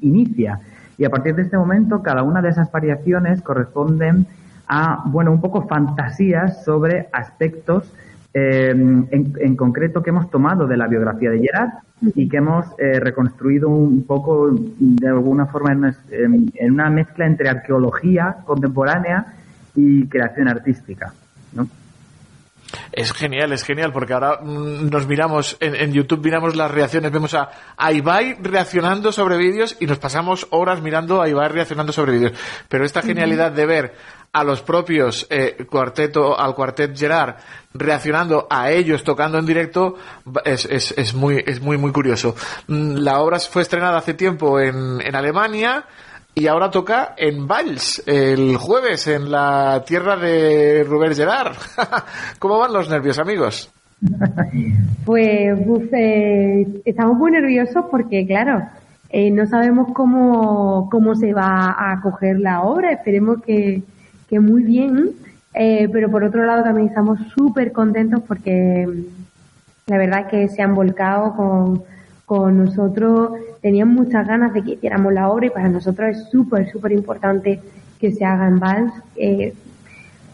[0.00, 0.58] inicia.
[0.96, 4.26] Y a partir de este momento, cada una de esas variaciones corresponden
[4.72, 7.92] a, bueno, un poco fantasías sobre aspectos
[8.32, 9.08] eh, en,
[9.40, 11.70] en concreto que hemos tomado de la biografía de Gerard
[12.14, 16.88] y que hemos eh, reconstruido un poco de alguna forma en una, en- en una
[16.88, 19.26] mezcla entre arqueología contemporánea
[19.74, 21.12] y creación artística.
[21.52, 21.66] ¿no?
[22.92, 27.10] Es genial, es genial, porque ahora mm, nos miramos en, en YouTube, miramos las reacciones,
[27.10, 31.92] vemos a, a Ibai reaccionando sobre vídeos y nos pasamos horas mirando a Ibai reaccionando
[31.92, 32.32] sobre vídeos.
[32.68, 33.94] Pero esta genialidad de ver
[34.32, 37.36] a los propios eh, cuarteto, al cuartet Gerard
[37.74, 39.96] reaccionando a ellos tocando en directo
[40.44, 42.34] es, es, es muy, es muy, muy curioso.
[42.68, 45.84] Mm, La obra fue estrenada hace tiempo en, en Alemania
[46.34, 51.56] y ahora toca en Valls el jueves en la tierra de Rubén Gerard.
[52.38, 53.70] ¿Cómo van los nervios, amigos?
[55.04, 58.62] Pues buf, eh, estamos muy nerviosos porque, claro,
[59.08, 62.92] eh, no sabemos cómo, cómo se va a acoger la obra.
[62.92, 63.82] Esperemos que,
[64.30, 65.10] que muy bien.
[65.52, 70.48] Eh, pero por otro lado también estamos súper contentos porque mm, la verdad es que
[70.48, 71.82] se han volcado con,
[72.24, 73.32] con nosotros.
[73.60, 77.60] Tenían muchas ganas de que hiciéramos la obra y para nosotros es súper, súper importante
[77.98, 78.92] que se haga en Vals.
[79.16, 79.52] Eh,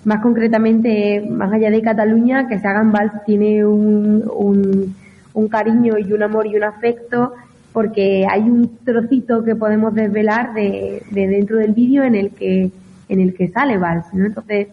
[0.05, 4.95] más concretamente, más allá de Cataluña, que se haga en Vals tiene un, un,
[5.33, 7.33] un cariño y un amor y un afecto
[7.73, 12.71] porque hay un trocito que podemos desvelar de, de dentro del vídeo en el que
[13.09, 14.27] en el que sale Vals, ¿no?
[14.27, 14.69] Entonces,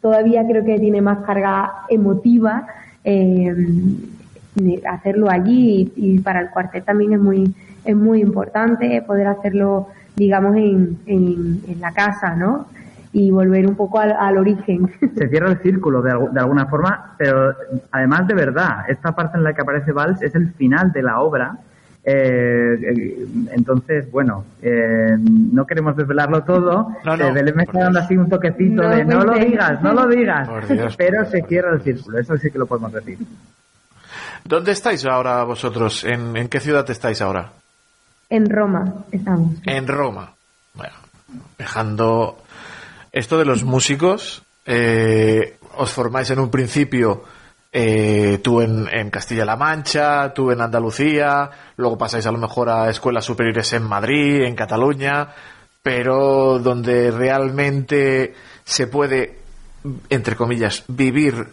[0.00, 2.66] todavía creo que tiene más carga emotiva
[3.04, 3.54] eh,
[4.88, 7.54] hacerlo allí y, para el cuartet también es muy
[7.84, 12.66] es muy importante poder hacerlo digamos en, en, la casa no
[13.12, 17.14] y volver un poco al, al origen Se cierra el círculo de, de alguna forma,
[17.16, 17.54] pero
[17.90, 21.20] además de verdad, esta parte en la que aparece Valls es el final de la
[21.20, 21.58] obra.
[22.02, 26.88] Eh, eh, entonces, bueno, eh, no queremos desvelarlo todo.
[27.04, 29.82] No, no, Eh, Belén me está dando así un toquecito No de no lo digas,
[29.82, 30.48] no lo digas.
[30.48, 33.18] Por Dios, pero se cierra el círculo, eso sí que lo podemos decir.
[34.44, 36.02] ¿Dónde estáis ahora vosotros?
[36.04, 37.52] ¿En, en qué ciudad estáis ahora?
[38.32, 40.32] en Roma estamos En Roma.
[40.74, 40.94] Bueno,
[41.58, 42.38] dejando
[43.12, 47.24] esto de los músicos, eh, os formáis en un principio
[47.72, 53.24] eh, tú en, Castilla-La Mancha, tú en Andalucía, luego pasáis a lo mejor a escuelas
[53.24, 55.28] superiores en Madrid, en Cataluña,
[55.82, 58.34] pero donde realmente
[58.64, 59.38] se puede,
[60.08, 61.46] entre comillas, vivir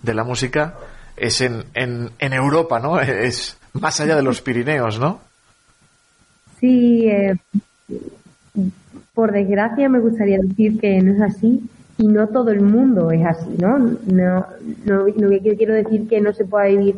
[0.00, 0.74] de la música
[1.16, 3.00] es en, en, en Europa, ¿no?
[3.00, 5.20] Es más allá de los Pirineos, ¿no?
[6.58, 7.36] Sí, eh,
[9.14, 11.60] por desgracia me gustaría decir que no es así
[12.02, 13.78] y no todo el mundo es así, ¿no?
[13.78, 14.46] No,
[14.84, 16.96] no, no quiero decir que no se pueda vivir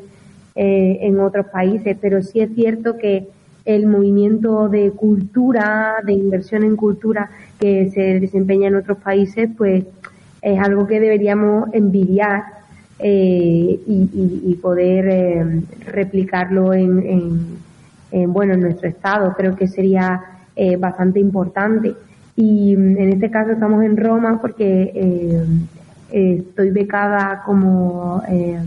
[0.55, 3.27] eh, en otros países, pero sí es cierto que
[3.67, 9.85] el movimiento de cultura, de inversión en cultura que se desempeña en otros países, pues
[10.41, 12.43] es algo que deberíamos envidiar
[12.99, 17.47] eh, y, poder eh, replicarlo en, en-
[18.11, 19.35] en, bueno en nuestro estado.
[19.37, 20.21] Creo que sería
[20.57, 21.95] eh, bastante importante.
[22.37, 25.47] Y mm, en este caso estamos en Roma porque eh,
[26.11, 28.59] eh, estoy becada como eh,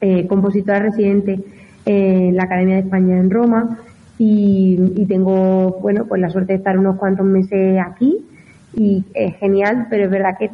[0.00, 1.40] eh, compositora residente
[1.84, 3.78] en la Academia de España en Roma.
[4.18, 8.24] Y, y tengo bueno pues la suerte de estar unos cuantos meses aquí.
[8.74, 10.50] Y es genial pero es verdad que,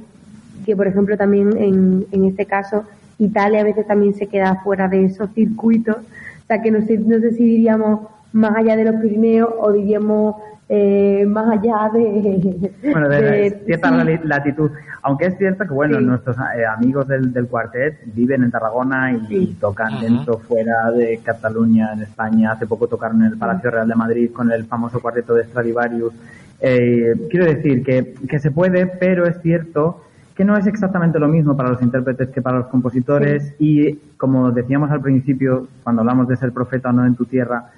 [0.65, 2.85] que por ejemplo también en, en este caso
[3.19, 5.97] Italia a veces también se queda fuera de esos circuitos.
[5.97, 8.01] O sea que no sé, no sé si diríamos
[8.37, 10.37] más allá de los Pirineos o diríamos
[10.69, 14.19] eh, más allá de, Bueno, de, de- cierta sí.
[14.25, 14.71] latitud.
[15.03, 19.27] Aunque es cierto que, bueno, nuestros eh, amigos del, del cuartet viven en Tarragona y,
[19.31, 22.53] y tocan dentro, fuera de Cataluña, en España.
[22.53, 26.13] Hace poco tocaron en el Palacio Real de Madrid con el famoso cuarteto de Stradivarius.
[26.61, 30.03] Eh, quiero decir que, que se puede, pero es cierto
[30.35, 34.51] que no es exactamente lo mismo para los intérpretes que para los compositores y como
[34.51, 37.71] decíamos al principio cuando hablamos de ser profeta o no en tu tierra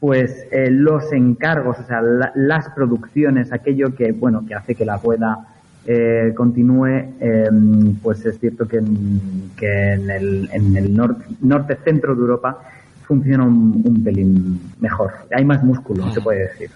[0.00, 4.84] pues eh, los encargos, o sea, la- las producciones, aquello que, bueno, que hace que
[4.84, 5.38] la rueda
[5.86, 6.86] eh, continúe,
[7.20, 7.48] eh,
[8.02, 12.58] pues es cierto que en, que en el, en norte, norte-centro de Europa
[13.06, 15.12] funciona un, un pelín mejor.
[15.34, 16.70] Hay más músculo, se puede decir.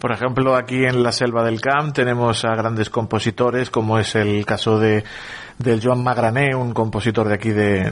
[0.00, 4.44] Por ejemplo, aquí en la Selva del Camp tenemos a grandes compositores, como es el
[4.44, 5.04] caso de
[5.58, 7.90] del Joan Magrané, un compositor de aquí de,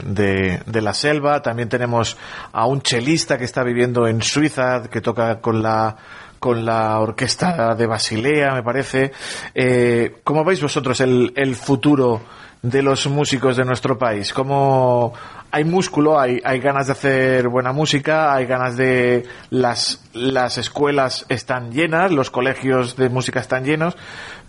[0.65, 1.41] de, la selva.
[1.41, 2.17] También tenemos
[2.51, 5.95] a un chelista que está viviendo en Suiza, que toca con la
[6.39, 9.13] con la orquesta de Basilea, me parece.
[9.55, 12.21] Eh, ¿Cómo veis vosotros el, el futuro
[12.61, 14.33] de los músicos de nuestro país?
[14.33, 15.13] ¿Cómo
[15.53, 21.27] hay músculo, hay, hay ganas de hacer buena música, hay ganas de las, las escuelas
[21.29, 23.95] están llenas, los colegios de música están llenos,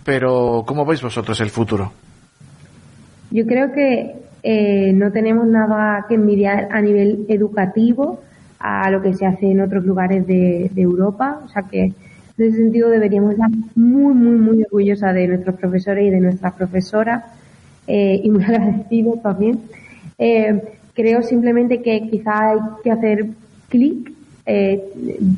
[0.03, 1.93] pero ¿cómo veis vosotros el futuro?
[3.35, 8.21] Yo creo que eh, no tenemos nada que envidiar a nivel educativo
[8.59, 11.41] a lo que se hace en otros lugares de, Europa.
[11.43, 11.93] O sea que en
[12.37, 17.25] ese sentido deberíamos estar muy, muy, muy orgullosas de nuestros profesores y de nuestras profesoras
[17.87, 19.59] eh, y muy agradecidos también.
[20.17, 20.61] Eh,
[20.93, 23.27] creo simplemente que quizá hay que hacer
[23.67, 24.13] clic.
[24.45, 24.81] Eh,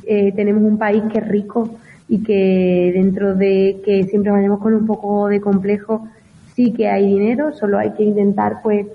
[0.05, 4.75] eh, tenemos un país que es rico y que dentro de que siempre vayamos con
[4.75, 6.07] un poco de complejo,
[6.57, 8.87] sí que hay dinero, solo hay que intentar pues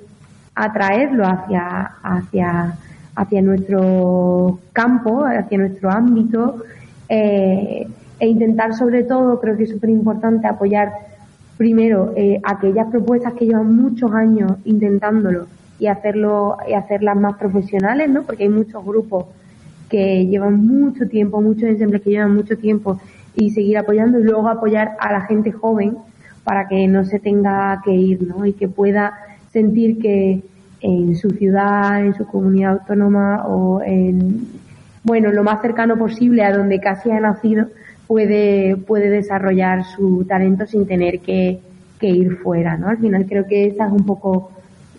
[0.52, 2.76] atraerlo hacia, hacia,
[3.14, 6.64] hacia nuestro campo, hacia nuestro ámbito,
[7.08, 7.86] eh,
[8.18, 10.92] e intentar sobre todo, creo que es súper importante apoyar
[11.56, 15.46] primero eh, aquellas propuestas que llevan muchos años intentándolo
[15.78, 18.24] y hacerlo y hacerlas más profesionales, ¿no?
[18.24, 19.26] Porque hay muchos grupos
[19.88, 23.00] que llevan mucho tiempo, muchos ensembles que llevan mucho tiempo
[23.36, 25.96] y seguir apoyando y luego apoyar a la gente joven
[26.44, 28.44] para que no se tenga que ir, ¿no?
[28.46, 29.14] Y que pueda
[29.52, 30.42] sentir que
[30.80, 34.48] en su ciudad, en su comunidad autónoma o en,
[35.04, 37.66] bueno, lo más cercano posible a donde casi ha nacido,
[38.06, 41.60] puede, puede desarrollar su talento sin tener que,
[42.04, 42.88] ir fuera, ¿no?
[42.88, 44.50] Al final creo que esa es un poco,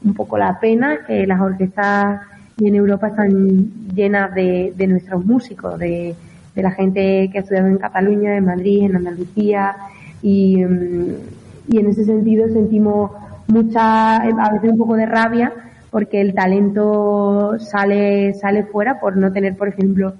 [0.05, 2.21] un poco la pena, que las orquestas
[2.57, 6.15] en Europa están llenas de, de nuestros músicos, de
[6.55, 9.75] la gente que ha estudiado en Cataluña, en Madrid, en Andalucía,
[10.23, 11.07] y, mm,
[11.67, 13.11] y en ese sentido sentimos
[13.47, 15.53] mucha, a veces un poco de rabia,
[15.91, 20.13] porque el talento sale, sale fuera por no tener, por ejemplo,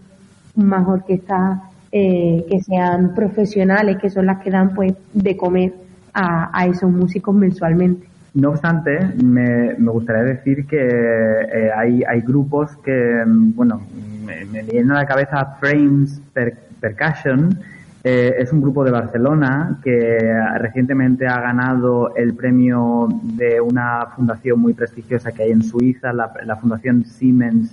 [0.56, 1.60] más orquestas
[1.92, 5.74] eh, que sean profesionales, que son las que dan pues de comer
[6.14, 8.08] a, a esos músicos mensualmente.
[8.36, 13.82] No obstante, me, me gustaría decir que eh, hay, hay grupos que, mm, bueno,
[14.26, 17.60] me, me viene a la cabeza Frames Per- Percussion,
[18.06, 20.20] eh, es un grupo de Barcelona que
[20.58, 26.58] recientemente ha ganado el premio de una fundación muy prestigiosa que hay en Suiza, la,
[26.60, 27.72] Fundación Siemens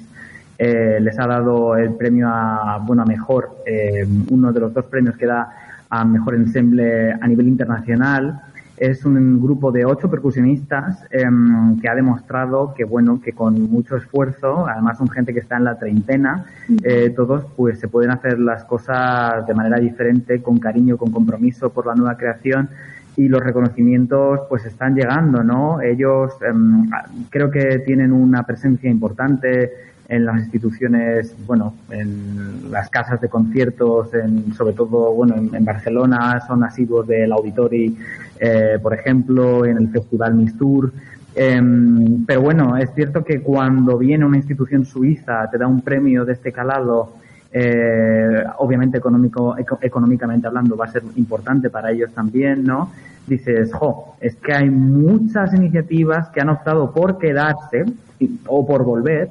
[0.56, 4.84] eh, les ha dado el premio a, bueno, a mejor, eh, uno de los dos
[4.84, 5.50] premios que da
[5.88, 8.40] a mejor ensemble a nivel internacional.
[8.80, 13.94] Es un grupo de ocho percusionistas em, que ha demostrado que, bueno, que con mucho
[13.94, 16.46] esfuerzo, además son gente que está en la treintena,
[16.82, 21.68] eh, todos pues se pueden hacer las cosas de manera diferente, con cariño, con compromiso
[21.68, 22.70] por la nueva creación
[23.18, 25.82] y los reconocimientos pues están llegando, ¿no?
[25.82, 26.88] Ellos em,
[27.28, 29.72] creo que tienen una presencia importante
[30.08, 35.64] en las instituciones, bueno, en las casas de conciertos, en, sobre todo, bueno, en, en
[35.66, 37.96] Barcelona son asiduos del Auditori,
[38.40, 40.92] eh, por ejemplo, en el Festival Mistur.
[41.36, 46.24] Em, pero bueno, es cierto que cuando viene una institución suiza, te da un premio
[46.24, 47.14] de este calado
[47.52, 52.92] eh, obviamente económico, eco- económicamente hablando va a ser importante para ellos también, ¿no?
[53.26, 57.84] Dices, jo, es que hay muchas iniciativas que han optado por quedarse
[58.20, 59.30] y- o por volver,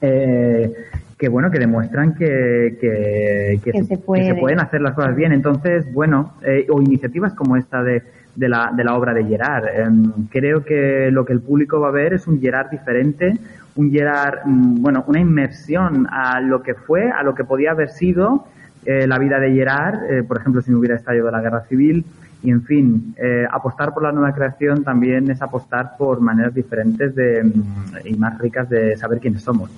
[0.00, 0.72] eh,
[1.18, 4.34] que bueno, que demuestran que, que, se puede.
[4.34, 5.32] pueden hacer las cosas bien.
[5.32, 8.02] Entonces, bueno, eh, o iniciativas como esta de,
[8.38, 9.66] de, la, de la obra de Gerard.
[9.74, 13.36] Em, creo que lo que el público va a ver es un Gerard diferente,
[13.74, 17.90] un Gerard, mm, bueno, una inmersión a lo que fue, a lo que podía haber
[17.90, 18.46] sido
[18.84, 22.04] eh, la vida de Gerard, eh, por ejemplo, si no hubiera estallado la guerra civil.
[22.40, 27.12] Y en fin, eh, apostar por la nueva creación también es apostar por maneras diferentes
[27.16, 29.68] de, mm, y más ricas de saber quiénes somos.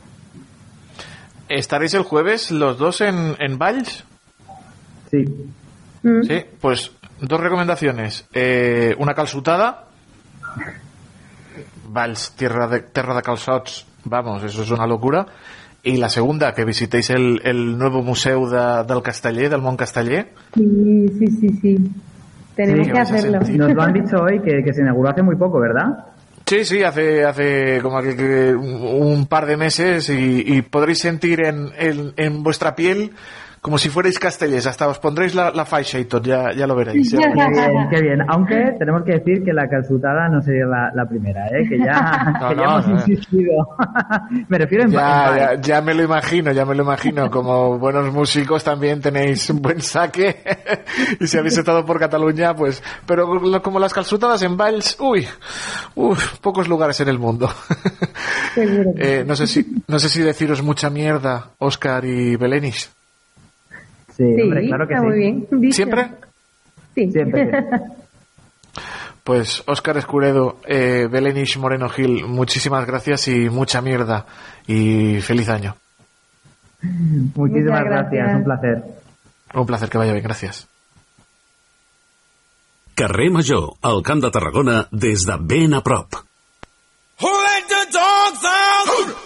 [1.49, 4.05] ¿Estaréis el jueves los dos en, en Valls?
[5.11, 5.25] Sí.
[6.03, 8.27] Sí, pues dos recomendaciones.
[8.33, 9.85] Eh, una calçotada.
[11.89, 13.87] Valls, tierra de, tierra de calçots.
[14.05, 15.27] Vamos, eso es una locura.
[15.83, 20.33] Y la segunda, que visitéis el, el nuevo museo de- del Casteller, del Mont Casteller.
[20.55, 21.91] Sí, sí, sí, sí.
[22.55, 23.41] Tenemos Sí, que hacerlo.
[23.41, 26.07] Nos lo han dicho hoy que, que se inauguró hace muy poco, ¿verdad?
[26.47, 28.81] Sí, sí, hace, hace como que, que un
[29.21, 33.13] un par de meses y, y podréis sentir en, en, en vuestra piel
[33.61, 34.67] como si fuerais castellers.
[34.67, 37.11] Hasta os pondréis la, la faixa y todo, ya, ya lo veréis.
[37.11, 38.19] ya Qué bien, qué bien.
[38.29, 41.69] Aunque tenemos que decir que la calzutada no sería la, la primera, ¿eh?
[41.69, 42.95] que ya, No, que ya no, hemos no.
[42.95, 43.69] insistido.
[44.49, 47.31] Me refiero en, Ya, ya, ya me lo imagino, ya me lo imagino.
[47.31, 50.43] Como buenos músicos también tenéis un buen saque.
[51.21, 52.83] y si habéis estado por Cataluña, pues...
[53.07, 55.27] Pero como las calzutadas en Valls, uy,
[55.95, 57.51] uy, pocos lugares en el mundo.
[58.57, 62.91] Eh, no sé si no sé si deciros mucha mierda, Oscar y Belenis.
[64.21, 65.07] Sí, Sí, hombre, claro que está sí.
[65.09, 65.47] muy bien.
[65.61, 65.77] Dicho.
[65.77, 66.11] ¿Siempre?
[66.95, 67.11] Sí.
[67.11, 67.51] Siempre.
[69.23, 74.27] Pues Oscar Escuredo, eh, Belenis Moreno Gil, muchísimas gracias y mucha mierda.
[74.67, 75.77] Y feliz año.
[76.83, 78.13] Muchísimas gracias.
[78.13, 78.37] gracias.
[78.37, 78.85] un placer.
[79.55, 80.67] Un placer que vaya bien, gracias.
[82.95, 86.13] Carrer Major, al Camp de Tarragona, des de ben a prop.
[87.21, 89.17] Who let the dogs out?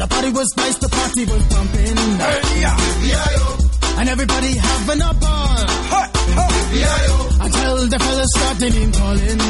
[0.00, 1.96] The party was nice, the party was pumping.
[2.24, 4.00] Hey, yeah.
[4.00, 5.60] And everybody having a ball.
[5.92, 6.06] Hey,
[6.40, 7.16] hey, yeah, yo.
[7.44, 9.42] Until the fellas started in calling.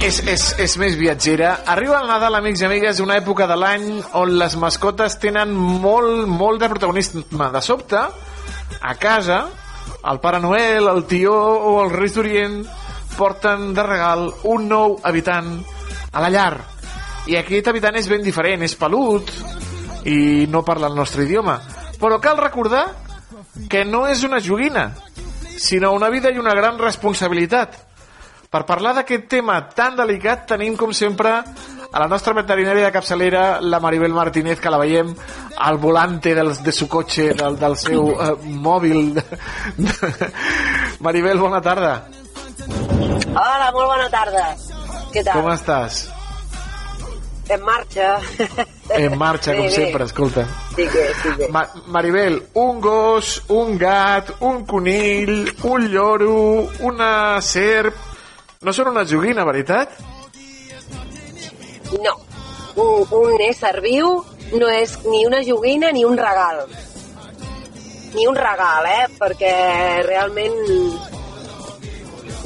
[0.00, 1.54] És, és, és més viatgera.
[1.68, 3.86] Arriba el Nadal, amics i amigues, una època de l'any
[4.20, 7.48] on les mascotes tenen molt, molt de protagonisme.
[7.52, 8.00] De sobte,
[8.80, 9.40] a casa,
[10.12, 12.60] el Pare Noel, el tió o els Reis d'Orient
[13.16, 15.54] porten de regal un nou habitant
[16.12, 16.52] a la llar.
[17.28, 19.28] I aquest habitant és ben diferent, és pelut
[20.04, 21.60] i no parla el nostre idioma.
[22.00, 22.86] Però cal recordar
[23.68, 24.94] que no és una joguina,
[25.58, 27.76] sinó una vida i una gran responsabilitat.
[28.50, 31.36] Per parlar d'aquest tema tan delicat tenim, com sempre,
[31.92, 35.12] a la nostra veterinària de capçalera, la Maribel Martínez, que la veiem
[35.58, 39.20] al volante del, de su cotxe, del, del seu uh, mòbil.
[41.06, 41.94] Maribel, bona tarda.
[43.30, 44.48] Hola, molt bona tarda.
[45.14, 45.38] Què tal?
[45.38, 46.02] Com estàs?
[47.50, 48.18] En marxa.
[48.96, 50.46] En marxa, com Bé, sempre, escolta.
[50.74, 51.48] Sí que, sí que.
[51.48, 57.12] Ma Maribel, un gos, un gat, un conill, un lloro, una
[57.42, 58.08] serp...
[58.60, 59.94] No són una joguina, veritat?
[62.02, 62.16] No.
[62.76, 64.18] Un, un ésser viu
[64.52, 66.66] no és ni una joguina ni un regal.
[68.14, 69.06] Ni un regal, eh?
[69.16, 69.54] Perquè
[70.04, 70.58] realment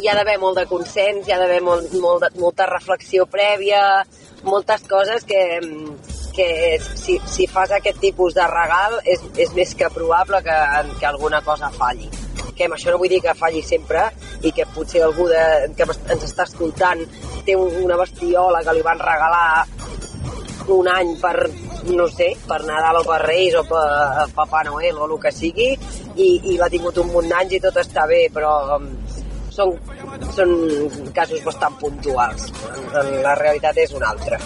[0.03, 4.05] hi ha d'haver molt de consens, hi ha d'haver molt, molt molta reflexió prèvia,
[4.45, 5.41] moltes coses que,
[6.35, 10.59] que si, si fas aquest tipus de regal és, és més que probable que,
[10.98, 12.11] que alguna cosa falli
[12.55, 14.05] que amb això no vull dir que falli sempre
[14.47, 15.43] i que potser algú de,
[15.77, 17.02] que ens està escoltant
[17.47, 19.65] té un, una bestiola que li van regalar
[20.74, 21.35] un any per,
[21.93, 25.69] no sé, per Nadal o per Reis o per Papà Noel o el que sigui
[25.74, 28.89] i, i l'ha tingut un munt d'anys i tot està bé, però um,
[29.52, 29.74] són,
[30.36, 30.55] són
[31.16, 32.48] casos bastant puntuals.
[32.94, 34.40] La realitat és una altra.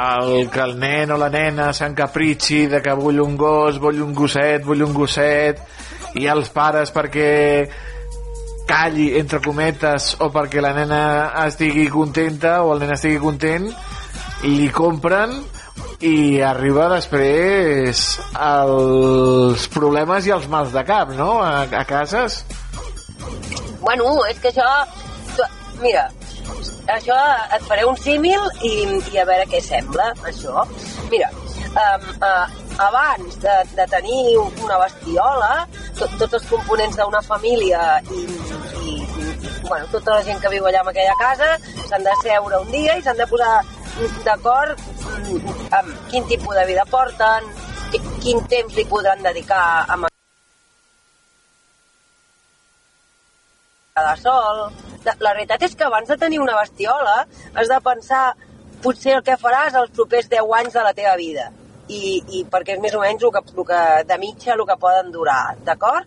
[0.00, 4.14] El que el nen o la nena s'encapritxi de que vull un gos, vull un
[4.16, 5.60] gosset, vull un gosset
[6.20, 7.30] i els pares perquè
[8.70, 11.00] calli, entre cometes, o perquè la nena
[11.44, 13.66] estigui contenta o el nen estigui content,
[14.46, 15.34] li compren
[16.06, 18.04] i arriba després
[18.40, 22.44] els problemes i els mals de cap, no?, a, a cases.
[23.82, 24.70] Bueno, és que això...
[25.80, 26.06] Mira,
[26.96, 27.16] això
[27.56, 28.72] et faré un símil i,
[29.12, 30.64] i a veure què sembla, això.
[31.10, 31.30] Mira,
[31.70, 32.46] um, uh,
[32.86, 35.66] abans de, de tenir una bestiola,
[35.98, 38.22] to, tots els components d'una família i,
[38.82, 41.50] i, i bueno, tota la gent que viu allà en aquella casa
[41.88, 43.54] s'han de seure un dia i s'han de posar
[44.24, 47.50] d'acord mm, amb quin tipus de vida porten,
[47.90, 49.98] qui- quin temps li podran dedicar a
[54.00, 54.70] de sol.
[55.04, 57.22] La, veritat és que abans de tenir una bestiola
[57.54, 58.24] has de pensar
[58.84, 61.50] potser el que faràs els propers 10 anys de la teva vida
[61.90, 64.76] i, i perquè és més o menys el que, el que, de mitja el que
[64.80, 66.06] poden durar, d'acord?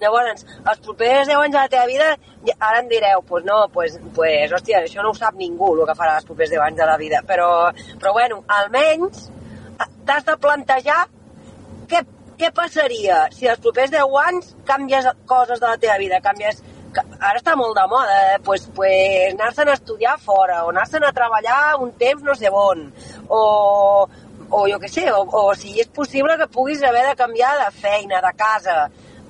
[0.00, 2.08] Llavors, els propers 10 anys de la teva vida,
[2.56, 5.98] ara em direu, pues no, pues, pues, hòstia, això no ho sap ningú, el que
[5.98, 7.50] farà els propers 10 anys de la vida, però,
[8.00, 9.28] però bueno, almenys
[10.08, 11.04] t'has de plantejar
[11.90, 12.02] què,
[12.40, 16.64] què passaria si els propers 10 anys canvies coses de la teva vida, canvies
[16.98, 18.38] ara està molt de moda, eh?
[18.44, 22.86] pues, pues anar-se'n a estudiar fora, o anar-se'n a treballar un temps no sé on,
[23.28, 23.40] o,
[24.50, 27.70] o jo què sé, o, o si és possible que puguis haver de canviar de
[27.76, 28.78] feina, de casa,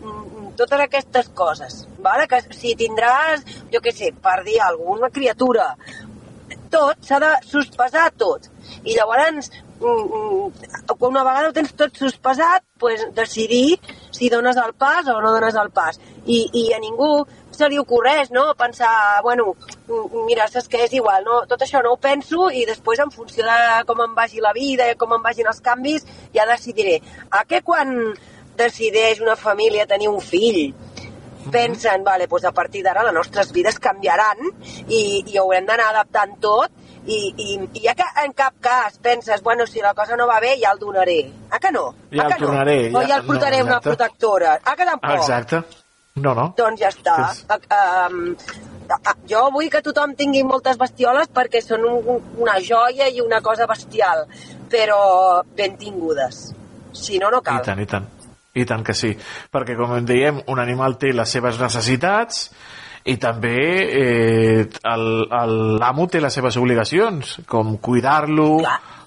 [0.01, 2.29] mm, totes aquestes coses, vale?
[2.31, 5.75] que si tindràs, jo què sé, per dir alguna criatura,
[6.71, 8.47] tot s'ha de sospesar tot.
[8.85, 9.51] I llavors,
[9.81, 13.81] mm, mm, una vegada ho tens tot sospesat, pues, decidir
[14.11, 15.99] si dones el pas o no dones el pas.
[16.27, 17.27] I, i a ningú
[17.61, 18.91] se li ocorreix, no?, pensar,
[19.23, 19.53] bueno,
[20.27, 21.43] mira, saps què, és igual, no?
[21.51, 24.89] tot això no ho penso i després en funció de com em vagi la vida
[24.91, 26.99] i com em vagin els canvis, ja decidiré.
[27.31, 27.93] A què quan
[28.57, 30.73] decideix una família tenir un fill,
[31.51, 34.41] pensen, vale, doncs a partir d'ara les nostres vides canviaran
[34.89, 36.71] i, i haurem d'anar adaptant tot
[37.07, 40.37] i, i, i ja que en cap cas penses, bueno, si la cosa no va
[40.45, 41.21] bé, ja el donaré.
[41.51, 41.87] Ah que no?
[42.13, 42.47] Ja ah el que no?
[42.51, 44.59] tornaré, O ja- ja el portaré no, a una protectora.
[44.63, 45.17] Ah que tampoc?
[45.17, 45.63] Exacte.
[46.17, 46.51] No, no.
[46.59, 47.17] Doncs ja està.
[48.11, 48.35] Um,
[49.31, 53.69] jo vull que tothom tingui moltes bestioles perquè són un, una joia i una cosa
[53.71, 54.27] bestial,
[54.71, 56.49] però ben tingudes.
[56.93, 57.63] Si no, no I cal.
[57.65, 58.09] tant, i tant.
[58.59, 59.13] I tant que sí.
[59.55, 62.49] Perquè, com en dèiem, un animal té les seves necessitats
[63.09, 63.59] i també
[63.97, 68.59] eh, l'amo té les seves obligacions, com cuidar-lo,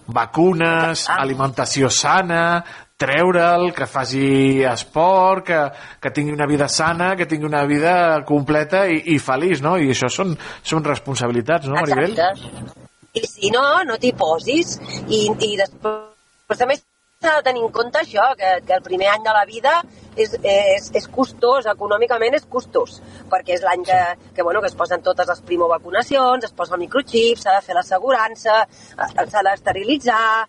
[0.08, 2.64] vacunes, alimentació sana,
[3.04, 5.60] treure'l, que faci esport, que,
[6.02, 9.76] que tingui una vida sana, que tingui una vida completa i, i feliç, no?
[9.78, 12.16] I això són, són responsabilitats, no, Maribel?
[12.16, 12.82] Exacte.
[13.14, 14.80] I si no, no t'hi posis.
[15.06, 16.80] I, i després també
[17.24, 19.76] s'ha de tenir en compte això, que, que el primer any de la vida
[20.16, 23.00] és, és, és costós, econòmicament és costós,
[23.32, 24.00] perquè és l'any que,
[24.36, 27.78] que, bueno, que es posen totes les primovacunacions, es posa el microxip, s'ha de fer
[27.78, 30.48] l'assegurança, eh, s'ha d'esterilitzar,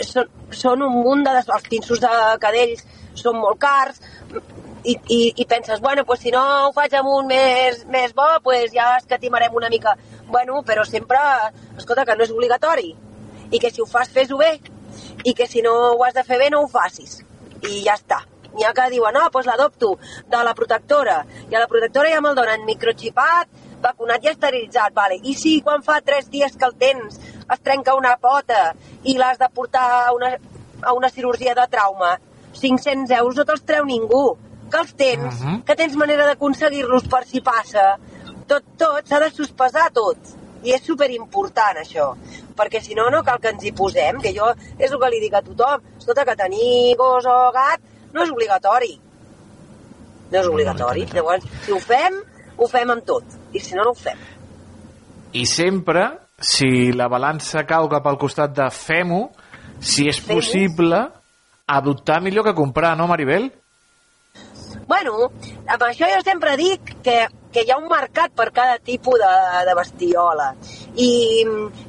[0.00, 1.38] són, són un munt de...
[1.44, 2.12] Els pinços de
[2.42, 2.84] cadells
[3.18, 4.00] són molt cars,
[4.84, 8.26] i, i, i penses, bueno, pues si no ho faig amb un més, més bo,
[8.44, 9.96] pues ja escatimarem una mica.
[10.28, 11.18] Bueno, però sempre,
[11.78, 12.92] escolta, que no és obligatori.
[13.50, 14.58] I que si ho fas, fes-ho bé.
[15.24, 17.22] I que si no ho has de fer bé, no ho facis.
[17.64, 18.20] I ja està.
[18.54, 19.94] N'hi ha que diuen, no, doncs l'adopto
[20.30, 21.22] de la protectora.
[21.48, 23.48] I a la protectora ja me'l donen microxipat,
[23.82, 25.18] vacunat i esterilitzat, vale.
[25.24, 27.18] I si quan fa tres dies que el tens
[27.52, 30.36] es trenca una pota i l'has de portar a una,
[30.82, 32.18] a una cirurgia de trauma,
[32.52, 34.36] 500 euros no te'ls treu ningú.
[34.70, 35.64] Que els tens, Mhm.
[35.64, 37.98] que tens manera d'aconseguir-los per si passa.
[38.46, 40.16] Tot, tot, s'ha de sospesar tot.
[40.64, 42.14] I és superimportant, això.
[42.56, 44.48] Perquè si no, no cal que ens hi posem, que jo
[44.78, 45.82] és el que li dic a tothom.
[45.98, 47.80] Escolta, que tenir gos o gat
[48.12, 48.98] no és obligatori.
[50.30, 51.04] No és obligatori.
[51.12, 52.14] Llavors, si ho fem,
[52.56, 53.24] ho fem amb tot.
[53.52, 54.18] I si no, no ho fem.
[55.32, 56.08] I sempre,
[56.44, 59.28] si la balança cau cap al costat de fem-ho,
[59.80, 61.00] si és possible,
[61.66, 63.48] adoptar millor que comprar, no, Maribel?
[64.86, 65.30] Bueno,
[65.64, 67.16] amb això jo sempre dic que,
[67.52, 69.32] que hi ha un mercat per cada tipus de,
[69.68, 70.50] de bestiola.
[70.94, 71.10] I,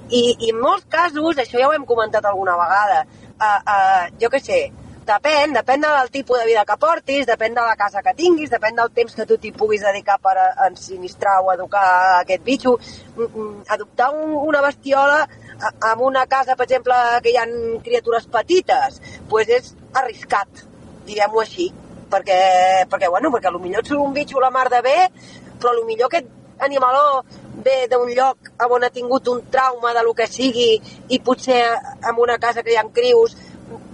[0.07, 3.03] i, I en molts casos, això ja ho hem comentat alguna vegada,
[3.35, 4.61] uh, uh, jo què sé,
[5.05, 8.75] depèn, depèn del tipus de vida que portis, depèn de la casa que tinguis, depèn
[8.75, 10.35] del temps que tu t'hi puguis dedicar per
[10.67, 11.85] ensinistrar o educar
[12.21, 12.77] aquest bitxo.
[13.15, 15.21] Mm, mm, Adoptar un, una bestiola
[15.61, 17.45] a- en una casa, per exemple, que hi ha
[17.83, 20.65] criatures petites, pues és arriscat,
[21.05, 21.71] diguem-ho així
[22.09, 24.97] perquè, perquè, bueno, perquè potser et surt un bitxo la mar de bé,
[25.59, 26.27] però potser aquest
[26.59, 27.23] animaló
[27.65, 28.37] ve d'un lloc
[28.69, 30.79] on ha tingut un trauma de lo que sigui
[31.09, 33.35] i potser en una casa que hi ha crius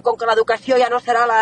[0.03, 1.41] com que l'educació ja no serà la,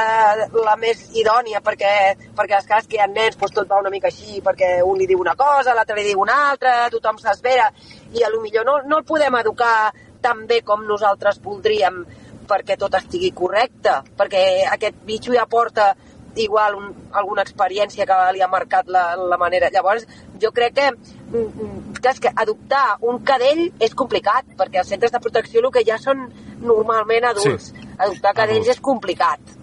[0.53, 1.93] la més idònia perquè,
[2.37, 4.99] perquè les cases que hi ha nens doncs tot va una mica així perquè un
[4.99, 7.69] li diu una cosa, l'altre li diu una altra, tothom s'espera
[8.13, 9.91] i a lo millor no, no el podem educar
[10.21, 12.03] tan bé com nosaltres voldríem
[12.49, 14.43] perquè tot estigui correcte, perquè
[14.73, 15.93] aquest bitxo ja porta
[16.39, 19.69] igual un, alguna experiència que li ha marcat la, la manera.
[19.73, 20.05] Llavors,
[20.41, 24.89] jo crec que, mm, mm, que, és que adoptar un cadell és complicat, perquè els
[24.93, 26.27] centres de protecció el que ja són
[26.61, 27.71] normalment adults.
[27.73, 27.88] Sí.
[27.99, 29.55] Adoptar cadells és complicat.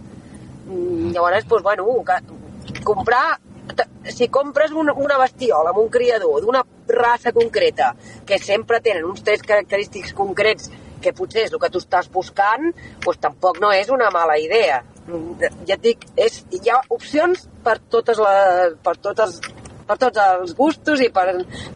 [0.67, 3.39] Mm, Llavors, doncs, bueno, que, comprar
[4.15, 7.95] si compres una, una bestiola amb un criador d'una raça concreta
[8.27, 10.71] que sempre tenen uns trets característics concrets
[11.03, 12.71] que potser és el que tu estàs buscant,
[13.05, 14.83] doncs tampoc no és una mala idea.
[15.07, 19.41] Mm, Ja et dic, és, hi ha opcions per totes les, per totes
[19.87, 21.29] per tots els gustos i per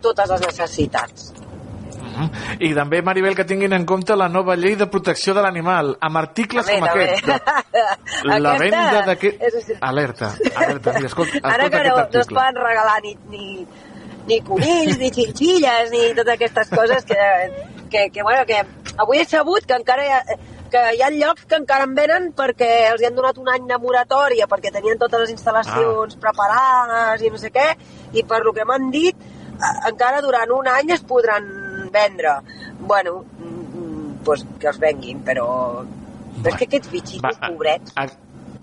[0.02, 1.30] totes les necessitats.
[2.60, 6.16] I també, Maribel, que tinguin en compte la nova llei de protecció de l'animal, amb
[6.20, 7.24] articles També, com aquest.
[7.24, 7.56] també.
[8.24, 9.42] La Aquesta venda d'aquest...
[9.42, 13.66] és- Alerta, alerta, mira, escolta, escolta Ara que no, no es poden regalar ni, ni,
[14.28, 17.20] ni conills, ni xinxilles, ni totes aquestes coses que,
[17.90, 18.60] que, que, bueno, que
[18.98, 20.20] avui he sabut que encara hi ha,
[20.70, 23.64] que hi ha llocs que encara en venen perquè els hi han donat un any
[23.70, 26.20] de moratòria perquè tenien totes les instal·lacions Ah.
[26.26, 27.70] preparades i no sé què,
[28.12, 31.48] i per lo que m'han dit, eh, encara durant un any es podran
[31.92, 32.38] vendre.
[32.80, 35.46] Bueno, mm, mm, pues que els venguin, però...
[36.40, 37.92] Però és que aquests bitxitos, Va, pobrets...
[38.00, 38.06] A,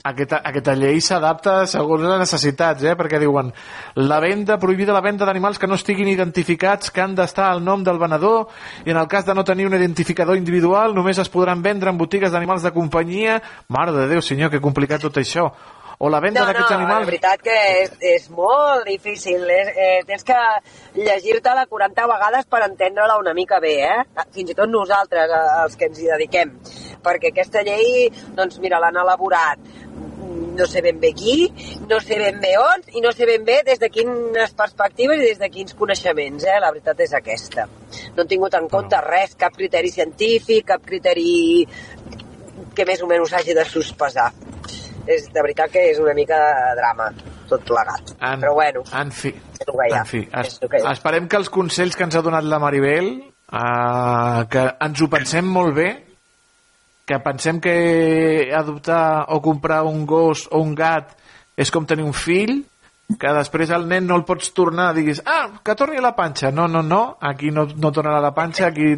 [0.08, 2.96] aquesta, aquesta llei s'adapta segons les necessitats, eh?
[2.96, 3.52] perquè diuen
[4.00, 7.84] la venda, prohibida la venda d'animals que no estiguin identificats, que han d'estar al nom
[7.84, 8.48] del venedor,
[8.86, 12.00] i en el cas de no tenir un identificador individual, només es podran vendre en
[12.00, 13.42] botigues d'animals de companyia.
[13.74, 15.50] Mare de Déu, senyor, que complicat tot això.
[15.98, 17.06] O la venda no, d'aquests no, animals...
[17.06, 19.48] la veritat que és, és molt difícil.
[19.50, 20.38] És, eh, tens que
[21.00, 24.26] llegir-te-la 40 vegades per entendre-la una mica bé, eh?
[24.36, 26.54] Fins i tot nosaltres, eh, els que ens hi dediquem.
[27.08, 29.66] Perquè aquesta llei, doncs mira, l'han elaborat
[30.58, 31.48] no sé ben bé qui,
[31.90, 35.28] no sé ben bé on, i no sé ben bé des de quines perspectives i
[35.30, 36.58] des de quins coneixements, eh?
[36.62, 37.68] La veritat és aquesta.
[38.16, 41.66] No han tingut en compte res, cap criteri científic, cap criteri
[42.78, 44.32] que més o menys hagi de sospesar.
[45.08, 47.08] És, de veritat que és una mica de drama,
[47.48, 48.14] tot plegat.
[48.20, 50.02] En, Però bueno, en fi, és el que hi ha.
[50.04, 50.92] en fi es, que hi ha.
[50.92, 55.48] esperem que els consells que ens ha donat la Maribel eh, que ens ho pensem
[55.48, 55.90] molt bé
[57.08, 61.16] que pensem que adoptar o comprar un gos o un gat
[61.56, 62.60] és com tenir un fill
[63.16, 66.52] que després el nen no el pots tornar diguis, ah, que torni a la panxa
[66.52, 68.92] no, no, no, aquí no, no tornarà a la panxa aquí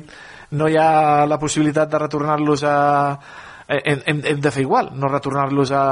[0.58, 2.76] no hi ha la possibilitat de retornar-los a
[3.70, 5.84] hem, hem, hem de fer igual, no retornar-los a,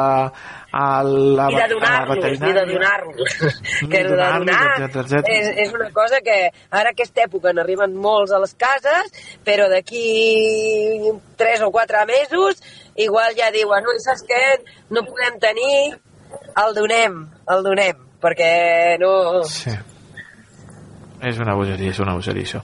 [0.74, 3.38] a la, I de donar-los, i de donar-los.
[3.91, 5.36] Que el de donar-los, donar etcètera, etcètera.
[5.38, 6.38] és, és una cosa que
[6.82, 9.14] ara aquesta època n'arriben molts a les cases,
[9.45, 12.64] però d'aquí tres o quatre mesos
[12.98, 14.44] igual ja diuen, ui, saps què?
[14.90, 15.98] No podem tenir,
[16.66, 17.22] el donem,
[17.54, 19.44] el donem, perquè no...
[19.45, 19.76] Sí.
[21.22, 22.61] És una bogeria, és una bogeria, això.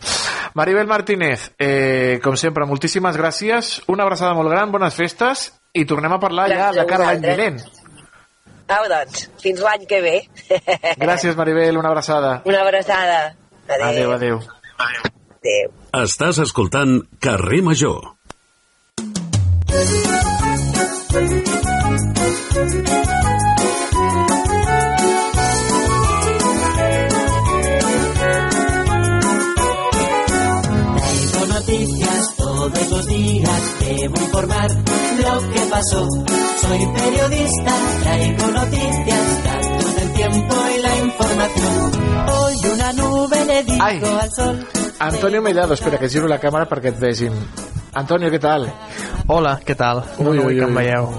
[0.53, 6.13] Maribel Martínez, eh, com sempre, moltíssimes gràcies, una abraçada molt gran, bones festes, i tornem
[6.13, 7.63] a parlar ja Gràcies a de cara a l'any vinent.
[8.73, 10.17] Au, doncs, fins l'any que ve.
[11.01, 12.41] Gràcies, Maribel, una abraçada.
[12.45, 13.35] Una abraçada.
[13.67, 14.41] Adéu, adéu.
[14.77, 15.73] Adéu.
[16.03, 18.13] Estàs escoltant Carrer Major.
[32.71, 36.07] Todos los días, debo informar lo que pasó.
[36.61, 37.73] Soy periodista,
[38.03, 41.91] traigo noticias, datos del tiempo y la información.
[42.29, 44.01] Hoy una nube le dijo Ai.
[44.21, 44.67] al sol.
[44.99, 47.33] Antonio Mellado, espera, que giro la càmera perquè et vegin.
[47.93, 48.65] Antonio, què tal?
[49.29, 50.01] Hola, què tal?
[50.17, 51.09] No, no vull que em veieu.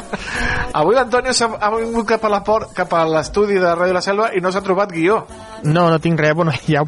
[0.78, 4.28] Avui l'Antonio ha vingut cap a la port, cap a l'estudi de Ràdio La Selva
[4.36, 5.22] i no s'ha trobat guió.
[5.64, 6.84] No, no tinc res, bueno, hi ha,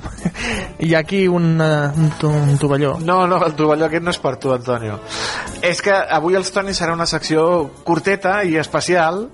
[0.78, 2.10] hi ha aquí un, uh, un,
[2.52, 2.98] un tovalló.
[3.00, 5.00] No, no, el tovalló aquest no és per tu, Antonio.
[5.64, 7.46] És que avui els Toni serà una secció
[7.84, 9.24] curteta i especial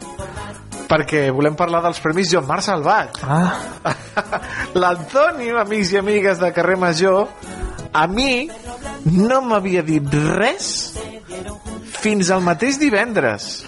[0.91, 3.21] perquè volem parlar dels Premis Joan Marc Salvat.
[3.23, 3.93] Ah.
[4.81, 7.29] L'Antoni, amics i amigues de Carrer Major,
[7.93, 8.49] a mi
[9.05, 10.07] no m'havia dit
[10.37, 10.71] res
[12.01, 13.65] fins al mateix divendres.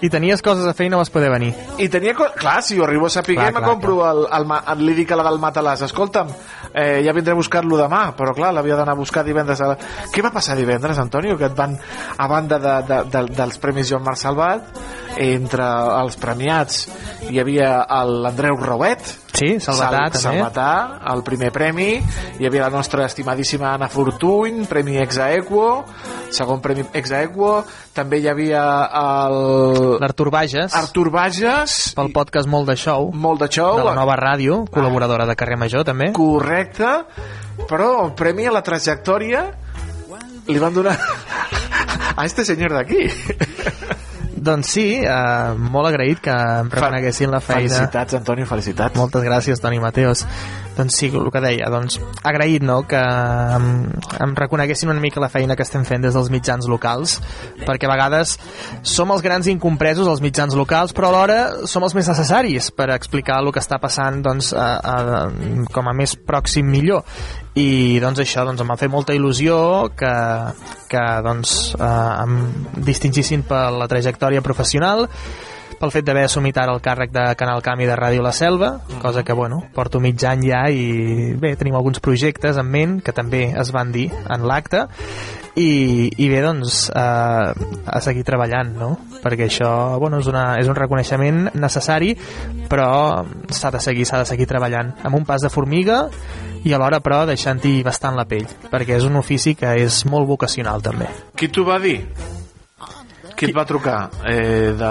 [0.00, 1.50] I tenies coses a fer i no vas poder venir.
[1.76, 2.14] I tenia...
[2.16, 4.94] Clar, si jo arribo a saber, Clar, me clar, compro el, el, ma- el, li
[4.96, 6.30] dic a la del Matalàs, escolta'm,
[6.74, 9.60] eh, ja vindré a buscar-lo demà, però clar, l'havia d'anar a buscar divendres.
[9.60, 9.78] A la...
[10.12, 11.38] Què va passar divendres, Antonio?
[11.38, 11.76] Que et van,
[12.16, 14.70] a banda de, de, de, dels Premis Joan Marc Salvat,
[15.20, 15.66] entre
[16.00, 16.84] els premiats
[17.30, 20.20] hi havia l'Andreu Rauet, Sí, Salvatà, també.
[20.20, 20.70] Salvatà,
[21.12, 21.92] el primer premi,
[22.40, 25.84] hi havia la nostra estimadíssima Anna Fortuny, premi Exaequo,
[26.34, 27.60] segon premi Exaequo,
[27.94, 28.64] també hi havia
[29.00, 29.38] el...
[30.02, 30.74] L'Artur Bages.
[30.76, 31.78] Artur Bages.
[31.96, 33.10] Pel podcast Molt de Show.
[33.14, 33.78] Molt de Show.
[33.80, 36.10] De la nova ràdio, col·laboradora de Carrer Major, també.
[36.16, 36.59] Correcte,
[37.68, 39.44] però el premi a la trajectòria
[40.50, 40.96] li van donar
[42.16, 43.08] a este senyor d'aquí.
[44.40, 47.68] Doncs sí, eh, molt agraït que em reconeguessin la feina.
[47.68, 48.96] Felicitats, Antonio, felicitats.
[48.96, 50.24] Moltes gràcies, Toni Mateos.
[50.80, 53.66] Doncs sí, el que deia, doncs agraït no, que em,
[54.24, 57.18] em reconeguessin una mica la feina que estem fent des dels mitjans locals,
[57.66, 58.36] perquè a vegades
[58.82, 63.40] som els grans incompresos, els mitjans locals, però alhora som els més necessaris per explicar
[63.44, 67.04] el que està passant doncs, a, a, com a més pròxim millor.
[67.58, 70.14] I doncs això doncs, em va fer molta il·lusió que,
[70.90, 71.86] que doncs, eh,
[72.24, 72.36] em
[72.86, 75.08] distingissin per la trajectòria professional
[75.80, 78.74] pel fet d'haver assumit ara el càrrec de Canal Camp i de Ràdio La Selva,
[79.00, 83.16] cosa que, bueno, porto mig any ja i bé, tenim alguns projectes en ment que
[83.16, 84.84] també es van dir en l'acte
[85.56, 88.90] i, i bé, doncs eh, a seguir treballant, no?
[89.24, 89.70] Perquè això,
[90.00, 92.12] bueno, és, una, és un reconeixement necessari,
[92.70, 92.90] però
[93.48, 96.04] s'ha de seguir, s'ha de seguir treballant amb un pas de formiga
[96.64, 100.84] i alhora, però, deixant-hi bastant la pell, perquè és un ofici que és molt vocacional,
[100.84, 101.08] també.
[101.36, 102.02] Qui t'ho va dir?
[103.40, 104.90] Qui et va trucar eh, de,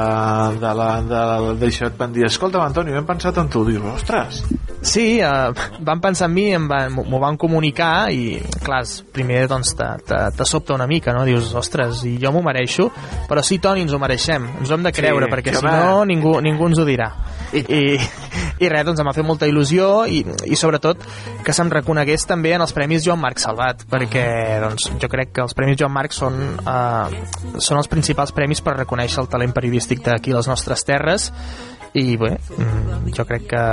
[0.60, 1.22] de la, de,
[1.62, 1.88] d'això?
[1.92, 3.64] Et van dir, escolta, Antoni, hem pensat en tu.
[3.70, 4.44] Dius, ostres,
[4.82, 5.52] Sí, eh,
[5.84, 10.20] van pensar en mi, em van- m'ho van comunicar i, clar, primer doncs te, te,
[10.38, 11.26] te sobta una mica, no?
[11.28, 12.88] Dius, ostres, i jo m'ho mereixo,
[13.28, 15.74] però sí, Toni, ens ho mereixem, ens ho hem de creure, Sí, perquè si va.
[15.84, 17.10] no ningú, ningú ens ho dirà.
[17.54, 17.98] I,
[18.60, 21.02] i res, doncs em va fer molta il·lusió i, i sobretot
[21.46, 24.26] que se'm reconegués també en els Premis Joan Marc Salvat, perquè
[24.64, 27.24] doncs, jo crec que els Premis Joan Marc són, eh,
[27.58, 31.32] són els principals premis per reconèixer el talent periodístic d'aquí les nostres terres
[31.98, 33.66] i bé, mm, jo crec que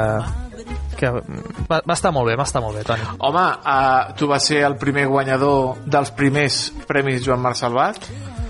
[0.97, 3.05] que va, va estar molt bé, va estar molt bé, Toni.
[3.29, 8.01] Home, uh, tu vas ser el primer guanyador dels primers Premis Joan Marc Salvat?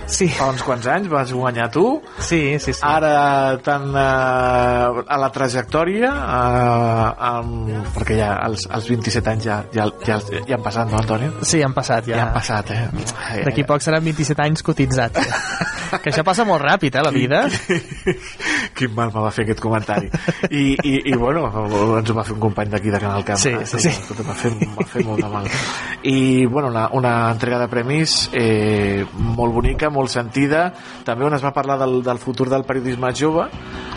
[0.07, 0.29] Sí.
[0.31, 1.85] Fa uns quants anys vas guanyar tu?
[2.23, 2.83] Sí, sí, sí.
[2.87, 9.61] Ara, tant uh, a la trajectòria, uh, um, perquè ja als, als 27 anys ja,
[9.75, 11.31] ja, ja, ja han passat, no, Antoni?
[11.43, 12.21] Sí, han passat, ja.
[12.21, 13.43] Ja han passat, eh?
[13.47, 15.67] D'aquí poc seran 27 anys cotitzats.
[16.03, 17.43] que això passa molt ràpid, eh, la vida.
[18.77, 20.11] Quin mal me va fer aquest comentari.
[20.51, 21.47] I, i, i bueno,
[21.99, 23.41] ens ho va fer un company d'aquí de Canal Camp.
[23.41, 23.93] Sí, sí, sí.
[23.93, 25.47] Escolta, Va fer, va fer molt de mal.
[26.07, 30.69] I, bueno, una, una entrega de premis eh, molt bonica, molt sentida.
[31.07, 33.49] També on es va parlar del, del futur del periodisme jove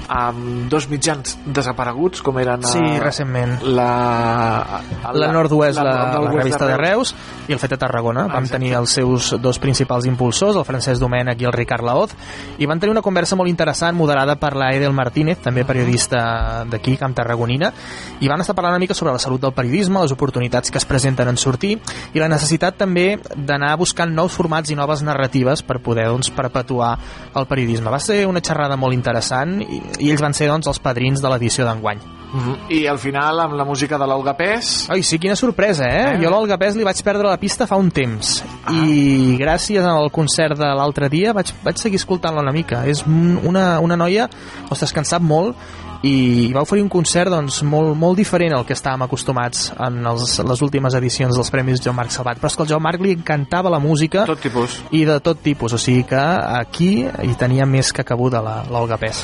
[0.10, 2.64] amb dos mitjans desapareguts, com eren...
[2.66, 3.60] Sí, eh, recentment.
[3.62, 4.82] La,
[5.14, 7.14] La Nord-Oest, la, la, Nord-Oest revista de Reus,
[7.48, 8.26] i el Fet de Tarragona.
[8.32, 12.16] Vam tenir els seus dos principals impulsors, el Francesc Domènech i el Ricard Laoz,
[12.58, 16.98] i van tenir una conversa molt interessant, moderada per la Edel Martínez, també periodista d'aquí,
[16.98, 17.72] Camp Tarragonina,
[18.20, 20.90] i van estar parlant una mica sobre la salut del periodisme, les oportunitats que es
[20.90, 21.76] presenten en sortir,
[22.14, 26.98] i la necessitat també d'anar buscant nous formats i noves narratives per poder doncs, perpetuar
[27.36, 27.90] el periodisme.
[27.90, 31.30] Va ser una xerrada molt interessant i, i ells van ser doncs, els padrins de
[31.30, 32.00] l'edició d'enguany.
[32.30, 32.56] Mhm.
[32.70, 36.04] I al final amb la música de l'Olga Pes Ai, sí, quina sorpresa, eh?
[36.14, 36.20] Eh?
[36.22, 40.56] Jo l'Olga Pes li vaig perdre la pista fa un temps i gràcies al concert
[40.60, 42.84] de l'altre dia vaig, vaig seguir escoltant-la una mica.
[42.86, 44.30] És un- una, una noia,
[44.70, 45.56] ostres, que en sap molt
[46.04, 50.38] i va oferir un concert doncs, molt, molt diferent al que estàvem acostumats en els,
[50.40, 52.40] les últimes edicions dels Premis Joan Marc Salvat.
[52.40, 54.80] Però és que al Joan Marc li encantava la música tot tipus.
[54.92, 58.98] i de tot tipus, o sigui que aquí hi tenia més que cabuda la- l'Olga
[58.98, 59.24] Pes.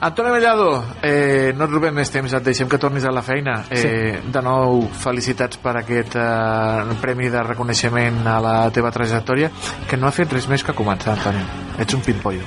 [0.00, 3.64] Antoni Mellado, eh, no et robem més temps, et deixem que tornis a la feina.
[3.70, 9.50] Eh, De nou, felicitats per aquest eh, premi de reconeixement a la teva trajectòria,
[9.88, 11.40] que no ha fet res més que començar, Antoni.
[11.78, 12.42] Ets un pimpollo.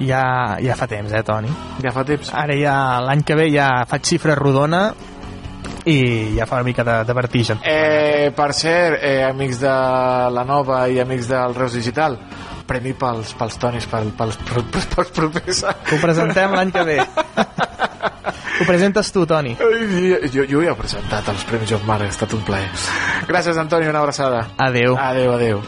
[0.00, 1.50] Ja, ja fa temps, eh, Toni?
[1.82, 2.32] Ja fa temps.
[2.34, 4.86] Ara ja, l'any que ve ja faig xifra rodona
[5.84, 7.60] i ja fa una mica de, de vertigen.
[7.64, 9.74] Eh, per cert, eh, amics de
[10.32, 12.18] la Nova i amics del Reus Digital,
[12.66, 16.98] premi pels, pels tonis, pels, pels, pels, pels propers Ho presentem l'any que ve.
[18.60, 19.56] Ho presentes tu, Toni.
[19.58, 22.68] Jo, jo ja he presentat els Premis Joan Marc, ha estat un plaer.
[23.26, 24.46] Gràcies, Antoni, una abraçada.
[24.62, 24.94] Adeu.
[25.00, 25.64] Adeu, adeu.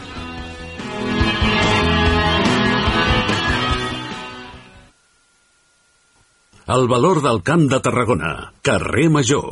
[6.67, 8.29] El valor del camp de Tarragona.
[8.63, 9.49] Carrer Major.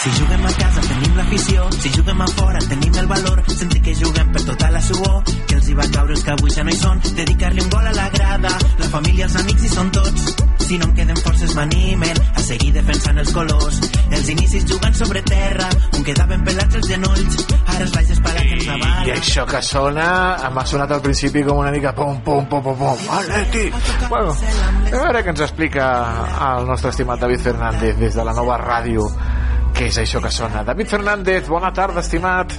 [0.00, 3.96] Si juguem a casa tenim l'afició, si juguem a fora tenim el valor, sentir que
[3.96, 6.76] juguem per tota la suor, que els hi va caure els que avui ja no
[6.76, 8.52] hi són, dedicar-li un gol a la grada,
[8.84, 10.34] la família, els amics hi són tots,
[10.70, 13.80] si no em queden forces m'animen a seguir defensant els colors,
[14.14, 15.66] els inicis jugant sobre terra,
[15.98, 18.68] on quedaven pelats els genolls, ara els baix espalats ens
[19.08, 20.06] I això que sona,
[20.54, 23.66] m'ha sonat al principi com una mica pum, pum, pum, pum, pum, Atleti!
[24.06, 25.90] Bueno, a veure què ens explica
[26.52, 29.10] el nostre estimat David Fernández des de la nova ràdio
[29.76, 30.64] què és això que sona.
[30.66, 32.54] David Fernández, bona tarda, estimat.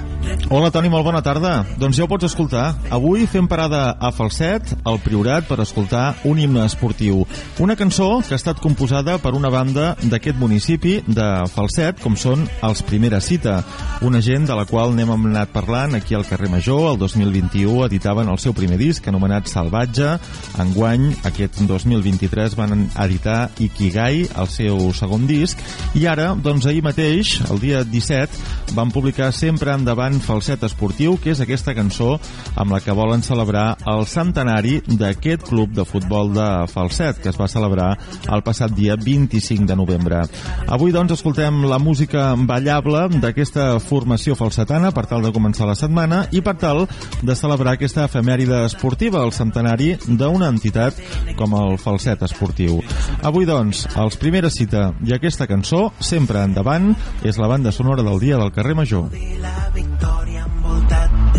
[0.52, 1.52] Hola Toni, molt bona tarda.
[1.80, 2.74] Doncs ja ho pots escoltar.
[2.94, 7.24] Avui fem parada a Falset, al Priorat, per escoltar un himne esportiu.
[7.64, 12.46] Una cançó que ha estat composada per una banda d'aquest municipi de Falset, com són
[12.68, 13.62] els Primera Cita,
[14.06, 16.92] una gent de la qual n'hem anat parlant aquí al carrer Major.
[16.92, 20.18] El 2021 editaven el seu primer disc, anomenat Salvatge.
[20.62, 25.60] Enguany, aquest 2023, van editar Ikigai, el seu segon disc.
[25.98, 31.32] I ara, doncs ahir mateix, el dia 17, van publicar Sempre endavant Falset Esportiu, que
[31.34, 32.14] és aquesta cançó
[32.60, 37.40] amb la que volen celebrar el centenari d'aquest club de futbol de Falset, que es
[37.40, 37.96] va celebrar
[38.30, 40.22] el passat dia 25 de novembre.
[40.68, 46.26] Avui, doncs, escoltem la música ballable d'aquesta formació falsetana per tal de començar la setmana
[46.32, 46.86] i per tal
[47.22, 51.02] de celebrar aquesta efemèride esportiva, el centenari d'una entitat
[51.40, 52.80] com el Falset Esportiu.
[53.26, 56.91] Avui, doncs, els primera cita i aquesta cançó, sempre endavant,
[57.24, 59.10] és la banda sonora del dia del carrer Major.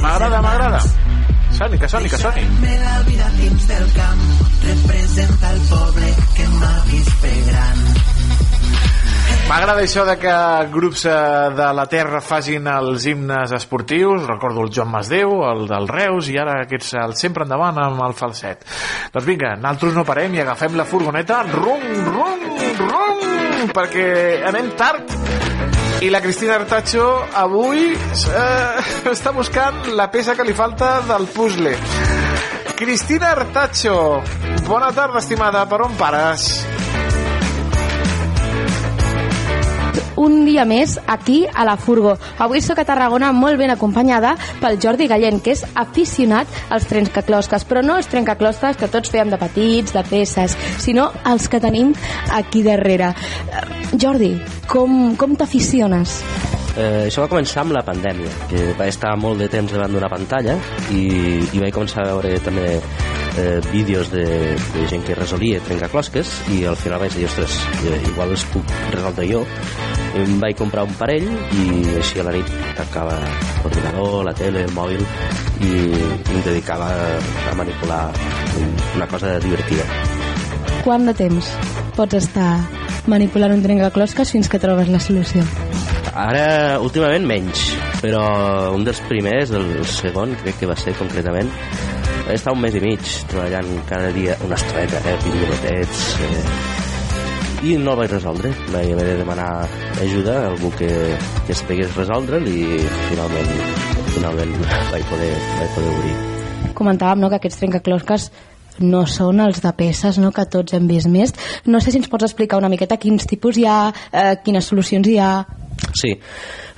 [0.03, 0.81] M'agrada, m'agrada.
[1.53, 2.43] Soni, que soni, que soni.
[2.61, 4.23] Me la vida dins del camp
[4.65, 7.85] representa el poble que m'ha vist fer gran.
[9.51, 10.35] M'agrada això de que
[10.73, 11.15] grups eh,
[11.59, 16.39] de la Terra facin els himnes esportius, recordo el Joan Masdeu, el del Reus, i
[16.41, 18.65] ara aquests el sempre endavant amb el falset.
[19.13, 22.49] Doncs vinga, nosaltres no parem i agafem la furgoneta, rum, rum,
[22.87, 24.09] rum, perquè
[24.49, 25.32] anem tard.
[26.03, 31.77] I la Cristina Artacho avui eh, està buscant la peça que li falta del puzzle.
[32.75, 33.97] Cristina Artacho,
[34.67, 36.49] bona tarda, estimada, per on pares?
[40.23, 42.15] Un dia més aquí a la Furgo.
[42.39, 47.67] Avui sóc a Tarragona molt ben acompanyada pel Jordi Gallent, que és aficionat als trencaclosques,
[47.69, 51.95] però no els trencaclosques que tots fèiem de petits, de peces, sinó els que tenim
[52.33, 53.13] aquí darrere.
[53.13, 54.37] Eh, Jordi,
[54.71, 56.21] com, com t'aficiones?
[56.73, 60.09] Eh, això va començar amb la pandèmia, que va estar molt de temps davant d'una
[60.09, 60.55] pantalla
[60.89, 61.05] i,
[61.53, 64.25] i vaig començar a veure també eh, vídeos de,
[64.57, 68.73] de gent que resolia trencaclosques i al final vaig dir, ostres, eh, igual els puc
[68.95, 69.45] resoldre jo.
[70.17, 71.67] Em vaig comprar un parell i
[72.01, 73.19] així a la nit tancava
[73.63, 76.89] l'ordinador, la tele, el mòbil i, i em dedicava
[77.53, 78.07] a manipular
[78.97, 79.85] una cosa divertida.
[80.87, 81.53] Quant de temps
[81.97, 82.55] pots estar
[83.13, 85.45] manipulant un trencaclosques fins que trobes la solució?
[86.13, 87.71] Ara, últimament menys,
[88.03, 88.21] però
[88.77, 91.49] un dels primers, el segon, crec que va ser concretament,
[92.27, 96.73] he estat un mes i mig treballant cada dia una estreta, eh, 20 minutets, eh,
[97.63, 98.53] i no el vaig resoldre.
[98.75, 99.49] Vaig haver de demanar
[100.03, 100.91] ajuda a algú que,
[101.47, 102.63] que sabés resoldre'l i
[103.09, 103.53] finalment,
[104.13, 104.57] finalment
[104.93, 106.17] vaig poder, vaig poder obrir.
[106.77, 108.29] Comentàvem no, que aquests trencaclosques
[108.81, 111.35] no són els de peces no, que tots hem vist més.
[111.67, 115.09] No sé si ens pots explicar una miqueta quins tipus hi ha, eh, quines solucions
[115.09, 115.33] hi ha...
[115.99, 116.13] Sí,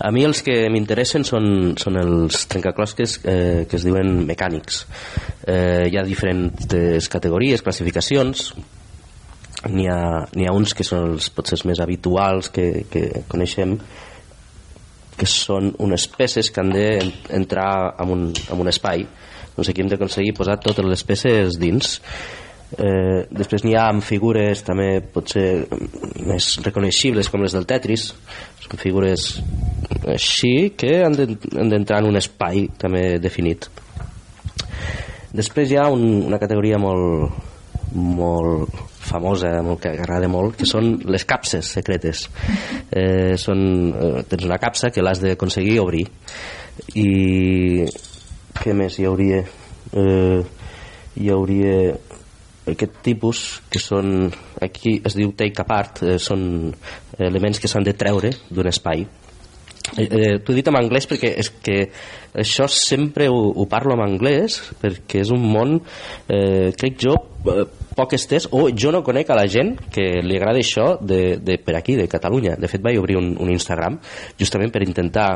[0.00, 4.84] a mi els que m'interessen són, són els trencaclosques eh, que es diuen mecànics.
[5.46, 8.48] Eh, hi ha diferents categories, classificacions,
[9.70, 13.76] n'hi ha, ha uns que són els potser més habituals que, que coneixem,
[15.14, 19.06] que són unes peces que han d'entrar en, un, en un espai.
[19.54, 21.98] Doncs aquí hem d'aconseguir posar totes les peces dins.
[22.74, 25.46] Eh, després n'hi ha amb figures també potser
[26.26, 28.08] més reconeixibles com les del Tetris
[28.64, 29.26] són figures
[30.10, 33.68] així que han d'entrar en un espai també definit
[35.36, 37.36] després hi ha un, una categoria molt
[37.94, 38.74] molt
[39.04, 42.24] famosa, molt que agrada molt, que són les capses secretes.
[42.90, 43.60] Eh, són,
[43.94, 46.08] eh, tens una capsa que l'has d'aconseguir obrir.
[46.98, 47.84] I
[48.60, 49.42] què més hi hauria?
[49.94, 50.42] Eh,
[51.14, 51.94] hi hauria
[52.70, 54.30] aquest tipus que són
[54.62, 56.72] aquí es diu take apart eh, són
[57.18, 61.34] elements que s'han de treure d'un espai eh, eh, t'ho he dit en anglès perquè
[61.42, 61.78] és que
[62.40, 67.18] això sempre ho, ho parlo en anglès perquè és un món eh, crec jo
[67.52, 71.36] eh, poc estès o jo no conec a la gent que li agrada això de,
[71.36, 74.00] de per aquí, de Catalunya de fet vaig obrir un, un Instagram
[74.40, 75.28] justament per intentar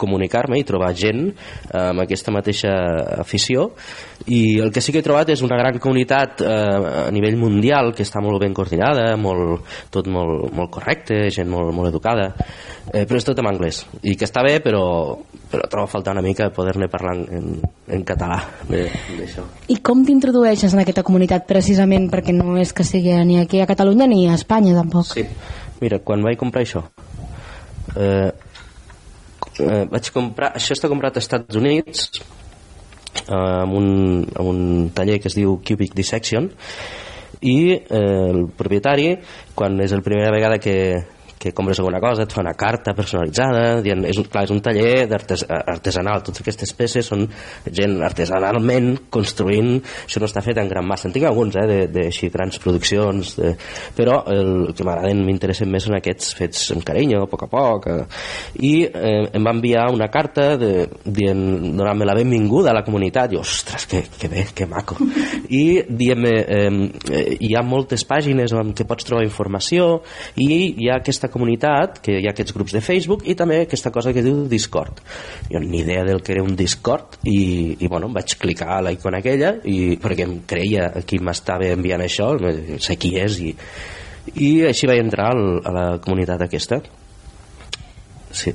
[0.00, 2.72] comunicar-me i trobar gent eh, amb aquesta mateixa
[3.20, 3.70] afició.
[4.30, 6.50] I el que sí que he trobat és una gran comunitat eh,
[7.06, 11.74] a nivell mundial que està molt ben coordinada, molt, tot molt, molt correcte, gent molt,
[11.76, 12.30] molt educada.
[12.90, 13.84] Eh, però és tot en anglès.
[14.02, 14.82] I que està bé però,
[15.52, 17.52] però trobo a faltar una mica poder-ne parlar en,
[17.88, 18.40] en català.
[18.70, 19.46] D'això.
[19.70, 23.68] I com t'introdueixes en aquesta comunitat precisament perquè no és que sigui ni aquí a
[23.70, 25.12] Catalunya ni a Espanya tampoc?
[25.12, 25.26] Sí,
[25.80, 26.84] mira, quan vaig comprar això
[27.96, 28.30] eh,
[29.60, 32.08] eh, vaig comprar, això està comprat als Estats Units
[33.26, 33.88] eh, amb, un,
[34.34, 36.50] amb un taller que es diu Cubic Dissection
[37.40, 39.14] i eh, el propietari
[39.56, 40.76] quan és la primera vegada que,
[41.40, 44.58] que compres alguna cosa, et fa una carta personalitzada, dient, és un, clar, és un
[44.60, 47.22] taller d'artes- artesanal, totes aquestes peces són
[47.64, 51.78] gent artesanalment construint, això no està fet en gran massa, en tinc alguns, eh, de,
[51.94, 53.54] de així grans produccions, de,
[53.96, 57.88] però el que m'agraden, m'interessen més són aquests fets amb carinyo, a poc a poc,
[57.88, 58.04] eh,
[58.60, 60.74] i eh, em va enviar una carta de,
[61.08, 65.00] dient, donant-me la benvinguda a la comunitat, i ostres, que, que bé, que maco,
[65.62, 70.02] i dient-me, eh, hi ha moltes pàgines on que pots trobar informació,
[70.36, 73.92] i hi ha aquesta comunitat, que hi ha aquests grups de Facebook, i també aquesta
[73.94, 75.02] cosa que diu Discord.
[75.50, 78.94] Jo ni idea del que era un Discord, i, i bueno, vaig clicar a la
[78.96, 82.32] icona aquella, i, perquè em creia qui m'estava enviant això,
[82.80, 83.54] sé qui és, i,
[84.36, 86.82] i així vaig entrar al, a la comunitat aquesta.
[88.30, 88.54] Sí.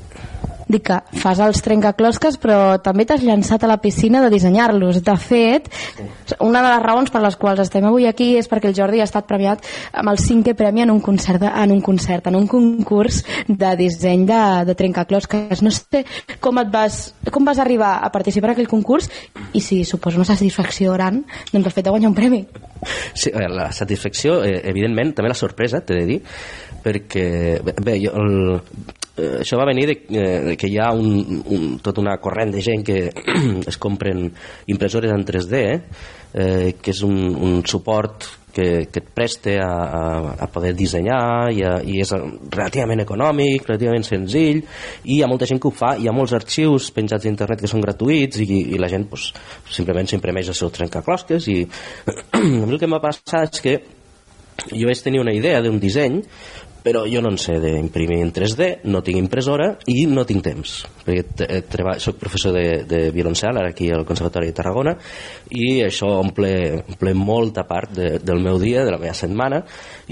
[0.66, 5.02] Dic que fas els trencaclosques, però també t'has llançat a la piscina de dissenyar-los.
[5.06, 5.70] De fet,
[6.40, 9.06] una de les raons per les quals estem avui aquí és perquè el Jordi ha
[9.06, 9.62] estat premiat
[9.94, 13.76] amb el cinquè premi en un concert, de, en un concert, en un concurs de
[13.78, 15.62] disseny de, de trencaclosques.
[15.62, 16.06] No sé
[16.42, 17.00] com et vas,
[17.32, 19.12] com vas arribar a participar en aquell concurs
[19.54, 21.22] i si suposo una satisfacció gran
[21.52, 22.46] doncs el fet de guanyar un premi.
[23.14, 26.22] Sí, la satisfacció, eh, evidentment, també la sorpresa, t'he de dir,
[26.84, 27.26] perquè,
[27.82, 28.52] bé jo, el,
[29.18, 32.54] eh, això va venir de, eh, de que hi ha un, un, tota una corrent
[32.56, 33.00] de gent que
[33.72, 34.28] es compren
[34.72, 35.62] impressores en 3D,
[36.34, 40.04] eh, que és un, un suport que, que et preste a, a,
[40.46, 44.62] a poder dissenyar i, a, i és relativament econòmic, relativament senzill
[45.04, 47.66] i hi ha molta gent que ho fa, hi ha molts arxius penjats a internet
[47.66, 49.28] que són gratuïts i, i la gent pues,
[49.76, 51.60] simplement s'imprimeix els seus trencaclosques i
[52.40, 53.76] el que em va passar és que
[54.72, 56.22] jo vaig tenir una idea d'un disseny
[56.86, 60.76] però jo no en sé d'imprimir en 3D, no tinc impressora i no tinc temps,
[61.02, 64.94] perquè t- treba, soc professor de, de violoncel ara aquí al Conservatori de Tarragona
[65.49, 66.52] i això omple,
[66.86, 69.64] omple molta part de, del meu dia, de la meva setmana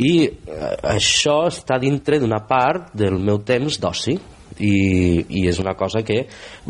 [0.01, 4.17] i eh, això està dintre d'una part del meu temps d'oci
[4.57, 4.73] i,
[5.29, 6.23] i és una cosa que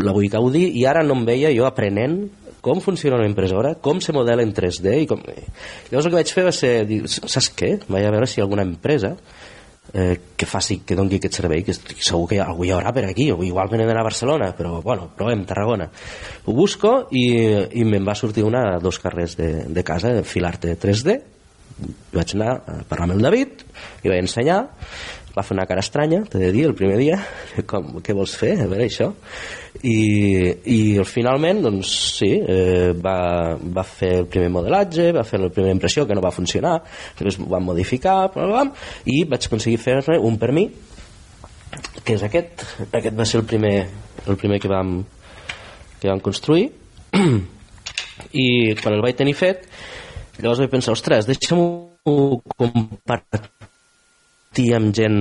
[0.04, 2.26] la vull gaudir i ara no em veia jo aprenent
[2.64, 5.20] com funciona una impressora, com se modela en 3D i com...
[5.90, 7.74] llavors el que vaig fer va ser dir, saps què?
[7.92, 9.18] vaig a veure si alguna empresa
[9.92, 13.30] eh, que faci, que doni aquest servei que segur que algú hi haurà per aquí
[13.32, 15.90] o igual d'anar a Barcelona, però bueno, provem Tarragona.
[16.46, 17.26] Ho busco i,
[17.80, 21.20] i me'n va sortir una a dos carrers de, de casa Filarte 3D
[22.14, 23.64] vaig anar a parlar amb el David
[24.04, 24.60] i vaig ensenyar
[25.34, 27.18] va fer una cara estranya, t'he de dir, el primer dia
[27.70, 29.10] com, què vols fer, a veure això.
[29.82, 29.98] I,
[30.70, 30.80] i
[31.10, 36.06] finalment doncs sí, eh, va, va fer el primer modelatge va fer la primera impressió
[36.08, 38.62] que no va funcionar després ho vam modificar bla, bla,
[39.10, 40.68] i vaig aconseguir fer-ne un per mi
[42.04, 42.64] que és aquest.
[42.92, 43.76] Aquest va ser el primer,
[44.28, 45.00] el primer que vam
[46.00, 46.70] que vam construir.
[48.44, 48.48] I
[48.82, 49.68] quan el vaig tenir fet
[50.42, 53.62] llavors vaig pensar, ostres, deixa'm-ho compartir
[54.76, 55.18] amb gent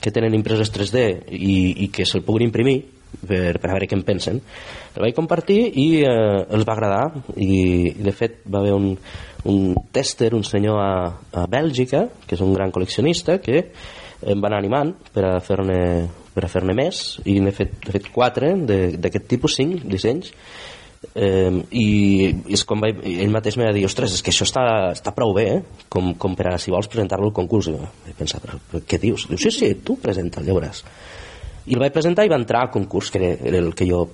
[0.00, 2.76] que tenen impreses 3D i, i que se'l puguin imprimir
[3.26, 4.40] per, per a veure què en pensen.
[4.94, 8.92] El vaig compartir i eh, els va agradar i, de fet va haver un,
[9.48, 10.92] un tester, un senyor a,
[11.32, 13.64] a Bèlgica que és un gran col·leccionista que
[14.26, 15.80] em va anar animant per a fer-ne
[16.36, 20.34] per a fer-ne més i n'he fet, fet quatre d'aquest tipus, cinc dissenys
[21.16, 21.86] eh, i,
[22.52, 25.46] és com vaig, ell mateix m'ha dir ostres, és que això està, està prou bé
[25.56, 25.58] eh?
[25.92, 27.72] com, com per a si vols presentar-lo al concurs.
[27.72, 29.28] I vaig pensar, però, però què dius?
[29.30, 30.84] Diu, sí, sí, tu presenta, ja veuràs.
[31.66, 34.04] I el vaig presentar i va entrar al concurs que era, el que jo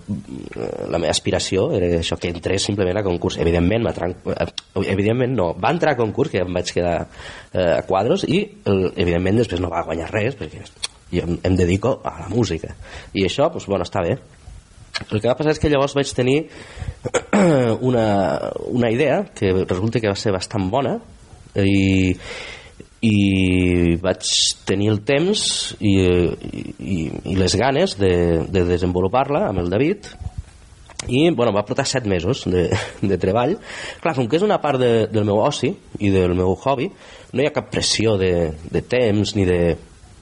[0.89, 3.37] la meva aspiració era això, que entrés simplement a concurs.
[3.45, 4.47] Evidentment, va eh,
[4.95, 8.87] evidentment no va entrar a concurs, que em vaig quedar eh, a quadros i el,
[8.97, 10.65] evidentment després no va guanyar res perquè
[11.13, 12.73] jo em, em dedico a la música.
[13.13, 14.17] I això, doncs, bueno, està bé
[15.01, 16.39] el que va passar és que llavors vaig tenir
[17.89, 18.07] una,
[18.69, 20.99] una idea que resulta que va ser bastant bona
[21.57, 22.25] i,
[23.03, 23.17] i
[24.03, 24.29] vaig
[24.69, 25.47] tenir el temps
[25.81, 26.99] i, i,
[27.33, 28.13] i les ganes de,
[28.49, 30.13] de desenvolupar-la amb el David.
[31.11, 32.69] I bueno, va portar set mesos de,
[33.03, 33.57] de treball.
[34.05, 36.93] Clar, com que és una part de, del meu oci i del meu hobby
[37.33, 39.61] no hi ha cap pressió de, de temps ni de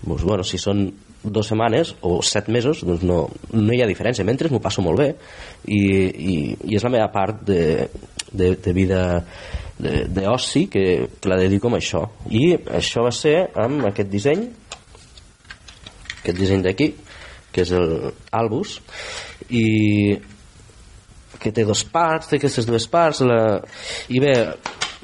[0.01, 0.87] doncs, bueno, si són
[1.23, 3.23] dues setmanes o set mesos doncs no,
[3.53, 4.27] no hi ha diferència.
[4.27, 5.11] Mentre m'ho passo molt bé
[5.67, 6.37] i, i,
[6.71, 7.89] i és la meva part de,
[8.33, 9.03] de, de vida
[9.81, 10.85] d'oci que,
[11.21, 12.05] que la dedico a això.
[12.29, 14.49] I això va ser amb aquest disseny
[16.21, 16.91] aquest disseny d'aquí
[17.51, 18.79] que és el Albus
[19.49, 20.19] i
[21.41, 23.41] que té dos parts, té aquestes dues parts la...
[24.13, 24.35] i bé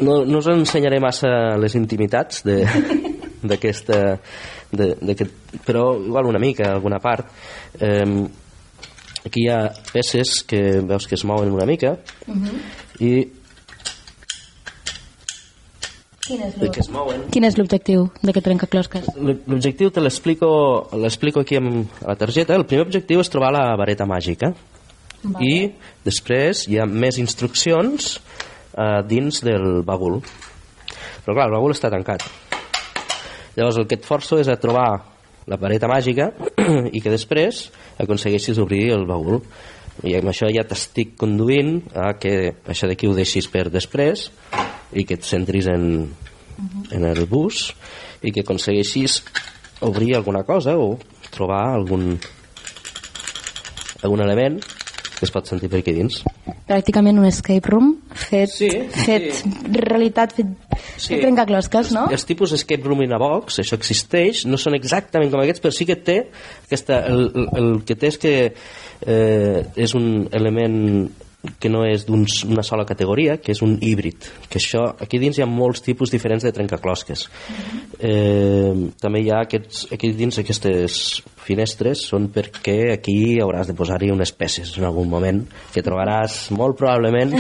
[0.04, 2.44] no, no us ensenyaré massa les intimitats
[3.48, 4.20] d'aquesta de,
[4.72, 7.26] d'aquest- però igual una mica alguna part
[7.80, 8.26] eh,
[9.24, 11.96] aquí hi ha peces que veus que es mouen una mica
[13.00, 13.26] i
[16.26, 17.20] que es mouen.
[17.30, 19.04] Quin és l'objectiu d'aquest trencaclosques?
[19.46, 20.48] L'objectiu te l'explico
[20.98, 22.56] l'explico aquí amb, a la targeta.
[22.58, 24.50] El primer objectiu és trobar la vareta màgica.
[25.22, 25.46] Vale.
[25.46, 28.16] I després hi ha més instruccions
[28.74, 30.18] eh, dins del bagul.
[31.22, 32.26] Però clar, el bagul està tancat.
[33.56, 34.88] Llavors el que et forço és a trobar
[35.48, 36.30] la vareta màgica
[36.96, 37.66] i que després
[38.02, 39.40] aconsegueixis obrir el bagul.
[40.04, 44.28] I amb això ja t'estic conduint a que això d'aquí ho deixis per després
[44.92, 45.86] i que et centris en,
[46.92, 47.70] en el bus
[48.20, 49.22] i que aconsegueixis
[49.86, 50.98] obrir alguna cosa o
[51.32, 52.18] trobar algun
[54.04, 54.60] algun element
[55.16, 56.20] que es pot sentir per aquí dins.
[56.68, 59.52] Pràcticament un escape room fet, Sí, fet sí.
[59.80, 60.46] realitat, fet,
[60.96, 61.14] Sí.
[61.14, 62.06] fet trencaclosques, no?
[62.12, 65.72] Els tipus escape room in a box, això existeix, no són exactament com aquests, però
[65.72, 66.18] sí que té
[66.66, 68.34] aquesta, el, el, el que té és que
[69.06, 71.08] eh, és un element
[71.60, 75.44] que no és d'una sola categoria, que és un híbrid, que això, aquí dins hi
[75.44, 77.26] ha molts tipus diferents de trencaclosques.
[77.98, 81.00] Eh, també hi ha aquests, aquí dins aquestes
[81.46, 85.44] finestres són perquè aquí hauràs de posar-hi unes peces en algun moment
[85.74, 87.34] que trobaràs molt probablement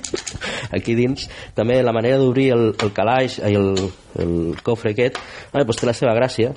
[0.76, 1.26] aquí dins
[1.56, 3.72] també la manera d'obrir el, el calaix el,
[4.20, 4.34] el
[4.66, 6.52] cofre aquest eh, doncs té la seva gràcia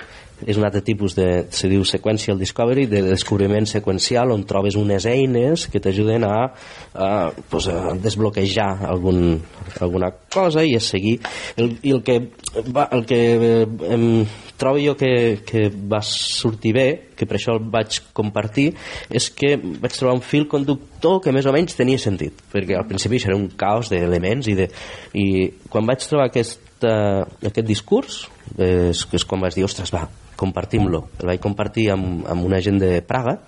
[0.47, 5.07] és un altre tipus de, se diu sequential discovery de descobriment seqüencial on trobes unes
[5.09, 6.37] eines que t'ajuden a,
[6.93, 7.09] a,
[7.49, 9.37] pues, a desbloquejar algun,
[9.81, 11.19] alguna cosa i a seguir.
[11.57, 12.19] El, i el que,
[12.73, 14.25] va, el que eh, em,
[14.57, 16.87] trobo jo que, que va sortir bé
[17.17, 18.69] que per això el vaig compartir
[19.09, 22.87] és que vaig trobar un fil conductor que més o menys tenia sentit perquè al
[22.89, 24.69] principi era un caos d'elements i, de,
[25.19, 25.27] i
[25.69, 28.23] quan vaig trobar aquest, aquest discurs
[28.57, 30.05] és, és quan vaig dir, ostres, va,
[30.43, 31.05] compartim-lo.
[31.21, 33.39] El vaig compartir amb, amb una gent de Praga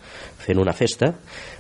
[0.46, 1.14] fent una festa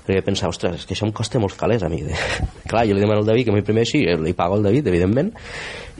[0.06, 2.04] perquè pensava, ostres, és que això em costa molts calés a mi.
[2.70, 5.32] Clar, jo li demano al David que m'imprimeixi, li pago al David, evidentment,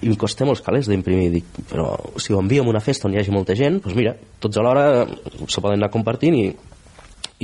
[0.04, 1.32] i em costa molts calés d'imprimir.
[1.34, 1.90] Dic, però
[2.22, 4.14] si ho envio a una festa on hi hagi molta gent, doncs mira,
[4.44, 5.06] tots alhora
[5.48, 6.46] se poden anar compartint i,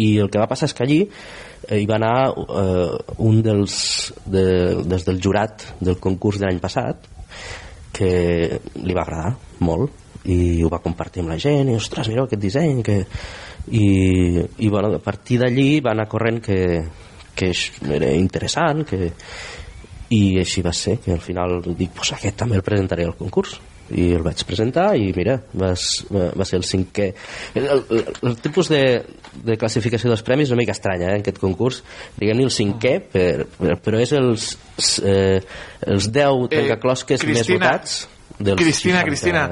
[0.06, 3.80] i el que va passar és que allí eh, hi va anar eh, un dels,
[4.26, 4.46] de,
[4.86, 7.10] des del jurat del concurs de l'any passat
[7.92, 8.12] que
[8.80, 9.34] li va agradar
[9.66, 13.00] molt i ho va compartir amb la gent i ostres, mireu aquest disseny que...
[13.72, 13.88] i,
[14.66, 16.60] i bueno, a partir d'allí va anar corrent que,
[17.36, 17.52] que
[17.98, 19.12] era interessant que...
[20.12, 23.60] i així va ser que al final dic, pues aquest també el presentaré al concurs
[23.92, 27.08] i el vaig presentar i mira, va, va ser el cinquè.
[27.60, 28.82] El, el, el tipus de,
[29.44, 31.82] de classificació dels premis és una mica estranya eh, en aquest concurs.
[32.20, 34.54] Diguem-ne el cinquè per, per, però és els
[35.04, 35.42] eh,
[35.92, 38.02] els 10 trencaclosques més votats
[38.44, 39.44] dels Cristina, 60 Cristina,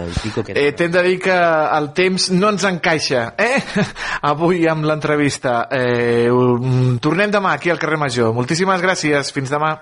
[0.46, 1.36] que eh, t'hem de dir que
[1.78, 3.62] el temps no ens encaixa, eh?
[4.32, 5.62] Avui amb l'entrevista.
[5.72, 8.34] Eh, um, tornem demà aquí al carrer Major.
[8.36, 9.32] Moltíssimes gràcies.
[9.36, 9.76] Fins demà.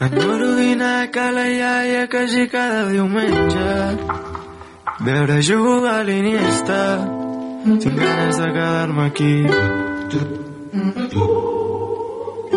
[0.00, 3.98] Enyoro dinar a cala iaia quasi cada diumenge
[5.04, 6.80] Veure jugar a l'Iniesta
[7.66, 9.34] Tinc ganes de quedar-me aquí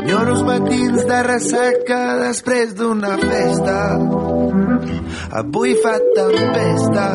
[0.03, 3.75] Enyoro els matins de ressaca després d'una festa.
[5.39, 7.05] Avui fa tempesta,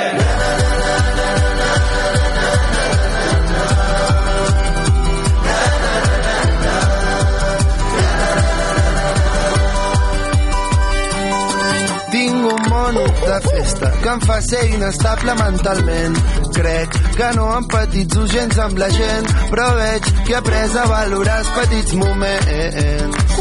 [12.08, 16.16] Tinc un mono de festa que em fa ser inestable mentalment.
[16.58, 21.38] Crec que no empatitzo gens amb la gent, però veig que he après a valorar
[21.44, 23.36] els petits moments.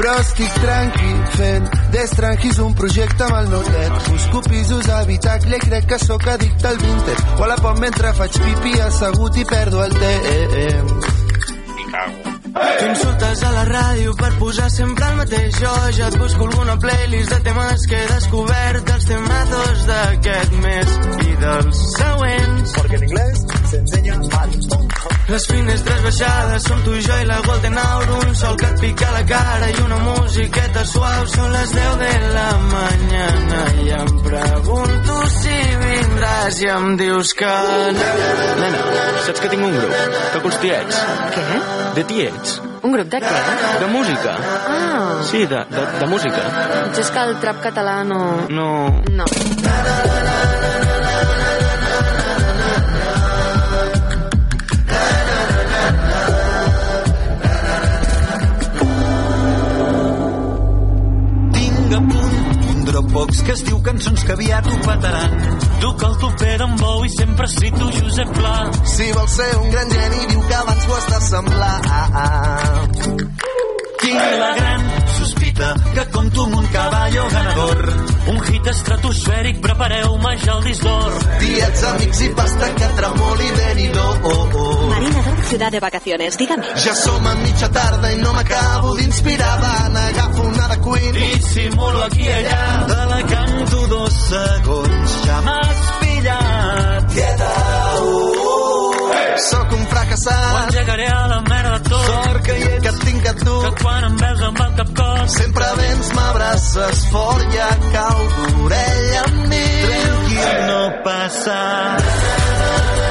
[0.00, 4.00] Però estic tranqui fent d'estrangis un projecte amb el meu.
[4.08, 7.26] Busco pisos a habitacle i crec que sóc addicte al vintage.
[7.36, 11.12] O a la pop mentre faig pipi assegut i perdo el temps.
[12.54, 15.58] Tu insultes a la ràdio per posar sempre el mateix.
[15.60, 20.96] Jo ja et busco alguna playlist de temes que he descobert dels temazos d'aquest mes
[21.28, 22.78] i dels següents.
[22.78, 24.50] Porque en inglés se enseña mal.
[25.30, 28.80] Les finestres baixades som tu i jo i la Golden Hour un sol que et
[28.80, 34.10] pica la cara i una musiqueta suau són les 10 de la mañana i em
[34.24, 37.52] pregunto si vindràs i em dius que
[37.98, 38.08] no.
[38.62, 38.82] Nena,
[39.28, 39.94] saps que tinc un grup?
[40.34, 40.98] Toco els tiets.
[41.36, 41.62] Què?
[42.00, 42.58] De tiets.
[42.82, 43.38] Un grup de què?
[43.84, 44.34] De música.
[44.66, 46.42] Ah, Sí, de, de, de música.
[46.88, 48.20] potser és que el trap català no...
[48.48, 48.68] No...
[49.14, 49.26] No.
[63.10, 65.32] Dropbox que es diu cançons que aviat ho petaran.
[65.82, 68.54] Duc el tupé d'en Bou i sempre cito Josep Pla.
[68.92, 71.74] Si vols ser un gran geni, diu que abans ho has de semblar.
[71.90, 72.86] Ah, ah.
[74.04, 74.99] Tinc la gran
[75.60, 77.92] sospita que compto amb un caballo ganador.
[78.30, 81.16] Un hit estratosfèric, prepareu-me ja el disc d'or.
[81.40, 84.20] Diets, amics i pasta que tremoli venidor.
[84.24, 84.86] Oh, oh.
[84.88, 86.64] Marina Dor, ciudad de vacaciones, dígame.
[86.76, 89.58] Ja som a mitja tarda i no m'acabo d'inspirar.
[89.60, 91.12] Van, agafo una de Queen.
[91.14, 92.86] Dissimulo aquí i allà.
[92.86, 95.20] Te la canto dos segons.
[95.26, 97.12] Ja m'has pillat.
[97.12, 97.79] Quieta.
[99.48, 100.54] Sóc un fracassat.
[100.54, 102.04] Ho engegaré a la merda tot.
[102.06, 102.82] Sort que hi ets.
[102.86, 103.56] Que tinc a tu.
[103.64, 105.36] Que quan em veus amb el cap cos.
[105.38, 109.64] Sempre vens, m'abraces fort i a cau d'orella amb mi.
[109.86, 111.60] Tranquil, no passa
[112.00, 112.36] Tranquil, no
[112.98, 113.09] passa.